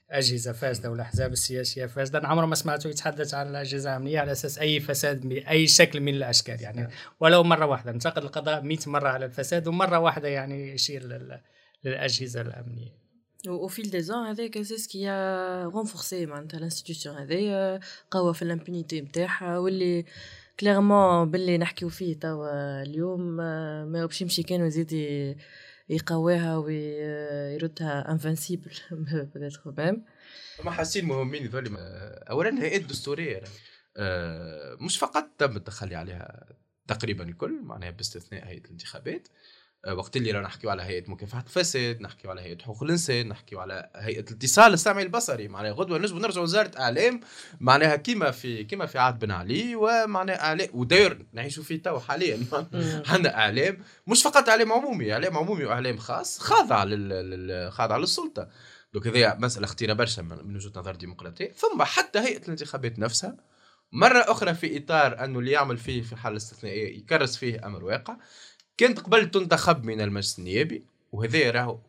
[0.10, 2.20] اجهزه فاسدة والأحزاب السياسية فاسدة.
[2.20, 6.16] أنا عمري ما سمعته يتحدث عن الأجهزة الأمنية على أساس أي فساد باي شكل من
[6.16, 6.82] الأشكال يعني.
[6.82, 6.90] نعم.
[7.20, 11.04] ولو مرة واحدة انتقد القضاء 100 مرة على الفساد ومرة واحدة يعني يشير
[11.84, 13.08] للأجهزة الأمنية.
[13.48, 17.10] au fil des ans هذاك c'est ce qui a renforcé معناتها l'institution
[18.12, 20.06] قوى في ال impunité نتاعها واللي
[20.60, 23.22] clairement باللي نحكيو فيه توا اليوم
[23.92, 24.94] ما باش يمشي كان ويزيد
[25.90, 30.04] يقواها ويردها invincible peut-être ميم
[30.60, 31.70] هما حاجتين مهمين ذولي
[32.30, 33.44] اولا الهيئات الدستوريه
[34.82, 36.46] مش فقط تم التخلي عليها
[36.88, 39.28] تقريبا الكل معناها باستثناء هيئة الانتخابات.
[39.28, 39.32] آه،
[39.86, 43.90] وقت اللي رانا نحكيو على هيئة مكافحه الفساد نحكيو على هيئة حقوق الإنسان نحكيو على
[43.96, 45.48] هيئة الاتصال السمعي البصري.
[45.48, 47.20] معناها غدوة نجم نرجعوا وزاره اعلام
[47.60, 50.70] معناها كيما في كيما في عهد بن علي ومعناها إعلام.
[50.74, 52.46] وداير نعيشوا فيه تو حاليا.
[53.10, 53.78] عندنا إعلام.
[54.08, 58.50] مش فقط إعلام عمومي إعلام عمومي وإعلام خاص خاضع لل خاضع للسلطة.
[58.94, 61.52] دوك هذه مسألة خطيرة برشا من وجهة نظر ديمقراطية.
[61.52, 63.38] ثم حتى هيئة الانتخابات نفسها
[63.92, 68.18] مرة أخرى في إطار أنه اللي يعمل فيه في حالة استثنائية يكرس فيه أمر واقع.
[68.78, 71.80] كانت قبل تنتخب من المجلس النيابي وهذا راهو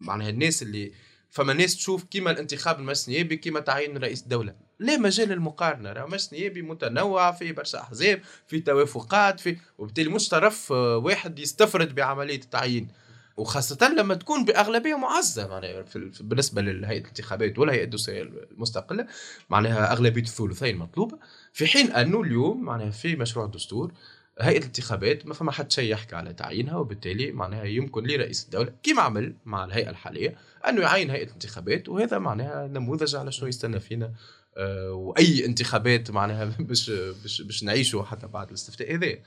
[0.00, 0.92] معناها الناس اللي
[1.30, 6.04] فما ناس تشوف كيما الانتخاب المجلس النيابي كيما تعيين رئيس الدولة لا مجال المقارنه راه
[6.04, 12.40] المجلس النيابي متنوع في برشا أحزاب في توافقات في وبالتالي مش طرف واحد يستفرد بعملية
[12.40, 12.88] التعيين.
[13.36, 15.84] وخاصة لما تكون بأغلبية معزة معناها
[16.20, 19.06] بالنسبة لهيئة الانتخابات ولا هيئة الدستورية المستقلة
[19.50, 21.18] معناها أغلبية الثلثين مطلوبة.
[21.52, 23.92] في حين أنه اليوم معناها في مشروع الدستور
[24.40, 29.02] هيئة الانتخابات ما فما حد شيء يحكي على تعيينها وبالتالي معناها يمكن لرئيس الدولة كما
[29.02, 30.36] عمل مع الهيئة الحالية
[30.68, 34.12] انه يعين هيئة الانتخابات وهذا معناها نموذج على شنو يستنى فينا
[34.56, 39.18] آه وأي انتخابات معناها باش باش باش نعيشوا حتى بعد الاستفتاء هذا.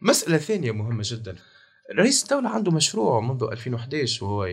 [0.00, 1.36] مسألة ثانية مهمة جدا.
[1.92, 4.48] رئيس الدولة عنده مشروع منذ 2011 وهو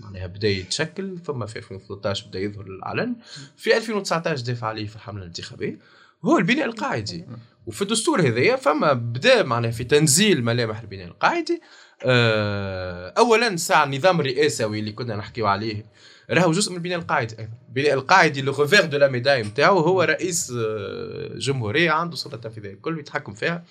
[0.00, 3.16] معناها بدأ يتشكل ثم في 2013 بدأ يظهر للعلن
[3.56, 5.78] في 2019 دافع عليه في الحملة الانتخابية.
[6.24, 7.26] هو البناء القاعدي.
[7.66, 11.62] وفي الدستور هذايا فما بدا معناها في تنزيل ملامح البناء القاعدي
[12.04, 15.86] آه، اولا ساعة النظام الرئاسوي اللي كنا نحكيو عليه
[16.30, 17.36] راهو جزء من البناء القاعدي.
[17.68, 22.70] البناء القاعدي le revers de la médaille نتاعو هو رئيس آه، جمهورية عنده سلطة تنفيذية
[22.70, 23.64] الكل يتحكم فيها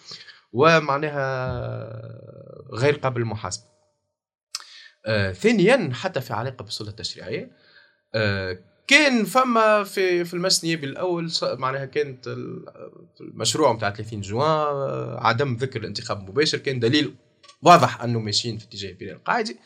[0.53, 1.19] ومعناها
[2.73, 3.63] غير قابل للمحاسبة.
[5.05, 7.51] آه ثانيا حتى في علاقة بالسلطة التشريعية
[8.89, 12.27] كان فما في في المجلس النيابي الأول معناها كانت
[13.21, 17.15] المشروع نتاع 30 جوان آه، عدم ذكر الانتخاب المباشر كان دليل
[17.61, 19.57] واضح أنه ماشيين في اتجاه البناء القاعدي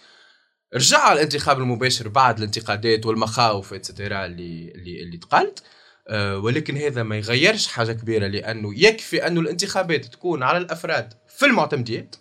[0.76, 5.64] رجع الانتخاب المباشر بعد الانتقادات والمخاوف et cetera اللي اللي اللي تقالت
[6.08, 11.46] أه ولكن هذا ما يغيرش حاجة كبيرة لأنه يكفي أنه الانتخابات تكون على الأفراد في
[11.46, 12.16] المعتمديات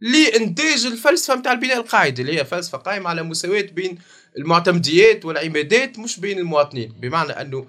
[0.00, 3.98] لإنتاج الفلسفة نتاع البناء القاعدي اللي هي فلسفة قائمة على مساواة بين
[4.38, 6.92] المعتمديات والعمادات مش بين المواطنين.
[7.00, 7.66] بمعنى أنه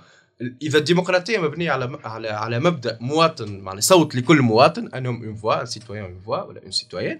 [0.62, 5.66] إذا الديمقراطية مبنية على على على مبدأ مواطن معنى صوت لكل مواطن أنهم une voix
[5.66, 7.20] citoyen une voix ولا un citoyen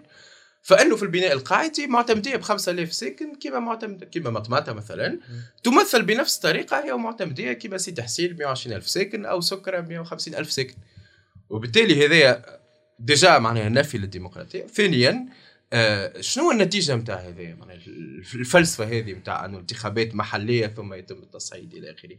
[0.62, 5.20] فأنه في البناء القاعدي معتمدية ب 5000 ساكن كما معتمد كما مطماطه مثلا.
[5.64, 10.76] تمثل بنفس الطريقة هي معتمدية كما سيدي حسين 120000 ساكن أو سكرة 150000 ساكن
[11.50, 12.46] وبالتالي هذايا
[13.00, 14.68] ديجا معناها نفي للديمقراطية.
[14.68, 15.26] ثانيا
[15.74, 17.78] آه شنو النتيجة نتاع معناها
[18.36, 22.18] الفلسفة هذه نتاع أنه انتخابات محلية ثم يتم التصعيد إلى آخره.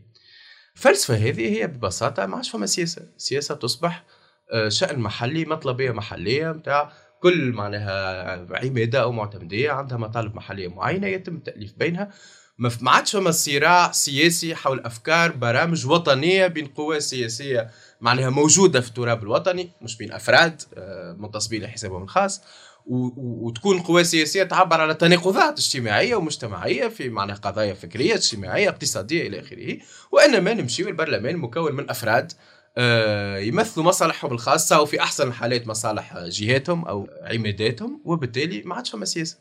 [0.77, 3.03] الفلسفة هذه هي ببساطة ما عادش فما سياسة.
[3.17, 4.05] السياسة تصبح
[4.53, 6.93] آه شأن محلي مطلبية محلية نتاع
[7.23, 12.11] كل معناها عماده أو معتمدية عندها مطالب محلية معينة يتم التأليف بينها.
[12.59, 17.71] ما عادش فما صراع سياسي حول أفكار برامج وطنية بين قوى سياسية
[18.01, 22.43] معناها موجودة في التراب الوطني مش بين أفراد آه، منتصبين لحسابهم الخاص.
[22.89, 29.41] وتكون قوى سياسية تعبر على تناقضات اجتماعية ومجتمعية في معناها قضايا فكرية اجتماعية اقتصادية إلى
[29.41, 29.79] آخره.
[30.13, 32.33] وإنما نمشي البرلمان مكون من أفراد
[32.79, 39.05] آه، يمثلوا مصالحهم الخاصة وفي أحسن الحالات مصالح جهاتهم أو عماداتهم وبالتالي ما عادش فما
[39.05, 39.39] سياسة.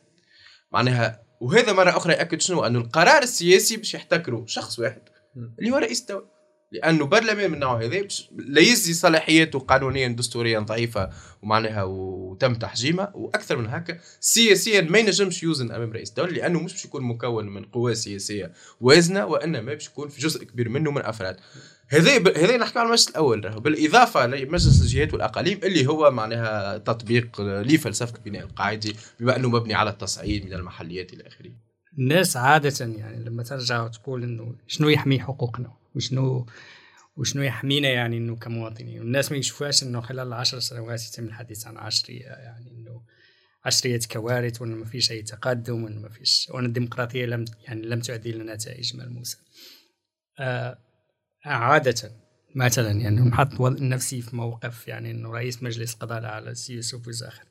[0.71, 5.01] معناها وهذا مرة أخرى يأكد شنو؟ انه القرار السياسي باش يحتكروا شخص واحد
[5.59, 6.36] اللي هو رئيس الدولة.
[6.71, 8.07] لأنه برلمان من النوع هذا
[8.37, 11.09] لا يزي صلاحياته قانونيا دستوريا ضعيفة
[11.41, 16.73] ومعناها وتم تحجيمه وأكثر من هكا سياسيا ما ينجمش يوزن أمام رئيس الدولة لأنه مش
[16.73, 21.01] باش يكون مكون من قوى سياسية وازنة وإنما باش يكون في جزء كبير منه من
[21.01, 21.37] أفراد.
[21.89, 28.15] هذا هذا نحكي على المجلس الأول بالإضافة لمجلس الجهات والأقاليم اللي هو معناها تطبيق لفلسفه
[28.15, 31.51] البناء القاعدي بما أنه مبني على التصعيد من المحليات إلى آخره.
[31.99, 36.45] الناس عادة يعني لما ترجع وتقول إنه شنو يحمي حقوقنا؟ وشنو
[37.17, 41.77] وشنو يحمينا يعني إنه كمواطنين والناس ما يشوفوهاش إنه خلال العشر سنوات يتم الحديث عن
[41.77, 43.01] عشرية يعني إنه
[43.65, 47.99] عشرية كوارث وإنه ما فيش أي تقدم وإنه ما فيش وإن الديمقراطية لم يعني لم
[47.99, 49.37] تؤدي لنتائج ملموسة.
[50.39, 50.77] آه
[51.45, 52.11] عادة
[52.55, 57.43] مثلا يعني نحط نفسي في موقف يعني إنه رئيس مجلس قضاء الأعلى السي يوسف وزاخر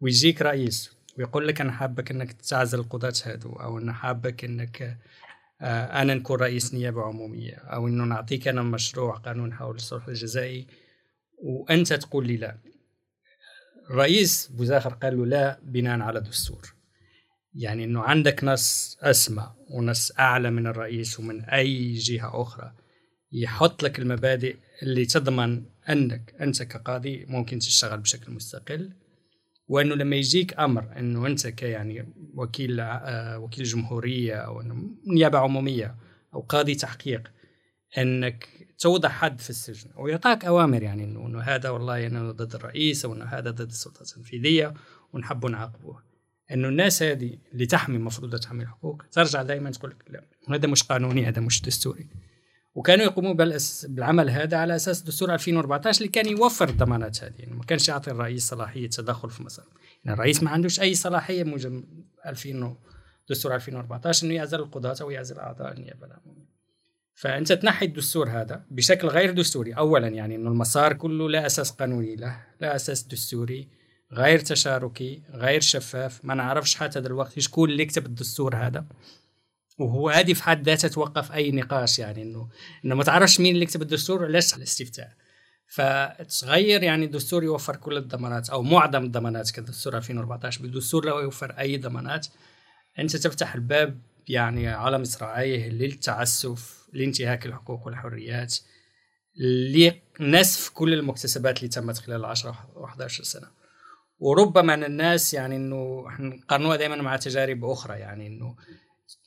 [0.00, 4.98] ويجيك رئيس ويقول لك أنا حابك إنك تعزل القضاة هادو أو أنا حابك إنك
[5.60, 10.66] أنا نكون رئيس نيابة عمومية أو إنه نعطيك أنا مشروع قانون حول الصلح الجزائي
[11.42, 12.58] وأنت تقول لي لا.
[13.90, 16.74] الرئيس بوزاخر قال له لا بناء على دستور.
[17.54, 22.72] يعني إنه عندك نص أسمى ونص أعلى من الرئيس ومن أي جهة أخرى
[23.32, 28.92] يحط لك المبادئ اللي تضمن أنك أنت كقاضي ممكن تشتغل بشكل مستقل.
[29.68, 34.62] وأنه لما يجيك أمر إنه أنت كيعني وكيل آه وكيل جمهورية أو
[35.06, 35.96] نيابة عمومية
[36.34, 37.32] أو قاضي تحقيق
[37.98, 38.48] إنك
[38.78, 43.24] توضع حد في السجن ويعطاك أوامر يعني إنه هذا والله انه ضد الرئيس أو إنه
[43.24, 44.74] هذا ضد السلطة التنفيذية
[45.12, 45.96] ونحب نعاقبه
[46.52, 50.82] إنه الناس هذه اللي تحمي المفروض تحمي الحقوق ترجع دائما تقول لك لا هذا مش
[50.82, 52.06] قانوني هذا مش دستوري.
[52.76, 57.34] وكانوا يقومون بالعمل هذا على أساس دستور 2014 اللي كان يوفر الضمانات هذه.
[57.38, 59.64] يعني ما كانش يعطي الرئيس صلاحية تدخل في مسار
[60.04, 61.84] يعني الرئيس ما عندوش أي صلاحية موجب
[62.26, 62.76] 2000
[63.30, 66.46] دستور 2014 إنه يعزل القضاة أو يعزل أعضاء النيابة العموميه
[67.14, 69.72] فأنت تنحي الدستور هذا بشكل غير دستوري.
[69.72, 73.68] اولا يعني إنه المسار كله لا أساس قانوني له لا أساس دستوري
[74.12, 76.24] غير تشاركي غير شفاف.
[76.24, 78.86] ما نعرفش حتى دلوقتي شكون اللي كتب الدستور هذا.
[79.78, 82.48] وهو هذه في حد ذاتها توقف أي نقاش يعني إنه
[82.84, 85.12] إنه ما تعرفش مين اللي يكتب الدستور علاش الاستفتاء.
[85.68, 91.76] فتغير يعني الدستور يوفر كل الضمانات أو معظم الضمانات كدستور 2014 بالدستور لا يوفر أي
[91.76, 92.26] ضمانات.
[92.98, 98.56] أنت تفتح الباب يعني على مصراعيه للتعسف لانتهاك الحقوق والحريات
[100.20, 103.48] لنسف كل المكتسبات اللي تمت خلال 10 و 11 سنة.
[104.18, 108.56] وربما الناس يعني إنه نقارنوها دائما مع تجارب أخرى يعني إنه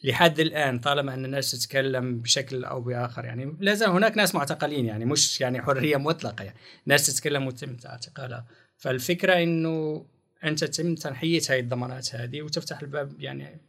[0.04, 4.86] لحد الآن طالما أن الناس تتكلم بشكل أو بآخر يعني لا زال هناك ناس معتقلين
[4.86, 8.46] يعني مش يعني حرية مطلقة يعني ناس تتكلم وتم اعتقالها
[8.78, 10.06] فالفكرة إنه
[10.44, 13.62] أنت تم تنحية هاي الضمانات هذه وتفتح الباب يعني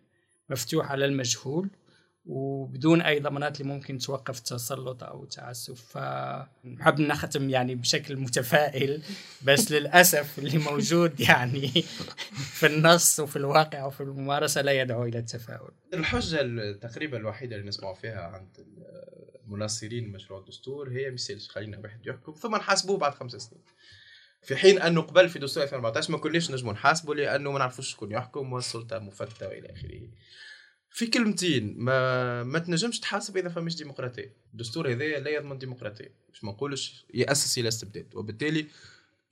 [0.50, 1.68] مفتوح على المجهول.
[2.30, 9.02] وبدون أي ضمانات اللي ممكن توقف تسلط أو تعسف فنحب نختم يعني بشكل متفائل
[9.42, 11.68] بس للأسف اللي موجود يعني
[12.58, 15.70] في النص وفي الواقع وفي الممارسة لا يدعو إلى التفاؤل.
[15.94, 18.66] الحجه تقريبا الوحيدة اللي نسمعوا فيها عند
[19.46, 23.62] مناصرين مشروع الدستور هي مثال خلينا واحد يحكم ثم نحاسبوه بعد خمس سنين.
[24.42, 28.12] في حين انه قبل في دستور 2014 ما كناش نجموا نحاسبه لأنه ما نعرفوش شكون
[28.12, 30.08] يحكم والسلطة مفتته والى آخره.
[30.90, 36.44] في كلمتين ما ما تنجمش تحاسب إذا فماش ديمقراطيه الدستور هذايا لا يضمن ديمقراطيه باش
[36.44, 38.14] ما نقولش يأسس إلى استبداد.
[38.14, 38.66] وبالتالي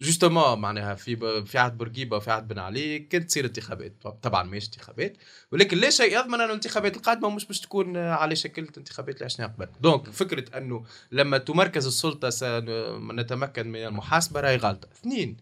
[0.01, 3.93] justement معناها في في عهد بورقيبة وفي عهد بن علي كانت تصير انتخابات.
[4.23, 5.17] طبعا ماهيش انتخابات.
[5.53, 9.49] ولكن لا شيء يضمن أن الانتخابات القادمة مش باش تكون على شكل الانتخابات اللي عشناها
[9.49, 9.69] قبل.
[9.81, 14.89] donc فكرة أنه لما تمركز السلطة سنتمكن من المحاسبة راهي غلطة.
[14.93, 15.37] اثنين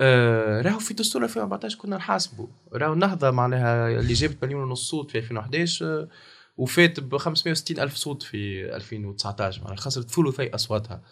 [0.00, 5.10] آه راهو في دستور 2014 كنا نحاسبه راهو النهضة معناها اللي جابت مليون ونص صوت
[5.10, 6.08] في 2011 آه
[6.56, 11.02] وفات ب 560 ألف صوت في 2019 معناها خسرت ثلثي أصواتها.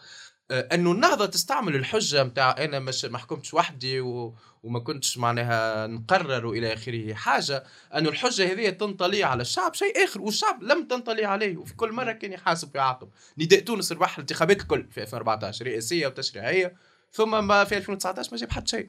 [0.51, 4.35] آه أنه النهضة تستعمل الحجة نتاع أنا مش ما حكمتش وحدي و...
[4.63, 7.65] وما كنتش معناها نقرر والى آخره حاجة
[7.97, 12.13] أنه الحجة هذه تنطلي على الشعب شيء آخر والشعب لم تنطلي عليه وفي كل مرة
[12.13, 13.09] كان يحاسب ويعاقب.
[13.39, 16.92] نداء تونس ربح الانتخابات الكل في 2014 رئاسية وتشريعية.
[17.13, 18.89] ثم ما في 2019 ما جاب حتى شيء.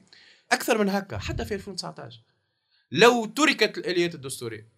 [0.52, 2.20] أكثر من هكا حتى في 2019
[2.92, 4.74] لو تركت الآليات الدستورية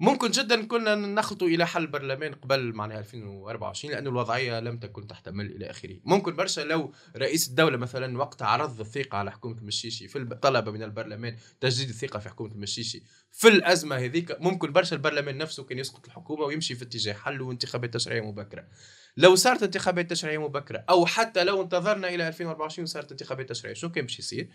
[0.00, 5.46] ممكن جدا كنا نخلطوا إلى حل برلمان قبل معناها 2024 لأنه الوضعية لم تكن تحتمل
[5.46, 5.96] إلى آخره.
[6.04, 10.82] ممكن برشا لو رئيس الدولة مثلا وقتها عرض الثقة على حكومة المشيشي في طلب من
[10.82, 16.06] البرلمان تجديد الثقة في حكومة المشيشي في الأزمة هذيك ممكن برشا البرلمان نفسه كان يسقط
[16.06, 18.66] الحكومة ويمشي في اتجاه حل وانتخابات تشريعيه مبكرة.
[19.16, 23.88] لو صارت انتخابات تشريعية مبكرة أو حتى لو انتظرنا إلى 2024 وصارت انتخابات تشريعية شو
[23.88, 24.48] كان باش يصير؟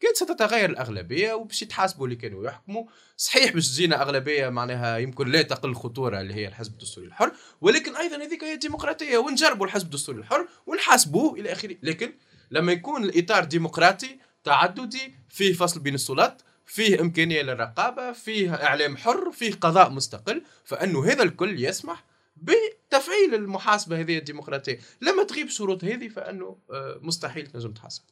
[0.00, 2.84] كانت ستتغير الأغلبية وباش يتحاسبوا اللي كانوا يحكموا
[3.16, 7.96] صحيح باش تجينا أغلبية معناها يمكن لا تقل خطورة اللي هي الحزب الدستوري الحر ولكن
[7.96, 12.12] أيضا هذيك هي الديمقراطية ونجربوا الحزب الدستوري الحر ونحاسبوه إلى آخره لكن
[12.50, 19.32] لما يكون الإطار ديمقراطي تعددي فيه فصل بين السلطات فيه إمكانية للرقابة فيه إعلام حر
[19.32, 22.04] فيه قضاء مستقل فإنه هذا الكل يسمح
[22.42, 24.78] بتفعيل المحاسبة هذه الديمقراطية.
[25.02, 26.56] لما تغيب الشروط هذه فإنه
[27.00, 28.02] مستحيل تنجم تحاسب.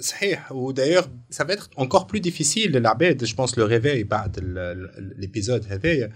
[0.00, 0.52] صحيح.
[0.52, 4.38] و d'ailleurs ça être encore plus difficile للعباد je pense le réveil بعد
[5.16, 6.12] l'épisode هذايا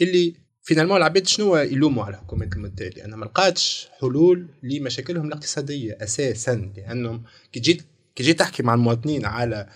[0.00, 6.72] اللي finalement العباد شنو يلوموا على الحكومات المتالية لأنها ما لقاتش حلول لمشاكلهم الاقتصادية أساسا
[6.76, 7.22] لأنهم
[7.52, 7.82] كي جيت
[8.14, 9.68] كي جيت تحكي مع المواطنين على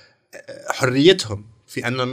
[0.69, 2.13] حريتهم في أنهم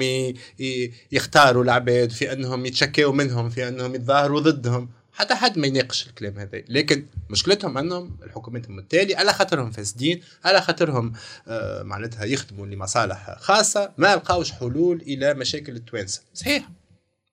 [1.12, 4.90] يختاروا العباد في أنهم يتشكوا منهم في أنهم يتظاهروا ضدهم
[5.20, 6.64] حتى حد ما يناقش الكلام هذا.
[6.70, 11.14] لكن مشكلتهم انهم الحكومات المتالي على خاطرهم فاسدين على خاطرهم
[11.48, 16.22] آه معناتها يخدموا لمصالح خاصة ما لقاوش حلول إلى مشاكل التوانسة.
[16.34, 16.70] صحيح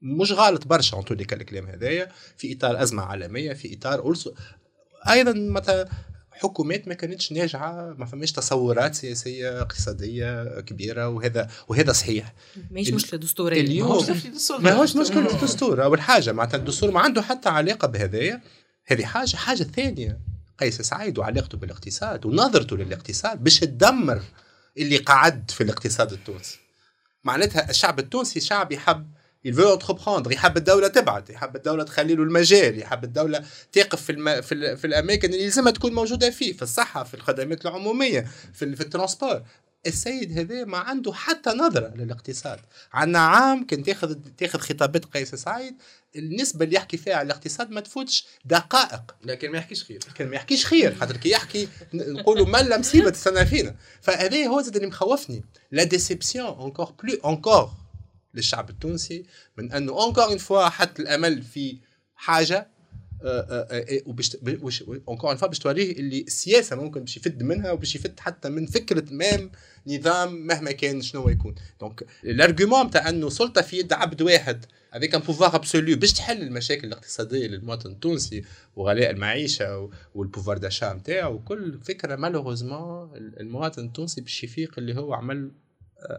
[0.03, 2.09] مش غلط برشا ان الكلام هذايا.
[2.37, 4.01] في إطار أزمة عالمية في إطار
[5.09, 5.89] أيضا مثلا
[6.37, 12.35] حكومات ما كانتش ناجعة ما فماش تصورات سياسية اقتصادية كبيرة وهذا وهذا صحيح.
[12.71, 14.07] ماهيش مشكلة دستوريه اليوم
[14.59, 16.33] ما هوش مشكلة الدستور أول حاجة.
[16.33, 18.41] معناتها الدستور ما عنده حتى علاقة بهذايا.
[18.87, 20.21] هذه حاجة حاجة ثانية.
[20.61, 24.23] قيس سعيد وعلاقته بالاقتصاد ونظرته للاقتصاد باش تدمر
[24.79, 26.59] اللي قعد في الاقتصاد التونسي.
[27.25, 29.07] معناتها الشعب التونسي شعب يحب
[29.47, 32.78] il veut entreprendre يحب الدولة تبعد يحب الدولة تخلي له المجال.
[32.78, 34.40] يحب الدولة تقف في الم...
[34.40, 34.77] في, ال...
[34.77, 36.52] في الأماكن اللي لازمها تكون موجودة فيه.
[36.52, 38.77] في الصحة في الخدمات العمومية في, ال...
[38.77, 39.43] في ال transport.
[39.86, 42.60] السيد هذا ما عنده حتى نظرة للاقتصاد.
[42.93, 45.74] عندنا عام كان تاخذ تاخذ خطابات قيس سعيد.
[46.16, 48.27] النسبة اللي يحكي فيها على الاقتصاد ما تفوتش.
[48.44, 49.16] دقائق.
[49.24, 49.98] لكن ما يحكيش خير.
[50.14, 50.94] كان ما يحكيش خير.
[50.94, 53.77] خاطر كي يحكي نقولوا ملا مصيبة تستنى فينا.
[54.01, 55.44] فهذا هو زاد اللي مخوفني.
[55.73, 57.70] la déception encore plus encore
[58.37, 59.25] للشعب التونسي
[59.59, 61.79] من أنه encore une fois حط الأمل في
[62.15, 62.69] حاجة
[65.09, 68.67] encore une fois باش توريه اللي السياسة ممكن باش يفد منها وباش يفد حتى من
[68.67, 69.51] فكرة même
[69.87, 71.55] نظام مهما كان شنو يكون.
[71.81, 76.13] donc ال argument تاع أنه سلطة في يد عبد واحد avec un pouvoir absolu باش
[76.13, 78.45] تحل المشاكل الاقتصادية للمواطن التونسي
[78.77, 85.15] وغلاء المعيشة وال pouvoir d'achat نتاعو وكل فكرة malheureusement المواطن التونسي باش يفيق اللي هو
[85.15, 85.51] عمل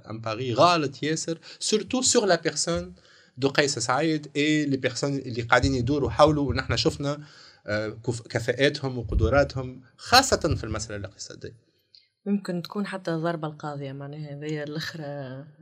[0.09, 2.93] un pari غالط ياسر surtout sur la personne
[3.37, 7.19] de قيس سعيد et les personnes اللي قاعدين يدوروا حوله ونحن شفنا
[8.29, 11.67] كفاءاتهم وقدراتهم خاصة في المسألة الاقتصادية.
[12.27, 15.03] يمكن تكون حتى ضربة القاضية معناها هذه الأخرى.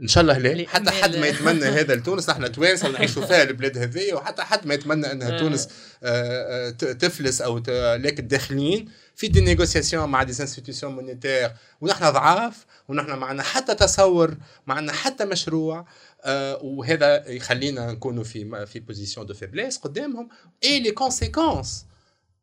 [0.01, 0.67] إن شاء الله لا.
[0.67, 4.73] حتى حد ما يتمنى هذا لتونس نحن توانسه ونعيشوا فيها البلاد هذيا وحتى حد ما
[4.73, 5.39] يتمنى أنها آه.
[5.39, 5.69] تونس
[6.03, 7.69] آه، آه، تفلس أو ت-
[7.99, 13.75] لكن داخلين في des négociations مع des institutions monétaires ونحن ضعاف ونحن ما عندنا حتى
[13.75, 14.37] تصور
[14.67, 15.87] ما عندنا حتى مشروع
[16.23, 20.29] آه، وهذا يخلينا نكونوا في في position de faiblesse قدامهم.
[20.63, 21.85] et les conséquences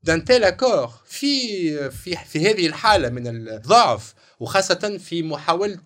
[0.02, 5.80] d'un tel accord في في في هذه الحالة من الضعف وخاصة في محاولة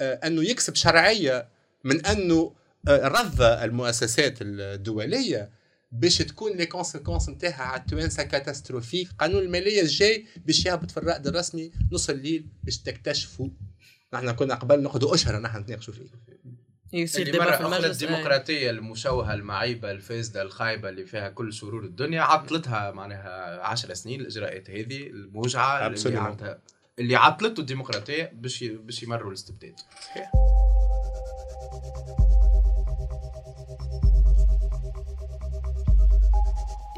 [0.00, 1.48] آه، أنه يكسب شرعية
[1.84, 2.52] من أنه
[2.88, 5.50] آه، رضى المؤسسات الدولية
[5.94, 9.08] باش تكون les conséquences نتاعها على التوانسة catastrophiques.
[9.18, 13.48] قانون المالية الجاي باش يهبط في الرائد الرسمي نص الليل باش تكتشفوا
[14.14, 16.04] نحن كنا قبل نقعدوا أشهر نحن نتناقشوا فيه.
[16.92, 18.06] يصير اللي ديما في أخرى المجلس آه.
[18.06, 24.70] الديمقراطية المشوهة المعيبة الفاسدة الخايبة اللي فيها كل شرور الدنيا عطلتها معناها عشر سنين الإجراءات
[24.70, 25.94] هذه الموجعة
[26.98, 29.74] اللي, عطلته الديمقراطية باش باش يمروا الاستبداد.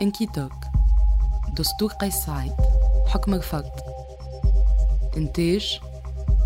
[0.02, 0.52] إنكي توك.
[1.58, 2.52] دستور قيس سعيد
[3.06, 3.72] حكم الفرد.
[5.16, 5.80] إنتاج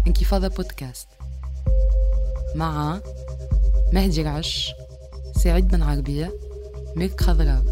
[0.07, 1.09] انكفاضة بودكاست.
[2.55, 3.01] مع
[3.93, 4.73] مهدي العش
[5.37, 6.33] سعيد بن عربية
[6.97, 7.63] ميرك خضراء.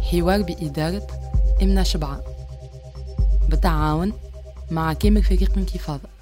[0.00, 1.06] حوار بإدارة
[1.62, 2.22] إمنا شبعة
[3.48, 4.12] بالتعاون
[4.70, 6.13] مع كامل فريق انكفاضة